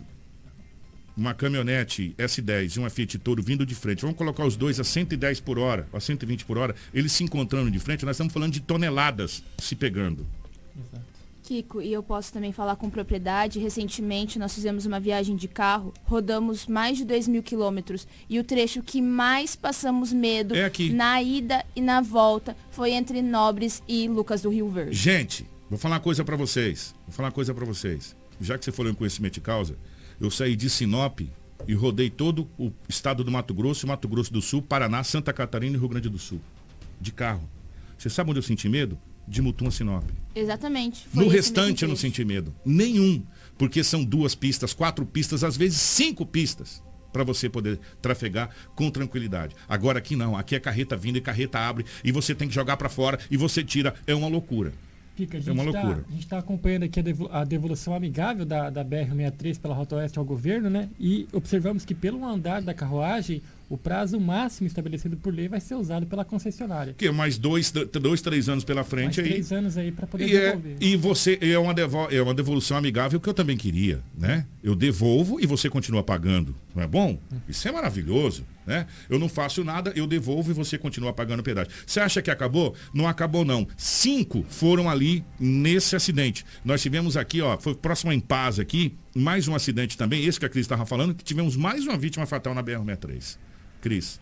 uma 1.20 1.34
caminhonete 1.34 2.14
S10 2.16 2.76
e 2.76 2.78
uma 2.78 2.88
Fiat 2.88 3.18
Toro 3.18 3.42
vindo 3.42 3.66
de 3.66 3.74
frente, 3.74 4.02
vamos 4.02 4.16
colocar 4.16 4.44
os 4.46 4.56
dois 4.56 4.80
a 4.80 4.84
110 4.84 5.40
por 5.40 5.58
hora, 5.58 5.86
a 5.92 6.00
120 6.00 6.46
por 6.46 6.56
hora, 6.56 6.74
eles 6.94 7.12
se 7.12 7.22
encontrando 7.22 7.70
de 7.70 7.78
frente, 7.78 8.06
nós 8.06 8.16
estamos 8.16 8.32
falando 8.32 8.52
de 8.52 8.60
toneladas 8.60 9.44
se 9.58 9.76
pegando. 9.76 10.26
Exato. 10.74 11.10
Kiko, 11.42 11.82
e 11.82 11.92
eu 11.92 12.02
posso 12.02 12.32
também 12.32 12.52
falar 12.52 12.76
com 12.76 12.88
propriedade. 12.88 13.58
Recentemente 13.58 14.38
nós 14.38 14.54
fizemos 14.54 14.86
uma 14.86 15.00
viagem 15.00 15.34
de 15.34 15.48
carro, 15.48 15.92
rodamos 16.04 16.66
mais 16.66 16.96
de 16.96 17.04
2 17.04 17.26
mil 17.26 17.42
quilômetros 17.42 18.06
e 18.28 18.38
o 18.38 18.44
trecho 18.44 18.82
que 18.82 19.02
mais 19.02 19.56
passamos 19.56 20.12
medo 20.12 20.54
é 20.54 20.70
na 20.92 21.20
ida 21.20 21.64
e 21.74 21.80
na 21.80 22.00
volta 22.00 22.56
foi 22.70 22.92
entre 22.92 23.20
Nobres 23.20 23.82
e 23.88 24.06
Lucas 24.08 24.42
do 24.42 24.48
Rio 24.48 24.70
Verde. 24.70 24.96
Gente, 24.96 25.44
vou 25.68 25.78
falar 25.78 25.96
uma 25.96 26.00
coisa 26.00 26.24
para 26.24 26.36
vocês. 26.36 26.94
Vou 27.04 27.12
falar 27.12 27.28
uma 27.28 27.34
coisa 27.34 27.52
para 27.52 27.64
vocês. 27.64 28.14
Já 28.40 28.56
que 28.56 28.64
você 28.64 28.70
falou 28.70 28.92
em 28.92 28.94
conhecimento 28.94 29.34
de 29.34 29.40
causa, 29.40 29.76
eu 30.20 30.30
saí 30.30 30.54
de 30.54 30.68
Sinop 30.68 31.20
e 31.66 31.74
rodei 31.74 32.10
todo 32.10 32.48
o 32.58 32.70
estado 32.88 33.24
do 33.24 33.30
Mato 33.30 33.54
Grosso, 33.54 33.86
Mato 33.86 34.08
Grosso 34.08 34.32
do 34.32 34.42
Sul, 34.42 34.62
Paraná, 34.62 35.02
Santa 35.02 35.32
Catarina 35.32 35.76
e 35.76 35.78
Rio 35.78 35.88
Grande 35.88 36.08
do 36.08 36.18
Sul. 36.18 36.40
de 37.00 37.12
carro. 37.12 37.48
Você 37.96 38.10
sabe 38.10 38.30
onde 38.30 38.38
eu 38.38 38.42
senti 38.42 38.68
medo? 38.68 38.98
De 39.26 39.40
Mutum 39.40 39.70
Sinop. 39.70 40.04
Exatamente. 40.34 41.06
no 41.14 41.28
restante 41.28 41.82
eu 41.82 41.88
não 41.88 41.96
senti 41.96 42.24
medo. 42.24 42.54
Nenhum. 42.64 43.22
Porque 43.56 43.82
são 43.84 44.04
duas 44.04 44.34
pistas, 44.34 44.74
quatro 44.74 45.06
pistas, 45.06 45.44
às 45.44 45.56
vezes 45.56 45.78
cinco 45.78 46.26
pistas 46.26 46.82
para 47.12 47.24
você 47.24 47.48
poder 47.48 47.78
trafegar 48.00 48.50
com 48.74 48.90
tranquilidade. 48.90 49.54
Agora 49.68 49.98
aqui 49.98 50.16
não, 50.16 50.36
aqui 50.36 50.54
é 50.54 50.60
carreta 50.60 50.96
vindo 50.96 51.16
e 51.16 51.20
carreta 51.20 51.58
abre 51.58 51.84
e 52.04 52.12
você 52.12 52.34
tem 52.34 52.48
que 52.48 52.54
jogar 52.54 52.76
para 52.76 52.88
fora 52.88 53.18
e 53.30 53.36
você 53.36 53.62
tira, 53.64 53.94
é 54.06 54.14
uma 54.14 54.28
loucura. 54.28 54.72
Fica, 55.20 55.38
é 55.38 55.52
uma 55.52 55.70
tá, 55.70 55.82
loucura. 55.82 56.04
A 56.08 56.12
gente 56.12 56.24
está 56.24 56.38
acompanhando 56.38 56.84
aqui 56.84 57.00
a, 57.30 57.44
devolução 57.44 57.94
amigável 57.94 58.46
da, 58.46 58.70
da 58.70 58.82
BR-63 58.82 59.58
pela 59.60 59.74
Rota 59.74 59.96
Oeste 59.96 60.18
ao 60.18 60.24
governo, 60.24 60.70
né? 60.70 60.88
E 60.98 61.28
observamos 61.32 61.84
que 61.84 61.94
pelo 61.94 62.24
andar 62.24 62.62
da 62.62 62.72
carruagem, 62.72 63.42
o 63.68 63.76
prazo 63.76 64.18
máximo 64.18 64.66
estabelecido 64.66 65.16
por 65.16 65.32
lei 65.32 65.46
vai 65.46 65.60
ser 65.60 65.74
usado 65.74 66.06
pela 66.06 66.24
concessionária. 66.24 66.94
Que 66.96 67.10
mais 67.10 67.36
dois, 67.36 67.70
dois 67.70 68.22
três 68.22 68.48
anos 68.48 68.64
pela 68.64 68.82
frente 68.82 69.18
mais 69.18 69.18
aí. 69.18 69.32
Três 69.34 69.52
anos 69.52 69.76
aí 69.76 69.92
para 69.92 70.06
poder 70.06 70.24
e 70.24 70.30
devolver. 70.30 70.72
É, 70.80 70.84
e 70.84 70.96
você 70.96 71.38
é 71.40 71.58
uma, 71.58 71.74
devol, 71.74 72.08
é 72.10 72.22
uma 72.22 72.34
devolução 72.34 72.76
amigável 72.76 73.20
que 73.20 73.28
eu 73.28 73.34
também 73.34 73.56
queria, 73.56 74.00
né? 74.18 74.46
Eu 74.62 74.74
devolvo 74.74 75.38
e 75.38 75.46
você 75.46 75.68
continua 75.68 76.02
pagando, 76.02 76.54
não 76.74 76.82
é 76.82 76.86
bom? 76.86 77.18
Isso 77.46 77.68
é 77.68 77.72
maravilhoso, 77.72 78.44
né? 78.70 78.86
Eu 79.08 79.18
não 79.18 79.28
faço 79.28 79.64
nada, 79.64 79.92
eu 79.96 80.06
devolvo 80.06 80.52
e 80.52 80.54
você 80.54 80.78
continua 80.78 81.12
pagando 81.12 81.42
pedágio. 81.42 81.72
Você 81.84 81.98
acha 81.98 82.22
que 82.22 82.30
acabou? 82.30 82.76
Não 82.94 83.08
acabou 83.08 83.44
não. 83.44 83.66
Cinco 83.76 84.46
foram 84.48 84.88
ali 84.88 85.24
nesse 85.40 85.96
acidente. 85.96 86.46
Nós 86.64 86.80
tivemos 86.80 87.16
aqui, 87.16 87.42
ó, 87.42 87.58
foi 87.58 87.74
próximo 87.74 88.12
em 88.12 88.20
paz 88.20 88.60
aqui, 88.60 88.96
mais 89.12 89.48
um 89.48 89.56
acidente 89.56 89.98
também, 89.98 90.24
esse 90.24 90.38
que 90.38 90.46
a 90.46 90.48
Cris 90.48 90.64
estava 90.64 90.86
falando, 90.86 91.16
que 91.16 91.24
tivemos 91.24 91.56
mais 91.56 91.84
uma 91.84 91.98
vítima 91.98 92.24
fatal 92.26 92.54
na 92.54 92.62
BR-63. 92.62 93.36
Cris. 93.80 94.20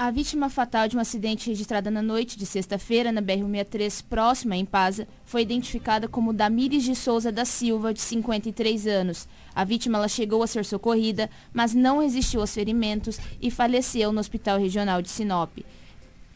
A 0.00 0.12
vítima 0.12 0.48
fatal 0.48 0.86
de 0.86 0.96
um 0.96 1.00
acidente 1.00 1.50
registrado 1.50 1.90
na 1.90 2.00
noite 2.00 2.38
de 2.38 2.46
sexta-feira 2.46 3.10
na 3.10 3.20
BR-63, 3.20 4.04
próxima 4.08 4.54
em 4.54 4.64
Pasa, 4.64 5.08
foi 5.24 5.42
identificada 5.42 6.06
como 6.06 6.32
Damires 6.32 6.84
de 6.84 6.94
Souza 6.94 7.32
da 7.32 7.44
Silva, 7.44 7.92
de 7.92 8.00
53 8.00 8.86
anos. 8.86 9.26
A 9.52 9.64
vítima 9.64 9.98
ela 9.98 10.06
chegou 10.06 10.40
a 10.44 10.46
ser 10.46 10.64
socorrida, 10.64 11.28
mas 11.52 11.74
não 11.74 11.98
resistiu 11.98 12.40
aos 12.40 12.54
ferimentos 12.54 13.18
e 13.42 13.50
faleceu 13.50 14.12
no 14.12 14.20
Hospital 14.20 14.60
Regional 14.60 15.02
de 15.02 15.08
Sinop. 15.08 15.58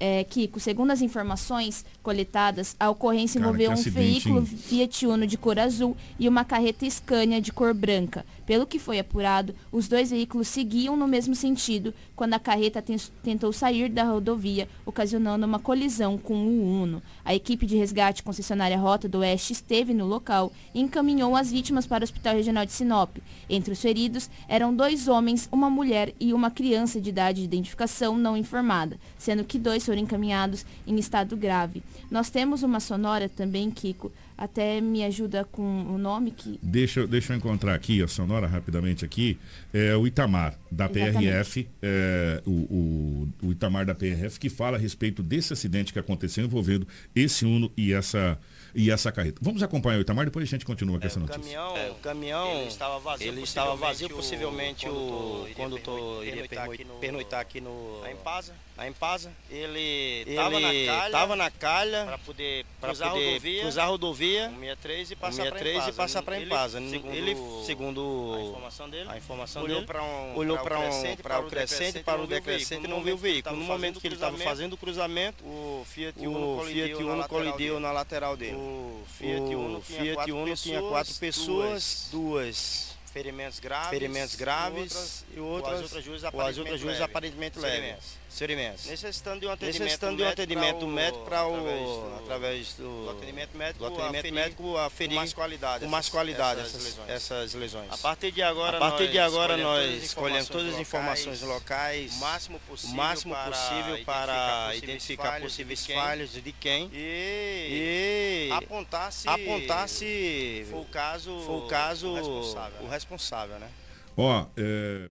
É, 0.00 0.24
Kiko, 0.24 0.58
segundo 0.58 0.90
as 0.90 1.00
informações 1.00 1.84
coletadas, 2.02 2.74
a 2.80 2.90
ocorrência 2.90 3.40
Cara, 3.40 3.52
envolveu 3.52 3.70
um 3.70 3.76
veículo 3.80 4.40
hein? 4.40 4.46
Fiat 4.46 5.06
Uno 5.06 5.24
de 5.24 5.38
cor 5.38 5.60
azul 5.60 5.96
e 6.18 6.28
uma 6.28 6.44
carreta 6.44 6.84
Scania 6.90 7.40
de 7.40 7.52
cor 7.52 7.72
branca. 7.72 8.26
Pelo 8.45 8.66
que 8.66 8.78
foi 8.78 8.99
apurado, 8.99 9.55
os 9.70 9.86
dois 9.86 10.11
veículos 10.11 10.49
seguiam 10.49 10.97
no 10.97 11.07
mesmo 11.07 11.34
sentido 11.34 11.95
quando 12.16 12.34
a 12.34 12.38
carreta 12.40 12.82
ten- 12.82 12.97
tentou 13.22 13.53
sair 13.53 13.88
da 13.88 14.03
rodovia, 14.05 14.68
ocasionando 14.84 15.47
uma 15.47 15.59
colisão 15.59 16.18
com 16.18 16.34
o 16.34 16.82
Uno. 16.82 17.03
A 17.24 17.34
equipe 17.34 17.64
de 17.64 17.76
resgate 17.76 18.22
concessionária 18.22 18.76
Rota 18.78 19.09
do 19.09 19.18
Oeste 19.18 19.53
esteve 19.53 19.95
no 19.95 20.07
local 20.07 20.53
e 20.74 20.80
encaminhou 20.80 21.36
as 21.36 21.51
vítimas 21.53 21.86
para 21.86 22.03
o 22.03 22.05
Hospital 22.05 22.34
Regional 22.34 22.66
de 22.66 22.72
Sinop. 22.72 23.16
Entre 23.49 23.72
os 23.72 23.80
feridos 23.80 24.28
eram 24.49 24.74
dois 24.74 25.07
homens, 25.07 25.49
uma 25.53 25.70
mulher 25.70 26.12
e 26.18 26.34
uma 26.34 26.51
criança 26.51 27.01
de 27.01 27.11
idade 27.11 27.38
de 27.40 27.45
identificação 27.45 28.18
não 28.18 28.36
informada, 28.36 28.99
sendo 29.18 29.45
que 29.45 29.59
dois 29.59 29.84
foram 29.86 30.01
encaminhados 30.01 30.66
em 30.86 30.97
estado 30.99 31.36
grave. 31.36 31.82
Nós 32.11 32.28
temos 32.28 32.62
uma 32.62 32.80
sonora 32.80 33.28
também, 33.28 33.70
Kiko, 33.70 34.11
até 34.43 34.80
me 34.80 35.05
ajuda 35.05 35.45
com 35.45 35.62
o 35.84 35.97
nome 35.97 36.32
que 36.32 36.59
Deixa, 36.61 37.01
eu- 37.01 37.07
deixa 37.07 37.32
eu 37.32 37.36
encontrar 37.36 37.74
aqui 37.74 38.03
a 38.03 38.09
sonora 38.09 38.47
rapidamente 38.49 39.05
aqui. 39.05 39.38
É 39.72 39.95
o 39.95 40.05
Itamar, 40.05 40.59
da 40.70 40.86
Exatamente. 40.86 41.18
PRF, 41.26 41.68
é, 41.80 42.43
o, 42.45 42.51
o, 42.51 43.28
o 43.47 43.53
Itamar 43.53 43.86
da 43.86 43.95
PRF, 43.95 44.40
que 44.40 44.49
fala 44.51 44.76
a 44.76 44.80
respeito 44.80 45.22
desse 45.22 45.53
acidente 45.53 45.93
que 45.93 45.99
aconteceu 45.99 46.45
envolvendo 46.45 46.86
esse 47.14 47.45
Uno 47.45 47.70
e 47.76 47.93
essa, 47.93 48.36
e 48.74 48.90
essa 48.90 49.12
carreta. 49.12 49.38
Vamos 49.40 49.62
acompanhar 49.62 49.99
o 49.99 50.01
Itamar, 50.01 50.24
depois 50.24 50.43
a 50.43 50.51
gente 50.51 50.64
continua 50.64 50.99
com 50.99 51.07
essa 51.07 51.18
o 51.18 51.22
notícia. 51.22 51.40
caminhão, 51.40 51.90
o 51.93 51.95
caminhão 51.97 52.51
ele 52.59 52.66
estava 52.68 52.99
vazio, 52.99 53.28
ele 53.28 53.43
estava 53.43 53.76
vazio 53.76 54.09
possivelmente 54.11 54.88
o 54.88 55.47
condutor 55.55 56.26
iria 56.26 56.49
pernoitar, 56.49 56.99
pernoitar 57.01 57.40
aqui 57.40 57.61
no 57.61 58.03
a 58.05 58.11
Empasa, 58.11 58.53
a 58.82 58.88
Empasa. 58.88 59.32
Ele 59.50 60.24
estava 60.26 60.60
na 60.60 60.72
calha, 60.72 61.10
tava 61.10 61.36
na 61.36 61.50
calha 61.50 62.04
para 62.04 62.18
poder 62.18 62.66
cruzar 62.80 63.08
a 63.08 63.10
poder 63.12 63.26
rodovia, 63.26 63.60
cruzar 63.62 63.84
a 63.84 63.88
rodovia, 63.88 64.48
163 64.48 65.10
e 65.10 65.16
passar 65.16 65.42
163 65.42 65.76
para 65.76 65.88
e 65.88 65.92
passar 65.92 66.22
Empasa. 66.40 66.78
Ele, 66.78 66.90
segundo, 66.90 67.14
Ele, 67.14 67.36
segundo 67.64 68.34
a 68.34 68.42
informação 68.42 68.90
dele, 68.90 69.08
a 69.08 69.16
informação 69.16 69.62
olhou 69.62 69.82
para 69.84 70.02
um, 70.02 70.36
olhou 70.36 70.58
para 70.58 70.78
o 70.78 70.82
um, 70.82 70.84
crescente, 70.84 71.22
para 71.22 71.40
o 71.40 71.46
crescente, 71.48 72.02
para 72.02 72.22
o 72.22 72.26
decrescente 72.26 72.84
e 72.84 72.88
não 72.88 73.02
viu 73.02 73.14
o 73.14 73.18
veículo. 73.18 73.56
No 73.56 73.64
momento 73.64 74.00
que 74.00 74.06
ele 74.06 74.16
estava 74.16 74.36
fazendo 74.38 74.74
o 74.74 74.76
cruzamento, 74.76 75.44
o 75.44 75.86
Fiat 75.88 76.18
o 76.26 76.30
Uno 76.30 76.64
Fiat 76.64 76.92
colidiu, 76.92 77.06
Uno 77.06 77.16
na, 77.16 77.28
colidiu 77.28 77.74
lateral 77.74 77.80
na 77.80 77.92
lateral 77.92 78.36
dele. 78.36 78.56
O 78.56 79.02
Fiat 79.16 79.54
Uno, 79.54 79.78
o 79.78 79.82
Fiat 79.82 80.32
Uno 80.32 80.56
tinha 80.56 80.82
quatro 80.82 81.14
pessoas, 81.14 82.08
duas 82.10 82.91
ferimentos 83.12 83.60
graves, 83.60 83.90
ferimentos 83.90 84.34
graves 84.34 85.24
e 85.30 85.36
e 85.36 85.40
outras, 85.40 85.82
outras, 85.82 85.92
ou 85.92 86.00
as 86.00 86.02
outras 86.02 86.06
ou 86.08 86.14
as 86.14 86.24
aparentemente, 86.24 86.60
outras 86.60 86.82
leves. 86.82 87.00
aparentemente 87.02 87.58
leves. 87.58 88.22
Ferimentos. 88.32 88.86
Necessitando 88.86 89.40
de 89.40 89.46
um 89.46 89.50
atendimento, 89.50 89.82
Necessitando 89.82 90.16
de 90.16 90.22
um 90.22 90.28
atendimento 90.28 90.86
médico 90.86 91.24
para 91.26 91.46
o 91.46 92.16
através 92.24 92.72
do, 92.74 93.04
do 93.04 93.10
atendimento 93.10 93.56
médico, 93.56 93.78
do 93.78 93.86
atendimento 93.86 94.16
aferir 94.18 94.32
médico 94.32 94.78
aferir 94.78 95.10
com 95.10 95.16
mais 95.16 95.32
qualidade 95.34 95.84
com 95.84 95.90
mais 95.90 96.04
essas- 96.06 96.12
qualidade 96.12 96.60
essas 96.60 96.74
essas, 96.74 96.84
lesões. 96.84 97.10
essas 97.10 97.54
lesões. 97.54 97.92
A 97.92 97.98
partir 97.98 98.32
de 98.32 98.42
agora, 98.42 98.78
a 98.78 98.80
partir 98.80 99.08
de 99.08 99.18
nós 99.18 99.26
agora 99.26 99.52
escolhemos 99.52 99.62
nós 99.62 99.82
todas 99.84 99.96
as 99.98 100.02
escolhemos 100.04 100.48
todas 100.48 100.74
as 100.74 100.80
informações 100.80 101.42
locais, 101.42 102.12
o 102.14 102.18
máximo 102.20 102.58
possível 102.60 102.94
o 102.94 102.96
máximo 102.96 103.34
para 103.34 103.50
possível 103.50 104.04
para 104.04 104.74
identificar 104.76 104.84
identificar 104.84 105.40
possíveis 105.42 105.86
falhas 105.86 106.02
falhas 106.02 106.30
de 106.30 106.52
quem 106.52 106.90
e, 106.92 108.48
e 108.48 108.52
apontar 108.52 109.12
se 109.12 109.28
apontar 109.28 109.88
se 109.88 110.66
for 110.70 110.80
o 110.80 110.84
caso, 110.86 111.38
for 111.44 111.64
o 111.64 111.66
caso 111.68 112.08
o 112.08 112.14
responsável, 112.14 112.78
o 112.80 112.84
né? 112.84 112.90
Responsável, 113.03 113.59
né? 113.59 113.68
Ó, 114.16 114.46
é... 114.57 115.07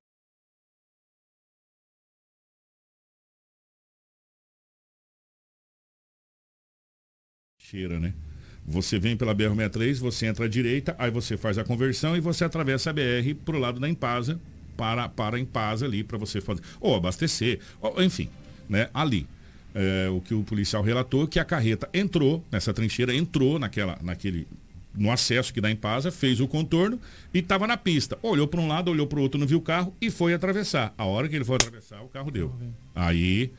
Cheira, 7.59 7.99
né? 7.99 8.13
Você 8.65 8.99
vem 8.99 9.17
pela 9.17 9.35
BR-63, 9.35 9.95
você 9.99 10.27
entra 10.27 10.45
à 10.45 10.47
direita, 10.47 10.95
aí 10.97 11.09
você 11.09 11.35
faz 11.35 11.57
a 11.57 11.63
conversão 11.63 12.15
e 12.15 12.19
você 12.19 12.43
atravessa 12.43 12.89
a 12.89 12.93
BR 12.93 13.33
pro 13.43 13.57
lado 13.57 13.79
da 13.79 13.89
Empasa, 13.89 14.39
para, 14.77 15.09
para 15.09 15.37
a 15.37 15.39
Empasa 15.39 15.85
ali, 15.85 16.03
para 16.03 16.17
você 16.17 16.39
fazer, 16.39 16.61
ou 16.79 16.95
abastecer, 16.95 17.59
ou, 17.81 18.01
enfim, 18.03 18.29
né? 18.69 18.89
Ali. 18.93 19.27
É, 19.73 20.09
o 20.09 20.19
que 20.19 20.33
o 20.33 20.43
policial 20.43 20.83
relatou, 20.83 21.25
que 21.25 21.39
a 21.39 21.45
carreta 21.45 21.89
entrou 21.93 22.43
nessa 22.51 22.73
trincheira, 22.73 23.15
entrou 23.15 23.57
naquela, 23.57 23.97
naquele, 24.01 24.45
no 24.93 25.09
acesso 25.11 25.53
que 25.53 25.61
dá 25.61 25.71
em 25.71 25.75
Pasa, 25.75 26.11
fez 26.11 26.39
o 26.39 26.47
contorno 26.47 26.99
e 27.33 27.39
estava 27.39 27.65
na 27.65 27.77
pista. 27.77 28.17
Olhou 28.21 28.47
para 28.47 28.59
um 28.59 28.67
lado, 28.67 28.91
olhou 28.91 29.07
para 29.07 29.19
o 29.19 29.21
outro, 29.21 29.39
não 29.39 29.47
viu 29.47 29.57
o 29.59 29.61
carro 29.61 29.93
e 30.01 30.09
foi 30.09 30.33
atravessar. 30.33 30.93
A 30.97 31.05
hora 31.05 31.29
que 31.29 31.35
ele 31.35 31.45
foi 31.45 31.55
atravessar, 31.55 32.01
o 32.01 32.07
carro 32.09 32.29
deu. 32.29 32.53
Aí, 32.93 33.51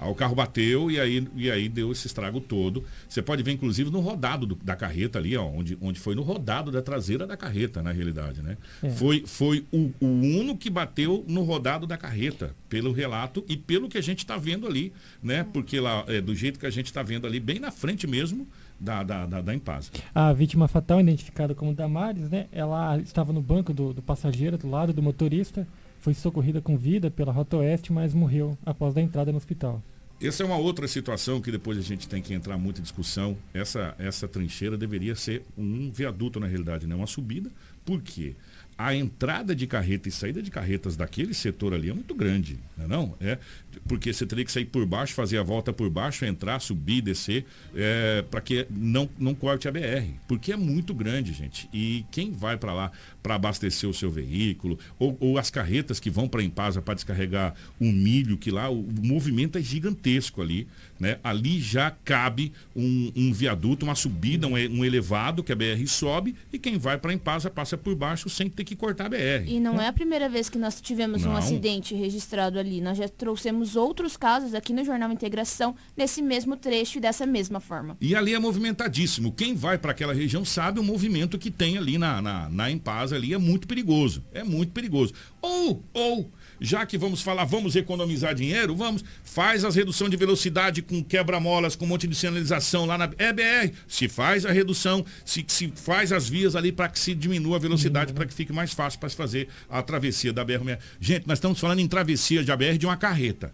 aí 0.00 0.10
o 0.10 0.14
carro 0.14 0.34
bateu 0.34 0.90
e 0.90 0.98
aí, 0.98 1.26
e 1.36 1.50
aí 1.50 1.68
deu 1.68 1.92
esse 1.92 2.06
estrago 2.08 2.40
todo. 2.40 2.84
Você 3.08 3.22
pode 3.22 3.42
ver, 3.42 3.52
inclusive, 3.52 3.88
no 3.90 4.00
rodado 4.00 4.46
do- 4.46 4.54
da 4.56 4.74
carreta 4.76 5.18
ali, 5.18 5.36
ó, 5.36 5.44
onde, 5.44 5.78
onde 5.80 5.98
foi 6.00 6.14
no 6.16 6.22
rodado 6.22 6.70
da 6.72 6.82
traseira 6.82 7.26
da 7.26 7.36
carreta, 7.36 7.80
na 7.82 7.92
realidade, 7.92 8.42
né? 8.42 8.56
É. 8.82 8.90
Foi, 8.90 9.22
foi 9.26 9.64
o, 9.72 9.90
o 10.00 10.06
Uno 10.06 10.56
que 10.56 10.68
bateu 10.70 11.24
no 11.28 11.42
rodado 11.42 11.86
da 11.86 11.96
carreta, 11.96 12.54
pelo 12.68 12.92
relato 12.92 13.44
e 13.48 13.56
pelo 13.56 13.88
que 13.88 13.96
a 13.98 14.02
gente 14.02 14.18
está 14.20 14.36
vendo 14.36 14.66
ali, 14.66 14.92
né? 15.22 15.46
Porque 15.52 15.78
lá, 15.80 16.04
é, 16.08 16.20
do 16.20 16.34
jeito 16.34 16.58
que 16.58 16.66
a 16.66 16.70
gente 16.70 16.86
está 16.86 17.02
vendo 17.02 17.26
ali, 17.26 17.38
bem 17.40 17.58
na 17.60 17.70
frente 17.70 18.06
mesmo 18.06 18.46
da, 18.78 19.02
da, 19.02 19.26
da, 19.26 19.40
da 19.40 19.54
Empasa. 19.54 19.90
A 20.14 20.32
vítima 20.32 20.68
fatal, 20.68 21.00
identificada 21.00 21.54
como 21.54 21.74
Damares, 21.74 22.30
né? 22.30 22.46
Ela 22.52 22.98
estava 22.98 23.32
no 23.32 23.42
banco 23.42 23.72
do, 23.72 23.92
do 23.92 24.02
passageiro, 24.02 24.56
do 24.56 24.70
lado 24.70 24.92
do 24.92 25.02
motorista, 25.02 25.66
foi 26.00 26.14
socorrida 26.14 26.60
com 26.60 26.76
vida 26.76 27.10
pela 27.10 27.32
Rota 27.32 27.56
Oeste, 27.56 27.92
mas 27.92 28.14
morreu 28.14 28.56
após 28.64 28.96
a 28.96 29.00
entrada 29.00 29.32
no 29.32 29.38
hospital. 29.38 29.82
Essa 30.20 30.42
é 30.42 30.46
uma 30.46 30.56
outra 30.56 30.88
situação 30.88 31.40
que 31.40 31.52
depois 31.52 31.78
a 31.78 31.80
gente 31.80 32.08
tem 32.08 32.20
que 32.20 32.34
entrar 32.34 32.58
muito 32.58 32.80
em 32.80 32.82
discussão. 32.82 33.36
Essa, 33.54 33.94
essa 33.98 34.26
trincheira 34.26 34.76
deveria 34.76 35.14
ser 35.14 35.44
um 35.56 35.92
viaduto, 35.92 36.40
na 36.40 36.46
realidade, 36.46 36.88
né? 36.88 36.94
uma 36.94 37.06
subida. 37.06 37.50
Por 37.84 38.02
quê? 38.02 38.34
A 38.76 38.94
entrada 38.94 39.54
de 39.54 39.66
carreta 39.66 40.08
e 40.08 40.12
saída 40.12 40.42
de 40.42 40.50
carretas 40.50 40.96
daquele 40.96 41.34
setor 41.34 41.72
ali 41.72 41.90
é 41.90 41.92
muito 41.92 42.14
grande, 42.16 42.58
não 42.76 42.84
é? 42.84 42.88
Não? 42.88 43.14
É, 43.20 43.38
porque 43.86 44.12
você 44.12 44.26
teria 44.26 44.44
que 44.44 44.52
sair 44.52 44.64
por 44.64 44.84
baixo, 44.86 45.14
fazer 45.14 45.38
a 45.38 45.42
volta 45.42 45.72
por 45.72 45.88
baixo, 45.90 46.24
entrar, 46.24 46.60
subir, 46.60 47.00
descer, 47.00 47.44
é, 47.74 48.24
para 48.30 48.40
que 48.40 48.66
não, 48.70 49.08
não 49.18 49.34
corte 49.34 49.68
a 49.68 49.72
BR. 49.72 50.08
Porque 50.26 50.52
é 50.52 50.56
muito 50.56 50.94
grande, 50.94 51.32
gente. 51.32 51.68
E 51.72 52.04
quem 52.10 52.32
vai 52.32 52.56
para 52.56 52.72
lá 52.72 52.92
para 53.22 53.34
abastecer 53.34 53.88
o 53.88 53.94
seu 53.94 54.10
veículo, 54.10 54.78
ou, 54.98 55.16
ou 55.20 55.38
as 55.38 55.50
carretas 55.50 56.00
que 56.00 56.08
vão 56.08 56.28
para 56.28 56.40
a 56.40 56.44
Empasa 56.44 56.80
para 56.80 56.94
descarregar 56.94 57.54
o 57.78 57.84
milho, 57.84 58.38
que 58.38 58.50
lá 58.50 58.70
o, 58.70 58.80
o 58.80 59.06
movimento 59.06 59.58
é 59.58 59.60
gigantesco 59.60 60.40
ali. 60.40 60.66
Né? 60.98 61.18
Ali 61.22 61.60
já 61.60 61.90
cabe 61.90 62.52
um, 62.74 63.12
um 63.14 63.32
viaduto, 63.32 63.84
uma 63.84 63.94
subida, 63.94 64.46
um, 64.46 64.54
um, 64.54 64.84
elevado 64.84 65.44
que 65.44 65.52
a 65.52 65.56
BR 65.56 65.86
sobe 65.86 66.34
e 66.52 66.58
quem 66.58 66.78
vai 66.78 66.98
para 66.98 67.10
a 67.10 67.14
Empasa 67.14 67.48
passa 67.50 67.76
por 67.76 67.94
baixo 67.94 68.28
sem 68.28 68.48
ter 68.48 68.64
que 68.64 68.74
cortar 68.74 69.06
a 69.06 69.08
BR. 69.10 69.46
E 69.46 69.60
não 69.60 69.80
é 69.80 69.86
a 69.86 69.92
primeira 69.92 70.28
vez 70.28 70.48
que 70.48 70.58
nós 70.58 70.80
tivemos 70.80 71.22
não. 71.22 71.32
um 71.32 71.36
acidente 71.36 71.94
registrado 71.94 72.58
ali. 72.58 72.80
Nós 72.80 72.98
já 72.98 73.08
trouxemos 73.08 73.67
outros 73.76 74.16
casos 74.16 74.54
aqui 74.54 74.72
no 74.72 74.84
Jornal 74.84 75.10
Integração 75.10 75.74
nesse 75.96 76.22
mesmo 76.22 76.56
trecho 76.56 76.98
e 76.98 77.00
dessa 77.00 77.26
mesma 77.26 77.60
forma. 77.60 77.96
E 78.00 78.14
ali 78.14 78.34
é 78.34 78.38
movimentadíssimo. 78.38 79.32
Quem 79.32 79.54
vai 79.54 79.78
para 79.78 79.92
aquela 79.92 80.12
região 80.12 80.44
sabe 80.44 80.80
o 80.80 80.82
movimento 80.82 81.38
que 81.38 81.50
tem 81.50 81.78
ali 81.78 81.98
na, 81.98 82.20
na, 82.22 82.48
na 82.48 82.70
Empasa 82.70 83.16
ali 83.16 83.34
é 83.34 83.38
muito 83.38 83.66
perigoso. 83.66 84.24
É 84.32 84.44
muito 84.44 84.72
perigoso. 84.72 85.12
Ou, 85.40 85.82
ou 85.92 86.30
já 86.60 86.84
que 86.84 86.98
vamos 86.98 87.22
falar, 87.22 87.44
vamos 87.44 87.76
economizar 87.76 88.34
dinheiro, 88.34 88.74
vamos, 88.74 89.04
faz 89.22 89.64
as 89.64 89.74
redução 89.74 90.08
de 90.08 90.16
velocidade 90.16 90.82
com 90.82 91.02
quebra-molas, 91.02 91.76
com 91.76 91.84
um 91.84 91.88
monte 91.88 92.06
de 92.06 92.14
sinalização 92.14 92.84
lá 92.84 92.98
na 92.98 93.04
EBR, 93.04 93.72
se 93.86 94.08
faz 94.08 94.44
a 94.44 94.52
redução, 94.52 95.04
se, 95.24 95.44
se 95.46 95.72
faz 95.74 96.12
as 96.12 96.28
vias 96.28 96.56
ali 96.56 96.72
para 96.72 96.88
que 96.88 96.98
se 96.98 97.14
diminua 97.14 97.56
a 97.56 97.60
velocidade, 97.60 98.12
para 98.12 98.26
que 98.26 98.34
fique 98.34 98.52
mais 98.52 98.72
fácil 98.72 98.98
para 98.98 99.08
se 99.08 99.16
fazer 99.16 99.48
a 99.68 99.82
travessia 99.82 100.32
da 100.32 100.44
BR. 100.44 100.58
Gente, 101.00 101.26
nós 101.26 101.38
estamos 101.38 101.60
falando 101.60 101.80
em 101.80 101.88
travessia 101.88 102.44
de 102.44 102.56
BR 102.56 102.76
de 102.78 102.86
uma 102.86 102.96
carreta, 102.96 103.52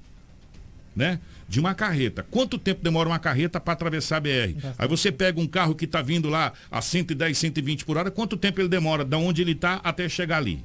né? 0.95 1.21
de 1.49 1.61
uma 1.61 1.75
carreta. 1.75 2.27
Quanto 2.31 2.59
tempo 2.59 2.83
demora 2.83 3.09
uma 3.09 3.19
carreta 3.19 3.61
para 3.61 3.75
atravessar 3.75 4.17
a 4.17 4.21
BR? 4.21 4.57
Aí 4.79 4.89
você 4.89 5.13
pega 5.13 5.41
um 5.41 5.47
carro 5.47 5.75
que 5.75 5.85
está 5.85 6.01
vindo 6.01 6.29
lá 6.29 6.53
a 6.71 6.81
110, 6.81 7.37
120 7.37 7.85
por 7.85 7.97
hora, 7.97 8.11
quanto 8.11 8.37
tempo 8.37 8.61
ele 8.61 8.69
demora 8.69 9.05
da 9.05 9.19
onde 9.19 9.43
ele 9.43 9.53
está 9.53 9.75
até 9.85 10.09
chegar 10.09 10.39
ali? 10.39 10.65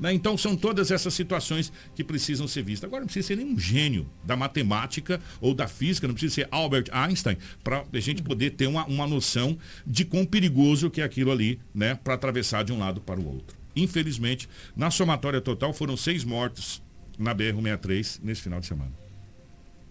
Né? 0.00 0.14
Então 0.14 0.36
são 0.38 0.56
todas 0.56 0.90
essas 0.90 1.12
situações 1.12 1.70
que 1.94 2.02
precisam 2.02 2.48
ser 2.48 2.62
vistas. 2.62 2.88
Agora 2.88 3.02
não 3.02 3.06
precisa 3.06 3.28
ser 3.28 3.36
nenhum 3.36 3.58
gênio 3.58 4.08
da 4.24 4.34
matemática 4.34 5.20
ou 5.40 5.54
da 5.54 5.68
física, 5.68 6.08
não 6.08 6.14
precisa 6.14 6.36
ser 6.36 6.48
Albert 6.50 6.86
Einstein 6.90 7.36
para 7.62 7.84
a 7.92 8.00
gente 8.00 8.22
poder 8.22 8.52
ter 8.52 8.66
uma, 8.66 8.86
uma 8.86 9.06
noção 9.06 9.58
de 9.86 10.04
quão 10.04 10.24
perigoso 10.24 10.90
que 10.90 11.02
é 11.02 11.04
aquilo 11.04 11.30
ali, 11.30 11.60
né? 11.74 11.94
Para 11.94 12.14
atravessar 12.14 12.64
de 12.64 12.72
um 12.72 12.78
lado 12.78 13.00
para 13.00 13.20
o 13.20 13.28
outro. 13.28 13.58
Infelizmente, 13.76 14.48
na 14.74 14.90
somatória 14.90 15.40
total 15.40 15.72
foram 15.72 15.96
seis 15.96 16.24
mortos 16.24 16.82
na 17.18 17.34
BR-63 17.34 18.20
nesse 18.22 18.40
final 18.40 18.58
de 18.58 18.66
semana. 18.66 18.92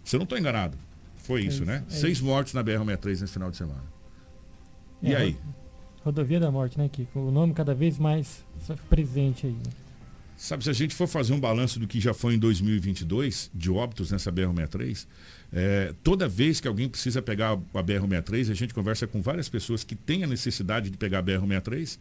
Se 0.04 0.16
eu 0.16 0.18
não 0.18 0.24
estou 0.24 0.38
enganado, 0.38 0.78
foi 1.18 1.44
é 1.44 1.46
isso, 1.46 1.64
né? 1.64 1.84
É 1.88 1.92
seis 1.92 2.18
isso. 2.18 2.26
mortos 2.26 2.54
na 2.54 2.64
BR-63 2.64 3.22
nesse 3.22 3.34
final 3.34 3.52
de 3.52 3.58
semana. 3.58 3.84
E 5.02 5.14
é, 5.14 5.18
aí? 5.18 5.38
Rodovia 6.04 6.40
da 6.40 6.50
Morte, 6.50 6.78
né, 6.78 6.90
Kiko? 6.90 7.20
O 7.20 7.32
nome 7.32 7.54
cada 7.54 7.76
vez 7.76 8.00
mais 8.00 8.44
presente 8.90 9.46
aí. 9.46 9.54
Né? 9.54 9.89
Sabe, 10.40 10.64
se 10.64 10.70
a 10.70 10.74
gente 10.74 10.96
for 10.96 11.06
fazer 11.06 11.34
um 11.34 11.40
balanço 11.40 11.82
do 11.82 11.86
que 11.86 12.00
já 12.00 12.14
foi 12.14 12.36
em 12.36 12.40
2022, 12.40 13.52
de 13.54 13.70
óbitos 13.70 14.10
nessa 14.10 14.32
BR-63, 14.32 15.06
é, 15.52 15.94
toda 16.02 16.30
vez 16.30 16.62
que 16.62 16.68
alguém 16.68 16.88
precisa 16.88 17.22
pegar 17.22 17.60
a 17.74 17.84
BR-63, 17.84 18.50
a 18.50 18.54
gente 18.54 18.74
conversa 18.74 19.06
com 19.06 19.22
várias 19.22 19.50
pessoas 19.50 19.84
que 19.84 19.96
têm 19.96 20.24
a 20.24 20.28
necessidade 20.28 20.90
de 20.90 20.98
pegar 20.98 21.20
a 21.20 21.24
BR-63, 21.24 22.00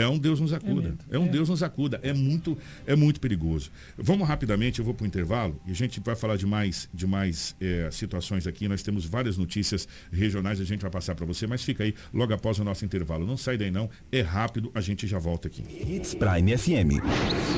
é 0.00 0.08
um 0.08 0.18
Deus 0.18 0.40
nos 0.40 0.52
acuda. 0.52 0.94
É, 1.10 1.16
é 1.16 1.18
um 1.18 1.26
é. 1.26 1.28
Deus 1.28 1.48
nos 1.48 1.62
acuda. 1.62 2.00
É 2.02 2.12
muito, 2.12 2.56
é 2.86 2.94
muito 2.94 3.20
perigoso. 3.20 3.70
Vamos 3.96 4.28
rapidamente, 4.28 4.78
eu 4.78 4.84
vou 4.84 4.94
para 4.94 5.04
o 5.04 5.06
intervalo 5.06 5.60
e 5.66 5.70
a 5.70 5.74
gente 5.74 6.00
vai 6.00 6.14
falar 6.14 6.36
de 6.36 6.46
mais, 6.46 6.88
de 6.92 7.06
mais 7.06 7.56
é, 7.60 7.88
situações 7.90 8.46
aqui. 8.46 8.68
Nós 8.68 8.82
temos 8.82 9.04
várias 9.04 9.36
notícias 9.36 9.88
regionais, 10.12 10.60
a 10.60 10.64
gente 10.64 10.82
vai 10.82 10.90
passar 10.90 11.14
para 11.14 11.24
você, 11.24 11.46
mas 11.46 11.62
fica 11.62 11.84
aí 11.84 11.94
logo 12.12 12.32
após 12.32 12.58
o 12.58 12.64
nosso 12.64 12.84
intervalo. 12.84 13.26
Não 13.26 13.36
sai 13.36 13.56
daí 13.56 13.70
não, 13.70 13.88
é 14.12 14.20
rápido, 14.20 14.70
a 14.74 14.80
gente 14.80 15.06
já 15.06 15.18
volta 15.18 15.48
aqui. 15.48 15.62
Hits 15.62 16.14
Prime 16.14 16.56
FM. 16.56 17.00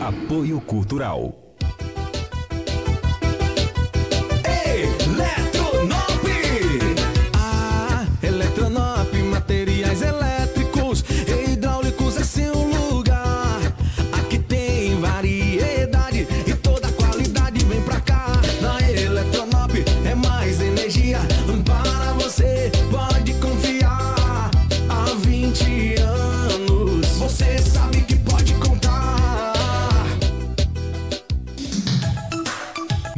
Apoio 0.01 0.61
Cultural. 0.61 1.57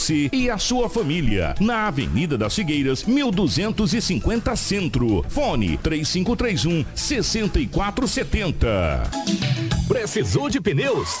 você 0.00 0.30
e 0.32 0.48
a 0.48 0.56
sua 0.56 0.88
família. 0.88 1.54
Na 1.60 1.86
Avenida 1.86 2.38
das 2.38 2.54
Figueiras, 2.54 3.04
1250 3.04 4.56
Centro. 4.56 5.22
Fone 5.28 5.76
3531 5.76 6.86
6470. 6.94 9.02
Precisou 9.86 10.48
de 10.48 10.58
pneus? 10.60 11.20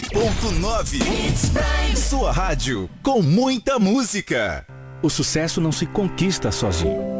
87.9 0.00 1.96
Sua 1.96 2.32
rádio 2.32 2.88
com 3.02 3.20
muita 3.22 3.78
música. 3.78 4.66
O 5.02 5.10
sucesso 5.10 5.60
não 5.60 5.72
se 5.72 5.86
conquista 5.86 6.50
sozinho 6.50 7.19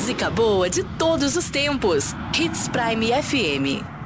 Música 0.00 0.30
boa 0.30 0.70
de 0.70 0.82
todos 0.96 1.36
os 1.36 1.50
tempos. 1.50 2.14
Hits 2.34 2.68
Prime 2.68 3.12
FM. 3.22 3.99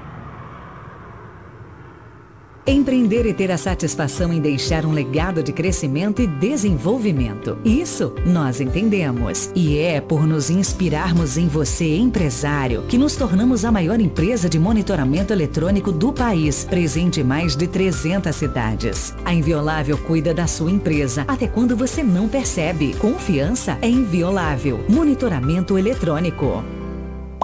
Empreender 2.67 3.27
e 3.27 3.35
ter 3.35 3.51
a 3.51 3.59
satisfação 3.59 4.33
em 4.33 4.41
deixar 4.41 4.87
um 4.87 4.93
legado 4.93 5.43
de 5.43 5.53
crescimento 5.53 6.23
e 6.23 6.27
desenvolvimento. 6.27 7.59
Isso 7.63 8.15
nós 8.25 8.59
entendemos. 8.59 9.51
E 9.55 9.77
é 9.77 10.01
por 10.01 10.27
nos 10.27 10.49
inspirarmos 10.49 11.37
em 11.37 11.47
você, 11.47 11.95
empresário, 11.99 12.83
que 12.89 12.97
nos 12.97 13.17
tornamos 13.17 13.67
a 13.67 13.73
maior 13.73 14.01
empresa 14.01 14.49
de 14.49 14.59
monitoramento 14.59 15.31
eletrônico 15.31 15.93
do 15.93 16.11
país, 16.11 16.65
presente 16.65 17.21
em 17.21 17.25
mais 17.25 17.55
de 17.55 17.67
300 17.67 18.35
cidades. 18.35 19.15
A 19.27 19.35
Inviolável 19.35 19.99
cuida 19.99 20.33
da 20.33 20.47
sua 20.47 20.71
empresa 20.71 21.27
até 21.29 21.47
quando 21.47 21.77
você 21.77 22.03
não 22.03 22.29
percebe. 22.29 22.95
Confiança 22.95 23.77
é 23.83 23.89
inviolável. 23.89 24.83
Monitoramento 24.89 25.77
eletrônico. 25.77 26.65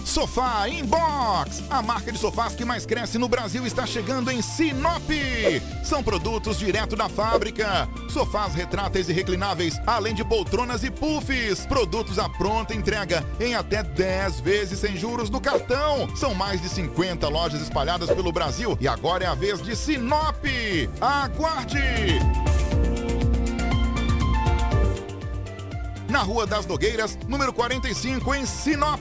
Sofá 0.05 0.69
Inbox, 0.69 1.63
a 1.71 1.83
marca 1.83 2.11
de 2.11 2.19
sofás 2.19 2.55
que 2.55 2.65
mais 2.65 2.85
cresce 2.85 3.19
no 3.19 3.29
Brasil 3.29 3.67
está 3.67 3.87
chegando 3.87 4.31
em 4.31 4.43
Sinop. 4.43 5.09
São 5.85 6.03
produtos 6.03 6.59
direto 6.59 6.97
da 6.97 7.09
fábrica. 7.09 7.89
Sofás 8.09 8.55
retráteis 8.55 9.09
e 9.09 9.13
reclináveis, 9.13 9.81
além 9.87 10.15
de 10.15 10.25
poltronas 10.25 10.83
e 10.83 10.91
puffs. 10.91 11.67
Produtos 11.67 12.19
à 12.19 12.29
pronta 12.29 12.75
entrega 12.75 13.25
em 13.39 13.55
até 13.55 13.83
10 13.83 14.41
vezes 14.41 14.79
sem 14.79 14.97
juros 14.97 15.31
no 15.31 15.41
cartão. 15.41 16.09
São 16.17 16.35
mais 16.35 16.61
de 16.61 16.69
50 16.69 17.29
lojas 17.29 17.61
espalhadas 17.61 18.11
pelo 18.11 18.33
Brasil 18.33 18.77
e 18.81 18.89
agora 18.89 19.25
é 19.25 19.27
a 19.27 19.35
vez 19.35 19.63
de 19.63 19.77
Sinop. 19.77 20.45
Aguarde! 21.01 22.19
Na 26.11 26.23
Rua 26.23 26.47
das 26.47 26.67
Nogueiras, 26.67 27.17
número 27.29 27.53
45, 27.53 28.35
em 28.35 28.45
Sinop. 28.45 29.01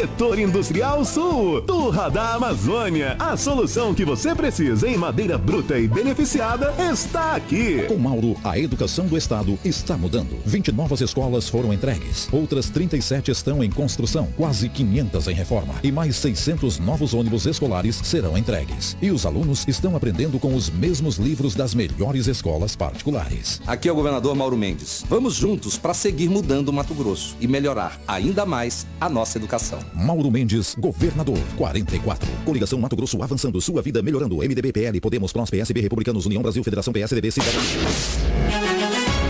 Setor 0.01 0.39
Industrial 0.39 1.05
Sul, 1.05 1.61
Turra 1.61 2.09
da 2.09 2.33
Amazônia. 2.33 3.15
A 3.19 3.37
solução 3.37 3.93
que 3.93 4.03
você 4.03 4.33
precisa 4.33 4.89
em 4.89 4.97
madeira 4.97 5.37
bruta 5.37 5.77
e 5.77 5.87
beneficiada 5.87 6.73
está 6.91 7.35
aqui. 7.35 7.83
Com 7.83 7.99
Mauro, 7.99 8.35
a 8.43 8.57
educação 8.57 9.05
do 9.05 9.15
Estado 9.15 9.59
está 9.63 9.95
mudando. 9.95 10.39
20 10.43 10.71
novas 10.71 11.01
escolas 11.01 11.47
foram 11.47 11.71
entregues, 11.71 12.27
outras 12.31 12.67
37 12.71 13.29
estão 13.29 13.63
em 13.63 13.69
construção, 13.69 14.27
quase 14.35 14.67
500 14.69 15.27
em 15.27 15.35
reforma 15.35 15.75
e 15.83 15.91
mais 15.91 16.15
600 16.15 16.79
novos 16.79 17.13
ônibus 17.13 17.45
escolares 17.45 18.01
serão 18.03 18.35
entregues. 18.35 18.97
E 19.03 19.11
os 19.11 19.23
alunos 19.23 19.67
estão 19.67 19.95
aprendendo 19.95 20.39
com 20.39 20.55
os 20.55 20.67
mesmos 20.67 21.17
livros 21.17 21.53
das 21.53 21.75
melhores 21.75 22.25
escolas 22.25 22.75
particulares. 22.75 23.61
Aqui 23.67 23.87
é 23.87 23.91
o 23.91 23.95
governador 23.95 24.35
Mauro 24.35 24.57
Mendes. 24.57 25.05
Vamos 25.07 25.35
juntos 25.35 25.77
para 25.77 25.93
seguir 25.93 26.27
mudando 26.27 26.69
o 26.69 26.73
Mato 26.73 26.95
Grosso 26.95 27.37
e 27.39 27.47
melhorar 27.47 28.01
ainda 28.07 28.47
mais 28.47 28.87
a 28.99 29.07
nossa 29.07 29.37
educação. 29.37 29.90
Mauro 29.93 30.31
Mendes, 30.31 30.75
governador, 30.75 31.39
44. 31.57 32.27
Coligação 32.45 32.79
Mato 32.79 32.95
Grosso 32.95 33.21
avançando, 33.21 33.61
sua 33.61 33.81
vida 33.81 34.01
melhorando. 34.01 34.37
MDB, 34.37 34.71
PL, 34.71 34.99
Podemos, 34.99 35.31
PROS, 35.31 35.49
PSB, 35.49 35.81
Republicanos, 35.81 36.25
União 36.25 36.41
Brasil, 36.41 36.63
Federação 36.63 36.93
PSDB, 36.93 37.31
Cidadania. 37.31 37.61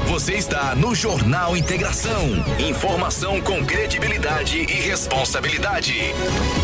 Você 0.07 0.33
está 0.33 0.75
no 0.75 0.93
Jornal 0.93 1.55
Integração. 1.55 2.27
Informação 2.59 3.41
com 3.41 3.65
credibilidade 3.65 4.57
e 4.59 4.65
responsabilidade. 4.65 5.93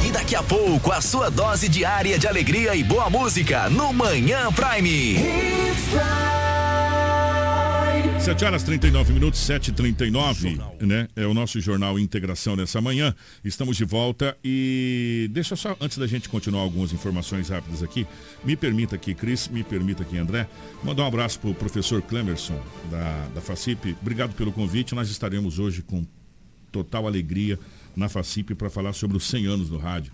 E 0.06 0.12
daqui 0.12 0.36
a 0.36 0.44
pouco, 0.44 0.92
a 0.92 1.00
sua 1.00 1.30
dose 1.32 1.70
diária 1.70 2.20
de 2.20 2.28
alegria 2.28 2.76
e 2.76 2.84
boa 2.84 3.10
música 3.10 3.70
no 3.70 3.94
Manhã 3.94 4.52
Prime. 4.52 5.16
7 8.20 8.44
horas 8.44 8.64
39 8.64 9.14
minutos, 9.14 9.40
7h39, 9.40 10.82
né? 10.82 11.08
É 11.16 11.26
o 11.26 11.34
nosso 11.34 11.62
jornal 11.62 11.98
Integração 11.98 12.56
nessa 12.56 12.82
manhã. 12.82 13.16
Estamos 13.44 13.78
de 13.78 13.86
volta 13.86 14.38
e 14.44 15.30
deixa 15.32 15.56
só, 15.56 15.78
antes 15.80 15.98
da 15.98 16.06
gente 16.08 16.28
continuar 16.28 16.62
algumas 16.62 16.92
informações 16.92 17.48
rápidas 17.50 17.82
aqui, 17.82 18.06
me 18.44 18.56
permita 18.56 18.96
aqui, 18.96 19.14
Cris, 19.14 19.48
me 19.48 19.64
permita 19.64 20.04
aqui, 20.04 20.18
André, 20.18 20.48
mandar 20.84 21.04
um 21.04 21.08
abraço 21.08 21.40
para 21.40 21.52
o 21.52 21.56
professor 21.56 22.02
Clemerson, 22.02 22.60
da, 22.92 23.28
da 23.36 23.42
FACIP. 23.42 23.96
Obrigado 24.02 24.34
pelo 24.34 24.52
convite. 24.52 24.94
Nós 24.94 25.10
estaremos 25.10 25.58
hoje 25.58 25.82
com 25.82 26.06
total 26.72 27.08
alegria 27.08 27.58
na 27.96 28.10
FACIP 28.10 28.56
para 28.56 28.70
falar 28.70 28.94
sobre 28.94 29.16
os 29.16 29.26
100 29.26 29.46
anos 29.46 29.70
do 29.70 29.78
rádio 29.78 30.12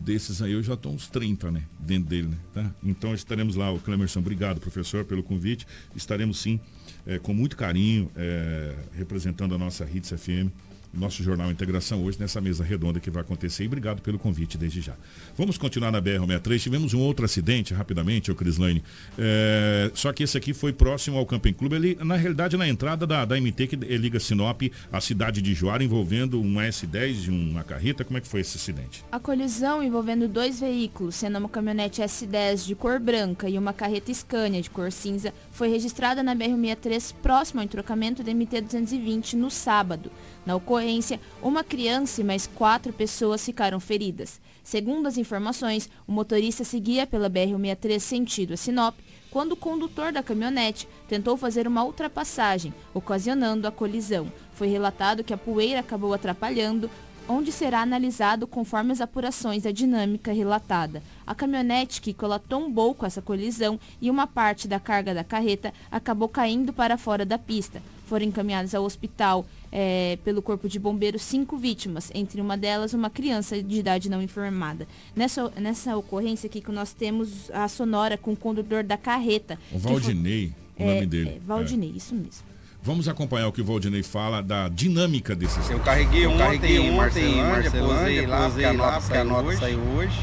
desses 0.00 0.40
aí 0.40 0.52
eu 0.52 0.62
já 0.62 0.74
estou 0.74 0.92
uns 0.92 1.08
30, 1.08 1.50
né? 1.50 1.62
Dentro 1.78 2.08
dele, 2.08 2.28
né? 2.28 2.36
Tá? 2.54 2.74
Então 2.82 3.14
estaremos 3.14 3.54
lá, 3.54 3.70
o 3.70 3.78
Clemerson, 3.78 4.20
obrigado, 4.20 4.60
professor, 4.60 5.04
pelo 5.04 5.22
convite. 5.22 5.66
Estaremos 5.94 6.38
sim, 6.40 6.58
é, 7.06 7.18
com 7.18 7.32
muito 7.34 7.56
carinho, 7.56 8.10
é, 8.16 8.74
representando 8.96 9.54
a 9.54 9.58
nossa 9.58 9.84
Hits 9.84 10.10
FM 10.10 10.50
nosso 10.92 11.22
Jornal 11.22 11.50
Integração 11.50 12.02
hoje 12.04 12.18
nessa 12.18 12.40
mesa 12.40 12.64
redonda 12.64 12.98
que 12.98 13.10
vai 13.10 13.22
acontecer. 13.22 13.64
E 13.64 13.66
obrigado 13.66 14.02
pelo 14.02 14.18
convite 14.18 14.58
desde 14.58 14.80
já. 14.80 14.94
Vamos 15.36 15.56
continuar 15.56 15.90
na 15.90 16.00
BR-63. 16.00 16.58
Tivemos 16.60 16.94
um 16.94 17.00
outro 17.00 17.24
acidente, 17.24 17.72
rapidamente, 17.72 18.30
o 18.30 18.34
Crislane. 18.34 18.82
É, 19.18 19.90
só 19.94 20.12
que 20.12 20.22
esse 20.22 20.36
aqui 20.36 20.52
foi 20.52 20.72
próximo 20.72 21.16
ao 21.16 21.26
Camping 21.26 21.52
Clube. 21.52 21.76
Ele, 21.76 21.98
na 22.02 22.16
realidade, 22.16 22.56
na 22.56 22.68
entrada 22.68 23.06
da, 23.06 23.24
da 23.24 23.40
MT 23.40 23.66
que 23.68 23.76
liga 23.76 24.18
Sinop 24.18 24.62
à 24.92 25.00
cidade 25.00 25.40
de 25.40 25.54
Joara, 25.54 25.82
envolvendo 25.82 26.40
um 26.40 26.54
S10 26.54 27.26
e 27.26 27.30
uma 27.30 27.62
carreta. 27.62 28.04
Como 28.04 28.18
é 28.18 28.20
que 28.20 28.28
foi 28.28 28.40
esse 28.40 28.56
acidente? 28.56 29.04
A 29.12 29.20
colisão 29.20 29.82
envolvendo 29.82 30.28
dois 30.28 30.60
veículos, 30.60 31.14
sendo 31.14 31.38
uma 31.38 31.48
caminhonete 31.48 32.02
S10 32.02 32.66
de 32.66 32.74
cor 32.74 32.98
branca 32.98 33.48
e 33.48 33.56
uma 33.56 33.72
carreta 33.72 34.12
Scania 34.12 34.60
de 34.60 34.70
cor 34.70 34.90
cinza, 34.90 35.32
foi 35.52 35.68
registrada 35.68 36.22
na 36.22 36.34
BR-63 36.34 37.14
próximo 37.22 37.60
ao 37.60 37.64
entrocamento 37.64 38.22
da 38.22 38.32
MT-220 38.32 39.34
no 39.34 39.50
sábado. 39.50 40.10
Na 40.44 40.56
ocorrência, 40.56 41.20
uma 41.42 41.62
criança 41.62 42.20
e 42.20 42.24
mais 42.24 42.46
quatro 42.46 42.92
pessoas 42.92 43.44
ficaram 43.44 43.78
feridas. 43.78 44.40
Segundo 44.64 45.06
as 45.06 45.18
informações, 45.18 45.88
o 46.06 46.12
motorista 46.12 46.64
seguia 46.64 47.06
pela 47.06 47.28
BR-163 47.28 48.00
sentido 48.00 48.54
a 48.54 48.56
Sinop, 48.56 48.96
quando 49.30 49.52
o 49.52 49.56
condutor 49.56 50.12
da 50.12 50.22
caminhonete 50.22 50.88
tentou 51.08 51.36
fazer 51.36 51.66
uma 51.66 51.84
ultrapassagem, 51.84 52.74
ocasionando 52.92 53.68
a 53.68 53.70
colisão. 53.70 54.32
Foi 54.54 54.68
relatado 54.68 55.22
que 55.22 55.32
a 55.32 55.38
poeira 55.38 55.80
acabou 55.80 56.12
atrapalhando, 56.12 56.90
onde 57.28 57.52
será 57.52 57.80
analisado 57.80 58.46
conforme 58.46 58.90
as 58.90 59.00
apurações 59.00 59.62
da 59.62 59.70
dinâmica 59.70 60.32
relatada. 60.32 61.00
A 61.24 61.32
caminhonete 61.32 62.00
que 62.00 62.16
tombou 62.48 62.92
com 62.92 63.06
essa 63.06 63.22
colisão 63.22 63.78
e 64.00 64.10
uma 64.10 64.26
parte 64.26 64.66
da 64.66 64.80
carga 64.80 65.14
da 65.14 65.22
carreta 65.22 65.72
acabou 65.92 66.28
caindo 66.28 66.72
para 66.72 66.98
fora 66.98 67.24
da 67.24 67.38
pista. 67.38 67.80
Foram 68.06 68.26
encaminhados 68.26 68.74
ao 68.74 68.84
hospital 68.84 69.46
é, 69.72 70.18
pelo 70.24 70.42
Corpo 70.42 70.68
de 70.68 70.78
Bombeiros 70.78 71.22
cinco 71.22 71.56
vítimas, 71.56 72.10
entre 72.14 72.40
uma 72.40 72.56
delas 72.56 72.92
uma 72.92 73.10
criança 73.10 73.62
de 73.62 73.78
idade 73.78 74.10
não 74.10 74.22
informada. 74.22 74.86
Nessa, 75.14 75.50
nessa 75.60 75.96
ocorrência 75.96 76.46
aqui 76.46 76.60
que 76.60 76.72
nós 76.72 76.92
temos 76.92 77.50
a 77.52 77.68
sonora 77.68 78.16
com 78.16 78.32
o 78.32 78.36
condutor 78.36 78.82
da 78.82 78.96
carreta. 78.96 79.58
O 79.72 79.78
Valdinei, 79.78 80.52
foi, 80.76 80.84
o 80.84 80.88
nome 80.88 81.02
é, 81.02 81.06
dele. 81.06 81.30
É, 81.30 81.38
Valdinei, 81.46 81.92
isso 81.94 82.14
mesmo. 82.14 82.50
Vamos 82.82 83.08
acompanhar 83.08 83.46
o 83.46 83.52
que 83.52 83.60
o 83.60 83.64
Valdinei 83.64 84.02
fala 84.02 84.42
da 84.42 84.68
dinâmica 84.68 85.36
desse 85.36 85.58
Eu 85.70 85.80
carreguei 85.80 86.24
eu 86.24 86.30
ontem, 86.30 86.38
carreguei 86.38 86.78
ontem 86.78 86.94
Marcelândia, 86.96 87.42
Marcelândia, 87.42 88.28
lá, 88.28 88.48
posei 88.48 88.76
lá, 88.76 89.00
porque 89.00 89.18
a 89.18 89.24
nota 89.24 89.56
saiu 89.56 89.80
hoje. 89.80 90.18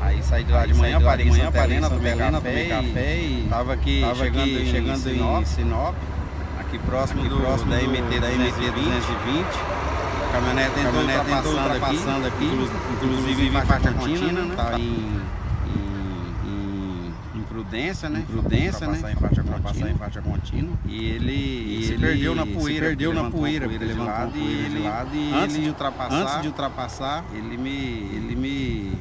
Aí 0.00 0.22
saí 0.22 0.44
de 0.44 0.52
lá 0.52 0.62
aí 0.62 0.72
de 0.72 0.78
manhã, 0.78 1.00
parei 1.00 1.28
em 1.28 1.32
Santa 1.32 1.64
Helena, 1.64 1.88
tomei 1.88 2.14
café, 2.14 2.68
café 2.68 3.20
e 3.20 3.46
tava 3.48 3.72
aqui 3.72 4.00
tava 4.00 4.16
chegando, 4.16 4.42
aqui, 4.42 4.70
chegando 4.70 4.96
em 4.96 5.14
Sinop, 5.14 5.44
Sinop 5.44 5.94
aqui 6.74 6.78
próximo, 6.78 7.20
aqui 7.20 7.28
do, 7.28 7.36
próximo 7.40 7.70
da 7.70 7.76
MT, 7.76 8.20
da 8.20 8.28
MT 8.28 8.70
220. 8.72 9.46
caminhonete 10.32 10.70
tentou, 10.74 10.92
caminhonete 10.92 11.24
tentou 11.24 11.52
ultrapassando 11.52 12.26
aqui, 12.26 12.68
inclusive 12.92 13.46
em 13.46 13.50
faixa 13.52 13.92
contínua, 13.92 14.44
né? 14.44 14.54
Tá 14.56 14.78
em, 14.78 15.20
em, 15.68 17.14
em 17.34 17.38
imprudência, 17.38 18.08
né? 18.08 18.24
Imprudência, 18.28 18.86
né? 18.86 18.98
Em 18.98 19.16
faixa, 19.16 19.44
passar 19.62 19.90
em 19.90 19.94
faixa 19.94 20.22
contínua. 20.22 20.76
E 20.86 21.04
ele, 21.04 21.32
e 21.32 21.84
ele 21.84 21.98
perdeu 21.98 22.34
na 22.34 22.46
poeira, 22.46 22.86
perdeu 22.86 23.14
na 23.14 23.30
poeira, 23.30 23.66
ele 23.66 23.84
levantou 23.84 24.32
e 24.34 24.64
ele, 24.64 24.86
antes 25.34 25.56
de 25.56 25.68
ultrapassar, 25.68 26.16
antes 26.16 26.42
de 26.42 26.48
ultrapassar, 26.48 27.24
ele 27.32 27.56
me, 27.56 27.70
ele 27.70 28.36
me 28.36 28.98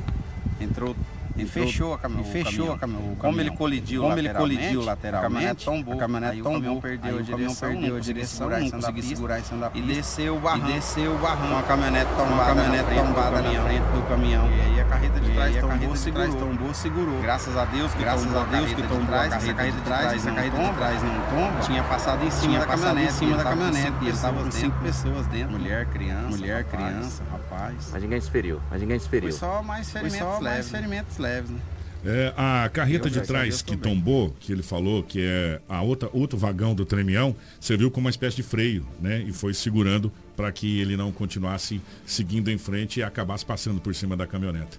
entrou 0.62 0.96
e 1.36 1.46
fechou 1.46 1.94
a 1.94 1.98
caminhão. 1.98 2.24
Fechou 2.26 2.74
a 2.74 2.78
caminhão. 2.78 3.16
Como 3.16 3.40
ele 3.40 3.52
colidiu 3.52 4.02
como 4.04 4.18
ele 4.18 4.34
colidiu 4.34 4.84
lateralmente, 4.84 5.26
a 5.26 5.30
caminhonete 5.30 5.66
tombou. 5.66 5.94
A 5.94 5.98
caminhonete 5.98 6.38
tombou. 6.38 6.52
O 6.52 6.54
caminhão 6.54 6.82
perdeu 6.82 7.18
a 7.18 7.22
direção, 7.22 7.70
perdeu 7.70 7.96
a 7.96 8.00
direção, 8.00 8.50
não 8.50 8.72
consegui 8.72 9.02
segurar 9.02 9.40
em 9.40 9.44
cima 9.44 9.62
da 9.62 9.70
pista. 9.70 9.92
E 9.92 9.96
desceu 9.96 10.36
o 10.36 10.40
barranco. 10.40 10.70
E 10.70 10.74
desceu 10.74 11.12
o 11.14 11.18
barranco. 11.18 11.48
Com 11.48 11.58
a 11.58 11.64
caminhonete 11.64 12.12
tombada, 12.16 12.46
caminhonete 12.46 12.96
tombada 12.96 13.42
na 13.42 13.64
frente 13.64 13.84
do 13.84 14.10
caminhão. 14.10 14.48
E 14.48 14.62
aí 14.62 14.82
a 14.82 14.86
carreta 14.86 15.20
de 15.20 15.32
trás 15.32 15.56
tombou, 15.58 15.96
segurou. 15.96 16.36
tombou, 16.36 16.74
segurou. 16.74 17.22
Graças 17.22 17.58
a 17.58 17.66
Deus 17.66 17.94
que 17.94 18.00
graças 18.00 18.36
a 18.36 18.44
Deus 18.44 18.74
que 18.74 18.82
tombou 18.84 19.16
a 19.16 19.28
carreta 19.28 19.72
de 19.72 19.82
trás, 19.82 20.14
essa 20.14 20.32
carreta 20.32 20.58
de 20.58 20.74
trás 20.74 21.04
não 21.04 21.14
tomba. 21.30 21.60
Tinha 21.62 21.84
passado 21.84 22.24
em 22.26 22.32
cima 22.32 22.60
da 22.60 22.66
caminhonete, 22.66 23.08
em 23.08 23.12
cima 23.12 23.38
da 23.38 23.44
caminhonete. 23.44 23.94
E 24.02 24.10
estava 24.10 24.52
cinco 24.52 24.80
pessoas 24.80 25.28
dentro. 25.28 25.52
Mulher, 25.52 25.86
criança, 25.88 26.28
mulher, 26.28 26.64
criança, 26.66 27.24
rapaz. 27.32 27.53
Mas 27.92 28.02
ninguém 28.02 28.20
se 28.22 28.30
feriu. 28.30 28.62
Mas 28.70 28.82
ninguém 28.82 29.00
se 29.00 29.08
feriu. 29.08 29.30
Foi 29.30 29.40
só 29.40 29.62
mais 29.64 29.90
ferimentos 29.92 30.40
leves. 30.40 30.70
ferimentos 30.70 31.18
leves, 31.18 31.50
né? 31.52 31.60
É, 32.06 32.34
a 32.36 32.68
carreta 32.68 33.10
de 33.10 33.22
trás 33.22 33.62
que 33.62 33.78
tombou, 33.78 34.36
que 34.38 34.52
ele 34.52 34.62
falou 34.62 35.02
que 35.04 35.22
é 35.22 35.62
a 35.70 35.82
outra, 35.82 36.10
outro 36.12 36.38
vagão 36.38 36.76
do 36.76 36.86
tremião, 36.86 37.34
serviu 37.62 37.90
como 37.90 38.08
uma 38.08 38.10
espécie 38.10 38.36
de 38.36 38.44
freio, 38.44 38.86
né? 39.00 39.22
E 39.22 39.32
foi 39.32 39.54
segurando 39.54 40.12
para 40.36 40.52
que 40.52 40.82
ele 40.82 40.98
não 40.98 41.14
continuasse 41.14 41.80
seguindo 42.06 42.52
em 42.52 42.58
frente 42.58 43.00
e 43.00 43.04
acabasse 43.04 43.46
passando 43.46 43.80
por 43.80 43.96
cima 43.96 44.18
da 44.18 44.28
caminhonete. 44.28 44.78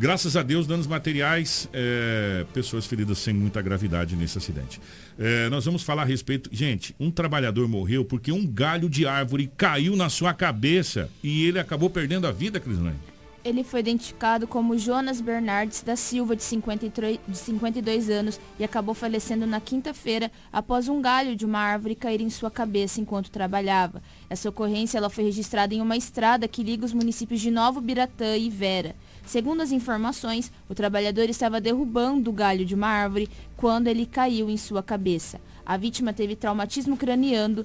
Graças 0.00 0.34
a 0.34 0.42
Deus, 0.42 0.66
danos 0.66 0.86
materiais, 0.86 1.68
é, 1.74 2.46
pessoas 2.54 2.86
feridas 2.86 3.18
sem 3.18 3.34
muita 3.34 3.60
gravidade 3.60 4.16
nesse 4.16 4.38
acidente. 4.38 4.80
É, 5.18 5.50
nós 5.50 5.66
vamos 5.66 5.82
falar 5.82 6.00
a 6.00 6.04
respeito. 6.06 6.48
Gente, 6.50 6.96
um 6.98 7.10
trabalhador 7.10 7.68
morreu 7.68 8.02
porque 8.02 8.32
um 8.32 8.46
galho 8.46 8.88
de 8.88 9.06
árvore 9.06 9.52
caiu 9.58 9.94
na 9.94 10.08
sua 10.08 10.32
cabeça 10.32 11.10
e 11.22 11.44
ele 11.44 11.58
acabou 11.58 11.90
perdendo 11.90 12.26
a 12.26 12.32
vida, 12.32 12.58
Crislane. 12.58 12.96
Ele 13.44 13.62
foi 13.62 13.80
identificado 13.80 14.46
como 14.46 14.78
Jonas 14.78 15.20
Bernardes 15.20 15.82
da 15.82 15.96
Silva, 15.96 16.34
de, 16.34 16.44
53, 16.44 17.18
de 17.28 17.36
52 17.36 18.08
anos, 18.08 18.40
e 18.58 18.64
acabou 18.64 18.94
falecendo 18.94 19.46
na 19.46 19.60
quinta-feira 19.60 20.32
após 20.50 20.88
um 20.88 21.02
galho 21.02 21.36
de 21.36 21.44
uma 21.44 21.58
árvore 21.58 21.94
cair 21.94 22.22
em 22.22 22.30
sua 22.30 22.50
cabeça 22.50 23.02
enquanto 23.02 23.30
trabalhava. 23.30 24.02
Essa 24.30 24.48
ocorrência 24.48 24.96
ela 24.96 25.10
foi 25.10 25.24
registrada 25.24 25.74
em 25.74 25.82
uma 25.82 25.96
estrada 25.96 26.48
que 26.48 26.62
liga 26.62 26.86
os 26.86 26.94
municípios 26.94 27.40
de 27.40 27.50
Novo 27.50 27.82
Biratã 27.82 28.34
e 28.34 28.48
Vera. 28.48 28.96
Segundo 29.26 29.60
as 29.60 29.72
informações, 29.72 30.50
o 30.68 30.74
trabalhador 30.74 31.28
estava 31.28 31.60
derrubando 31.60 32.30
o 32.30 32.32
galho 32.32 32.64
de 32.64 32.74
uma 32.74 32.88
árvore 32.88 33.28
quando 33.56 33.86
ele 33.86 34.06
caiu 34.06 34.50
em 34.50 34.56
sua 34.56 34.82
cabeça. 34.82 35.40
A 35.64 35.76
vítima 35.76 36.12
teve 36.12 36.34
traumatismo 36.34 36.96
craniano, 36.96 37.64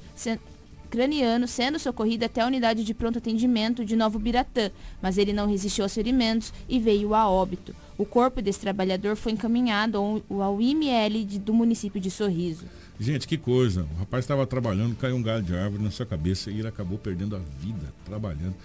craniano, 0.89 1.47
sendo 1.47 1.79
socorrido 1.79 2.23
até 2.25 2.41
a 2.41 2.47
unidade 2.47 2.83
de 2.83 2.93
pronto 2.93 3.17
atendimento 3.17 3.83
de 3.83 3.95
Novo 3.95 4.19
Biratã, 4.19 4.71
mas 5.01 5.17
ele 5.17 5.33
não 5.33 5.47
resistiu 5.47 5.83
aos 5.83 5.93
ferimentos 5.93 6.53
e 6.69 6.79
veio 6.79 7.13
a 7.13 7.27
óbito. 7.27 7.75
O 7.97 8.05
corpo 8.05 8.41
desse 8.41 8.59
trabalhador 8.59 9.15
foi 9.15 9.31
encaminhado 9.31 9.97
ao 9.97 10.61
IML 10.61 11.25
do 11.39 11.53
município 11.53 11.99
de 11.99 12.11
Sorriso. 12.11 12.65
Gente, 12.99 13.27
que 13.27 13.37
coisa. 13.37 13.87
O 13.95 13.99
rapaz 13.99 14.23
estava 14.23 14.45
trabalhando, 14.45 14.95
caiu 14.95 15.15
um 15.15 15.21
galho 15.21 15.43
de 15.43 15.55
árvore 15.55 15.83
na 15.83 15.91
sua 15.91 16.05
cabeça 16.05 16.51
e 16.51 16.59
ele 16.59 16.67
acabou 16.67 16.97
perdendo 16.97 17.35
a 17.35 17.39
vida 17.39 17.93
trabalhando. 18.05 18.55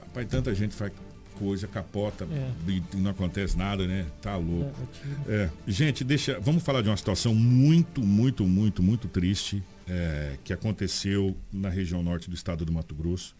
Rapaz, 0.00 0.26
tanta 0.28 0.54
gente 0.54 0.74
faz 0.74 0.92
coisa, 1.38 1.66
capota 1.66 2.26
é. 2.30 2.70
e, 2.70 2.82
não 2.96 3.10
acontece 3.10 3.56
nada, 3.56 3.86
né? 3.86 4.06
Tá 4.20 4.36
louco. 4.36 4.88
É, 5.26 5.34
é, 5.34 5.50
gente, 5.66 6.04
deixa. 6.04 6.38
Vamos 6.40 6.62
falar 6.62 6.82
de 6.82 6.88
uma 6.88 6.96
situação 6.96 7.34
muito, 7.34 8.00
muito, 8.02 8.44
muito, 8.44 8.82
muito 8.82 9.08
triste 9.08 9.62
é, 9.88 10.36
que 10.42 10.52
aconteceu 10.52 11.36
na 11.52 11.68
região 11.68 12.02
norte 12.02 12.28
do 12.28 12.34
estado 12.34 12.64
do 12.64 12.72
Mato 12.72 12.94
Grosso. 12.94 13.36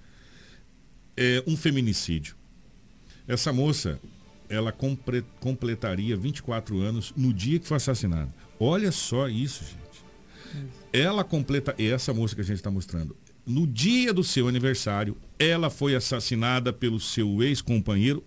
É 1.16 1.42
um 1.47 1.57
feminicídio. 1.57 2.36
Essa 3.26 3.53
moça, 3.53 3.99
ela 4.49 4.72
compre, 4.72 5.24
completaria 5.40 6.16
24 6.16 6.80
anos 6.80 7.12
no 7.16 7.32
dia 7.32 7.59
que 7.59 7.66
foi 7.66 7.76
assassinada. 7.76 8.32
Olha 8.59 8.92
só 8.92 9.28
isso, 9.28 9.64
gente. 9.64 10.64
Ela 10.92 11.24
completa, 11.24 11.74
essa 11.78 12.12
moça 12.12 12.34
que 12.34 12.40
a 12.40 12.45
gente 12.45 12.57
está 12.57 12.70
mostrando, 12.70 13.16
no 13.47 13.66
dia 13.66 14.12
do 14.12 14.24
seu 14.24 14.49
aniversário, 14.49 15.16
ela 15.38 15.68
foi 15.68 15.95
assassinada 15.95 16.72
pelo 16.72 16.99
seu 16.99 17.42
ex-companheiro. 17.42 18.24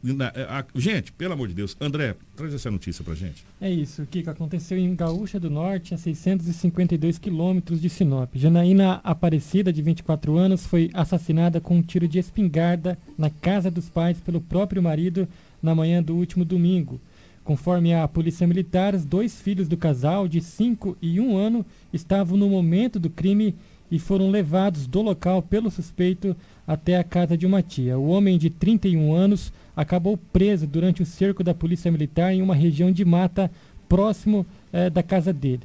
Gente, 0.76 1.12
pelo 1.12 1.34
amor 1.34 1.48
de 1.48 1.54
Deus, 1.54 1.76
André, 1.80 2.16
traz 2.36 2.54
essa 2.54 2.70
notícia 2.70 3.04
pra 3.04 3.16
gente. 3.16 3.44
É 3.60 3.72
isso, 3.72 4.06
Kiko. 4.06 4.30
Aconteceu 4.30 4.78
em 4.78 4.94
Gaúcha 4.94 5.40
do 5.40 5.50
Norte, 5.50 5.94
a 5.94 5.98
652 5.98 7.18
quilômetros 7.18 7.82
de 7.82 7.90
Sinop. 7.90 8.36
Janaína 8.36 9.02
Aparecida, 9.04 9.74
de 9.74 9.82
24 9.82 10.38
anos, 10.38 10.68
foi 10.68 10.90
assassinada 10.94 11.60
com 11.60 11.78
um 11.78 11.82
tiro 11.82 12.08
de 12.08 12.20
espingarda 12.20 12.98
na 13.18 13.30
casa 13.30 13.72
dos 13.72 13.90
pais 13.90 14.20
pelo 14.20 14.42
próprio 14.42 14.84
marido 14.84 15.28
na 15.64 15.74
manhã 15.74 16.04
do 16.04 16.16
último 16.16 16.46
domingo. 16.46 17.02
Conforme 17.44 17.94
a 17.94 18.06
Polícia 18.10 18.46
Militar, 18.46 18.94
os 18.94 19.06
dois 19.06 19.42
filhos 19.42 19.70
do 19.70 19.78
casal, 19.78 20.28
de 20.28 20.42
5 20.42 20.98
e 21.02 21.18
1 21.22 21.38
ano, 21.38 21.66
estavam 21.94 22.38
no 22.38 22.50
momento 22.50 23.00
do 23.00 23.10
crime 23.10 23.56
e 23.90 24.00
foram 24.00 24.30
levados 24.30 24.88
do 24.88 25.02
local 25.02 25.42
pelo 25.42 25.72
suspeito 25.72 26.36
até 26.68 26.98
a 26.98 27.04
casa 27.04 27.38
de 27.38 27.46
uma 27.46 27.62
tia. 27.62 27.98
O 27.98 28.10
homem 28.10 28.38
de 28.38 28.50
31 28.50 29.14
anos 29.14 29.54
acabou 29.76 30.18
preso 30.32 30.68
durante 30.68 31.02
o 31.02 31.06
cerco 31.06 31.44
da 31.44 31.54
Polícia 31.54 31.92
Militar 31.92 32.34
em 32.34 32.42
uma 32.42 32.56
região 32.56 32.92
de 32.92 33.06
mata 33.06 33.50
próximo 33.88 34.46
eh, 34.74 34.90
da 34.90 35.02
casa 35.02 35.32
dele. 35.32 35.62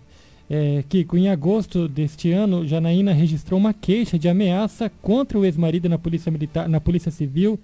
É, 0.49 0.85
Kiko, 0.87 1.17
em 1.17 1.31
agosto 1.31 1.89
deste 1.89 2.31
ano, 2.31 2.67
Janaína 2.67 3.15
registrou 3.15 3.59
uma 3.59 3.73
queixa 3.73 4.19
de 4.19 4.29
ameaça 4.29 4.91
contra 5.01 5.39
o 5.39 5.47
ex-marido 5.47 5.89
na 5.89 5.99
Polícia 5.99 6.31
Militar, 6.31 6.69
na 6.69 6.79
Polícia 6.79 7.11
Civil. 7.11 7.59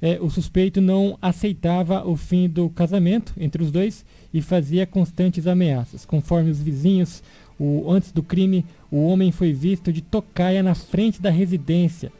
É, 0.00 0.18
o 0.20 0.30
suspeito 0.30 0.80
não 0.80 1.18
aceitava 1.20 2.08
o 2.08 2.16
fim 2.16 2.48
do 2.48 2.70
casamento 2.70 3.34
entre 3.38 3.62
os 3.62 3.70
dois 3.70 4.06
e 4.32 4.40
fazia 4.40 4.86
constantes 4.86 5.46
ameaças. 5.46 6.06
Conforme 6.06 6.50
os 6.50 6.62
vizinhos, 6.62 7.22
o, 7.58 7.92
antes 7.92 8.10
do 8.10 8.22
crime, 8.22 8.64
o 8.90 9.04
homem 9.04 9.30
foi 9.30 9.52
visto 9.52 9.92
de 9.92 10.00
tocaia 10.00 10.62
na 10.62 10.74
frente 10.74 11.20
da 11.20 11.30
residência. 11.30 12.12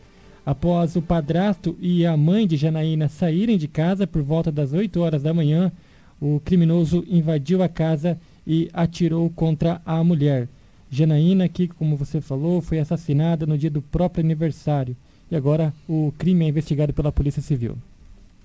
Após 0.45 0.97
o 0.97 1.03
padrasto 1.03 1.77
e 1.81 2.07
a 2.07 2.17
mãe 2.17 2.47
de 2.47 2.57
Janaína 2.57 3.09
saírem 3.09 3.59
de 3.59 3.69
casa 3.69 4.07
por 4.07 4.23
volta 4.23 4.51
das 4.51 4.73
8 4.73 5.01
horas 5.01 5.23
da 5.23 5.35
manhã, 5.35 5.71
o 6.21 6.41
criminoso 6.45 7.05
invadiu 7.09 7.63
a 7.63 7.69
casa 7.69 8.19
e 8.47 8.71
atirou 8.73 9.29
contra 9.31 9.81
a 9.85 10.03
mulher. 10.03 10.49
Janaína, 10.91 11.49
que, 11.49 11.69
como 11.69 11.97
você 11.97 12.21
falou, 12.21 12.61
foi 12.61 12.79
assassinada 12.79 13.47
no 13.47 13.57
dia 13.57 13.71
do 13.71 13.81
próprio 13.81 14.25
aniversário. 14.25 14.97
E 15.31 15.37
agora 15.37 15.73
o 15.89 16.13
crime 16.19 16.45
é 16.45 16.49
investigado 16.49 16.93
pela 16.93 17.13
Polícia 17.13 17.41
Civil. 17.41 17.79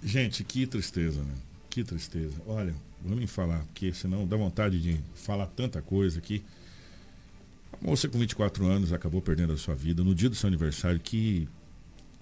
Gente, 0.04 0.44
que 0.44 0.68
tristeza, 0.68 1.20
né? 1.22 1.34
Que 1.70 1.84
tristeza. 1.84 2.36
Olha, 2.46 2.74
vamos 3.04 3.20
me 3.20 3.28
falar, 3.28 3.66
porque 3.66 3.92
senão 3.92 4.28
dá 4.28 4.38
vontade 4.38 4.80
de 4.80 5.00
falar 5.16 5.48
tanta 5.48 5.82
coisa 5.82 6.20
aqui. 6.20 6.44
A 7.82 7.88
moça 7.88 8.08
com 8.08 8.18
24 8.18 8.66
anos 8.66 8.94
acabou 8.94 9.22
perdendo 9.22 9.54
a 9.54 9.58
sua 9.58 9.76
vida 9.76 10.04
no 10.04 10.14
dia 10.14 10.30
do 10.30 10.36
seu 10.36 10.48
aniversário. 10.48 11.00
Que, 11.00 11.48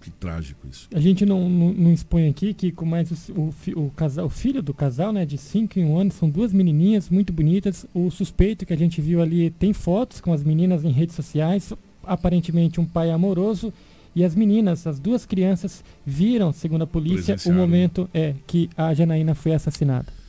que 0.02 0.10
trágico 0.12 0.68
isso. 0.68 0.88
A 0.94 1.00
gente 1.00 1.26
não, 1.26 1.50
não, 1.50 1.74
não 1.74 1.94
expõe 1.94 2.28
aqui 2.28 2.54
que 2.54 2.72
com 2.72 2.86
mais 2.86 3.30
o, 3.30 3.34
o, 3.34 3.86
o, 3.86 3.92
casal, 3.92 4.26
o 4.26 4.30
filho 4.30 4.62
do 4.62 4.74
casal, 4.74 5.14
né, 5.14 5.26
de 5.26 5.38
5 5.38 5.80
e 5.80 5.84
1 5.84 5.98
anos, 5.98 6.14
são 6.16 6.30
duas 6.30 6.52
menininhas 6.52 7.10
muito 7.10 7.32
bonitas. 7.32 7.86
O 7.94 8.10
suspeito 8.12 8.66
que 8.66 8.74
a 8.74 8.78
gente 8.78 9.02
viu 9.02 9.22
ali 9.22 9.50
tem 9.52 9.74
fotos 9.74 10.20
com 10.20 10.34
as 10.34 10.44
meninas 10.44 10.84
em 10.84 10.92
redes 10.92 11.16
sociais, 11.16 11.74
aparentemente 12.04 12.80
um 12.80 12.86
pai 12.86 13.12
amoroso. 13.12 13.74
E 14.16 14.24
as 14.24 14.36
meninas, 14.36 14.86
as 14.86 15.00
duas 15.00 15.26
crianças, 15.26 15.84
viram, 16.06 16.52
segundo 16.52 16.84
a 16.84 16.88
polícia, 16.88 17.36
o 17.48 17.52
momento 17.52 18.08
é, 18.14 18.36
que 18.46 18.70
a 18.78 18.94
Janaína 18.94 19.34
foi 19.34 19.54
assassinada. 19.54 20.23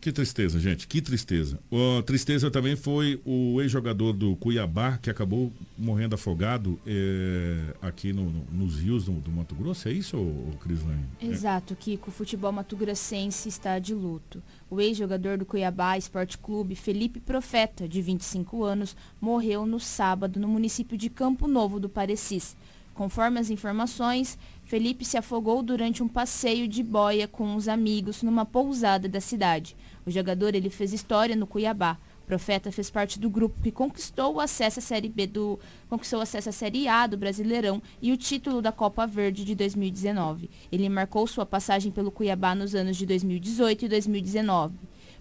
Que 0.00 0.10
tristeza, 0.10 0.58
gente, 0.58 0.88
que 0.88 1.02
tristeza. 1.02 1.60
A 1.98 2.02
tristeza 2.02 2.50
também 2.50 2.74
foi 2.74 3.20
o 3.22 3.60
ex-jogador 3.60 4.14
do 4.14 4.34
Cuiabá, 4.36 4.96
que 4.96 5.10
acabou 5.10 5.52
morrendo 5.76 6.14
afogado 6.14 6.80
é, 6.86 7.74
aqui 7.82 8.10
no, 8.10 8.30
no, 8.30 8.46
nos 8.50 8.80
rios 8.80 9.04
do, 9.04 9.12
do, 9.12 9.30
Mato 9.30 9.54
Grosso. 9.54 9.88
É 9.88 9.92
isso, 9.92 10.16
Crislane? 10.62 11.04
Exato, 11.20 11.76
Kiko. 11.76 12.08
O 12.08 12.12
futebol 12.12 12.50
mato-grossense 12.50 13.50
está 13.50 13.78
de 13.78 13.92
luto. 13.92 14.42
O 14.70 14.80
ex-jogador 14.80 15.36
do 15.36 15.44
Cuiabá 15.44 15.98
Esporte 15.98 16.38
Clube, 16.38 16.74
Felipe 16.74 17.20
Profeta, 17.20 17.86
de 17.86 18.00
25 18.00 18.64
anos, 18.64 18.96
morreu 19.20 19.66
no 19.66 19.78
sábado 19.78 20.40
no 20.40 20.48
município 20.48 20.96
de 20.96 21.10
Campo 21.10 21.46
Novo 21.46 21.78
do 21.78 21.90
Parecis. 21.90 22.56
Conforme 23.00 23.40
as 23.40 23.48
informações, 23.48 24.38
Felipe 24.62 25.06
se 25.06 25.16
afogou 25.16 25.62
durante 25.62 26.02
um 26.02 26.06
passeio 26.06 26.68
de 26.68 26.82
boia 26.82 27.26
com 27.26 27.56
os 27.56 27.66
amigos 27.66 28.22
numa 28.22 28.44
pousada 28.44 29.08
da 29.08 29.22
cidade. 29.22 29.74
O 30.04 30.10
jogador 30.10 30.54
ele 30.54 30.68
fez 30.68 30.92
história 30.92 31.34
no 31.34 31.46
Cuiabá. 31.46 31.96
Profeta 32.26 32.70
fez 32.70 32.90
parte 32.90 33.18
do 33.18 33.30
grupo 33.30 33.62
que 33.62 33.72
conquistou 33.72 34.34
o 34.34 34.38
acesso 34.38 34.80
à 34.80 34.82
Série 34.82 35.08
B 35.08 35.26
do 35.26 35.58
conquistou 35.88 36.18
o 36.18 36.22
acesso 36.22 36.50
à 36.50 36.52
Série 36.52 36.88
A 36.88 37.06
do 37.06 37.16
Brasileirão 37.16 37.80
e 38.02 38.12
o 38.12 38.18
título 38.18 38.60
da 38.60 38.70
Copa 38.70 39.06
Verde 39.06 39.46
de 39.46 39.54
2019. 39.54 40.50
Ele 40.70 40.86
marcou 40.90 41.26
sua 41.26 41.46
passagem 41.46 41.90
pelo 41.90 42.10
Cuiabá 42.10 42.54
nos 42.54 42.74
anos 42.74 42.98
de 42.98 43.06
2018 43.06 43.86
e 43.86 43.88
2019. 43.88 44.74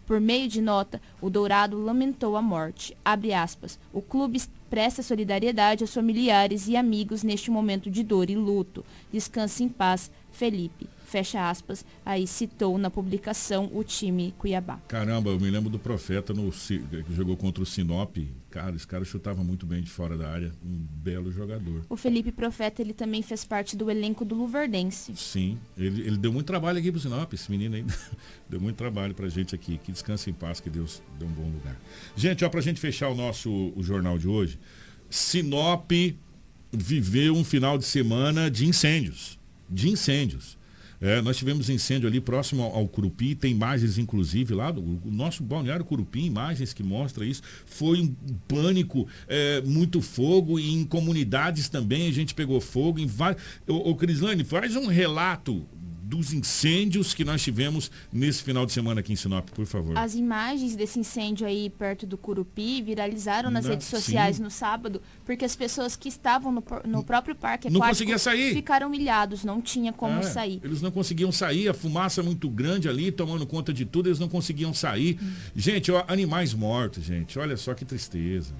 Por 0.06 0.20
meio 0.20 0.50
de 0.50 0.60
nota, 0.60 1.00
o 1.22 1.30
Dourado 1.30 1.80
lamentou 1.82 2.36
a 2.36 2.42
morte. 2.42 2.98
Aspas. 3.06 3.80
O 3.94 4.02
clube 4.02 4.42
presta 4.70 5.02
solidariedade 5.02 5.84
aos 5.84 5.94
familiares 5.94 6.68
e 6.68 6.78
amigos 6.78 7.24
neste 7.24 7.50
momento 7.50 7.90
de 7.90 8.04
dor 8.04 8.30
e 8.30 8.36
luto. 8.36 8.86
Descanse 9.12 9.64
em 9.64 9.70
paz, 9.70 10.12
Felipe 10.32 10.88
fecha 11.10 11.50
aspas, 11.50 11.84
aí 12.06 12.26
citou 12.28 12.78
na 12.78 12.90
publicação 12.90 13.70
o 13.74 13.84
time 13.84 14.34
Cuiabá. 14.38 14.80
Caramba, 14.88 15.32
eu 15.32 15.40
me 15.40 15.50
lembro 15.50 15.70
do 15.70 15.80
Profeta 15.80 16.34
no, 16.34 16.52
que 16.52 17.14
jogou 17.14 17.36
contra 17.36 17.62
o 17.64 17.66
Sinop. 17.66 18.18
Cara, 18.50 18.76
esse 18.76 18.88
cara 18.88 19.06
chutava 19.06 19.44
muito 19.44 19.66
bem 19.66 19.82
de 19.82 19.90
fora 19.90 20.18
da 20.18 20.30
área. 20.30 20.52
Um 20.64 20.78
belo 21.04 21.32
jogador. 21.32 21.86
O 21.90 21.96
Felipe 21.96 22.32
Profeta, 22.32 22.82
ele 22.82 22.94
também 22.94 23.22
fez 23.22 23.44
parte 23.44 23.76
do 23.76 23.92
elenco 23.92 24.26
do 24.26 24.36
Luverdense. 24.36 25.16
Sim, 25.16 25.58
ele, 25.78 26.02
ele 26.02 26.18
deu 26.18 26.32
muito 26.32 26.48
trabalho 26.48 26.80
aqui 26.80 26.92
pro 26.92 27.00
Sinop, 27.00 27.32
esse 27.34 27.50
menino 27.52 27.76
aí. 27.76 27.86
deu 28.50 28.60
muito 28.60 28.76
trabalho 28.76 29.14
pra 29.14 29.28
gente 29.28 29.54
aqui. 29.54 29.78
Que 29.78 29.92
descanse 29.92 30.30
em 30.30 30.34
paz, 30.34 30.60
que 30.60 30.70
Deus 30.70 31.02
dê 31.18 31.26
um 31.26 31.32
bom 31.32 31.50
lugar. 31.50 31.76
Gente, 32.16 32.44
ó, 32.46 32.50
pra 32.50 32.62
gente 32.62 32.80
fechar 32.80 33.10
o 33.10 33.16
nosso 33.16 33.50
o 33.76 33.84
jornal 33.84 34.18
de 34.18 34.28
hoje, 34.28 34.60
Sinop 35.10 35.92
viveu 36.72 37.36
um 37.36 37.44
final 37.44 37.78
de 37.78 37.86
semana 37.86 38.50
de 38.50 38.66
incêndios. 38.66 39.40
De 39.70 39.90
incêndios. 39.90 40.59
É, 41.02 41.22
nós 41.22 41.38
tivemos 41.38 41.70
incêndio 41.70 42.08
ali 42.08 42.20
próximo 42.20 42.64
ao, 42.64 42.76
ao 42.76 42.88
Curupi, 42.88 43.36
tem 43.36 43.52
imagens 43.52 43.98
inclusive 43.98 44.54
lá 44.54 44.72
do 44.72 44.82
o 44.82 45.12
nosso 45.12 45.44
balneário 45.44 45.86
Curupi, 45.86 46.26
imagens 46.26 46.74
que 46.74 46.84
mostram 46.84 47.26
isso. 47.26 47.42
Foi 47.66 48.02
um 48.02 48.16
pânico, 48.48 49.08
é, 49.28 49.62
muito 49.62 50.02
fogo 50.02 50.60
e 50.60 50.74
em 50.74 50.84
comunidades 50.84 51.70
também 51.70 52.08
a 52.08 52.12
gente 52.12 52.34
pegou 52.34 52.60
fogo. 52.60 53.00
Em 53.00 53.06
vários... 53.06 53.42
Ô, 53.68 53.92
ô 53.92 53.96
Crislane, 53.96 54.44
faz 54.44 54.76
um 54.76 54.88
relato 54.88 55.66
dos 56.10 56.34
incêndios 56.34 57.14
que 57.14 57.24
nós 57.24 57.40
tivemos 57.44 57.92
nesse 58.12 58.42
final 58.42 58.66
de 58.66 58.72
semana 58.72 59.00
aqui 59.00 59.14
em 59.14 59.16
Sinop, 59.16 59.48
por 59.52 59.68
favor. 59.68 59.96
As 59.96 60.16
imagens 60.16 60.76
desse 60.76 61.00
incêndio 61.00 61.46
aí 61.46 61.70
perto 61.70 62.08
do 62.08 62.18
Curupi 62.18 62.82
viralizaram 62.82 63.52
nas 63.52 63.66
Na, 63.66 63.72
redes 63.72 63.86
sociais 63.86 64.38
sim. 64.38 64.44
no 64.44 64.50
sábado, 64.50 65.04
porque 65.24 65.46
as 65.46 65.56
pessoas 65.56 65.96
que 65.96 66.10
estavam 66.10 66.52
no, 66.52 66.64
no 66.86 67.04
próprio 67.04 67.36
parque 67.36 67.70
não 67.70 67.80
conseguia 67.80 68.18
sair. 68.18 68.54
ficaram 68.56 68.92
ilhados, 68.92 69.44
não 69.44 69.62
tinha 69.62 69.94
como 69.94 70.18
é, 70.18 70.24
sair. 70.24 70.60
Eles 70.64 70.82
não 70.82 70.90
conseguiam 70.90 71.32
sair, 71.32 71.70
a 71.70 71.76
fumaça 71.76 72.24
muito 72.24 72.50
grande 72.50 72.90
ali, 72.90 73.12
tomando 73.12 73.46
conta 73.46 73.72
de 73.72 73.86
tudo, 73.86 74.10
eles 74.10 74.18
não 74.18 74.28
conseguiam 74.28 74.74
sair. 74.74 75.20
Hum. 75.22 75.32
Gente, 75.56 75.92
ó, 75.92 76.04
animais 76.08 76.56
mortos, 76.56 77.04
gente, 77.04 77.38
olha 77.38 77.56
só 77.56 77.76
que 77.76 77.86
tristeza. 77.86 78.52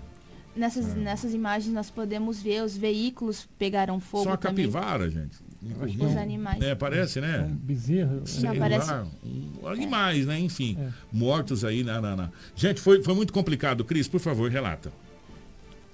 Nessas, 0.56 0.90
é. 0.90 0.96
nessas 0.96 1.34
imagens 1.34 1.74
nós 1.74 1.90
podemos 1.90 2.42
ver 2.42 2.64
os 2.64 2.78
veículos 2.78 3.48
pegaram 3.58 4.00
fogo. 4.00 4.26
Só 4.26 4.34
a 4.34 4.38
também. 4.38 4.66
capivara, 4.66 5.10
gente. 5.10 5.49
Os 5.62 6.16
animais. 6.16 6.62
É, 6.62 6.74
parece, 6.74 7.20
né? 7.20 7.42
Um 7.42 7.56
bezerro. 7.56 8.24
Não, 8.42 8.56
parece... 8.56 8.94
Um, 9.24 9.68
animais, 9.68 10.24
é. 10.24 10.28
né? 10.28 10.40
Enfim, 10.40 10.78
é. 10.80 10.90
mortos 11.12 11.66
aí 11.66 11.84
na, 11.84 12.00
na, 12.00 12.16
na, 12.16 12.30
Gente, 12.56 12.80
foi, 12.80 13.04
foi 13.04 13.14
muito 13.14 13.34
complicado. 13.34 13.84
Cris, 13.84 14.08
por 14.08 14.22
favor, 14.22 14.50
relata. 14.50 14.92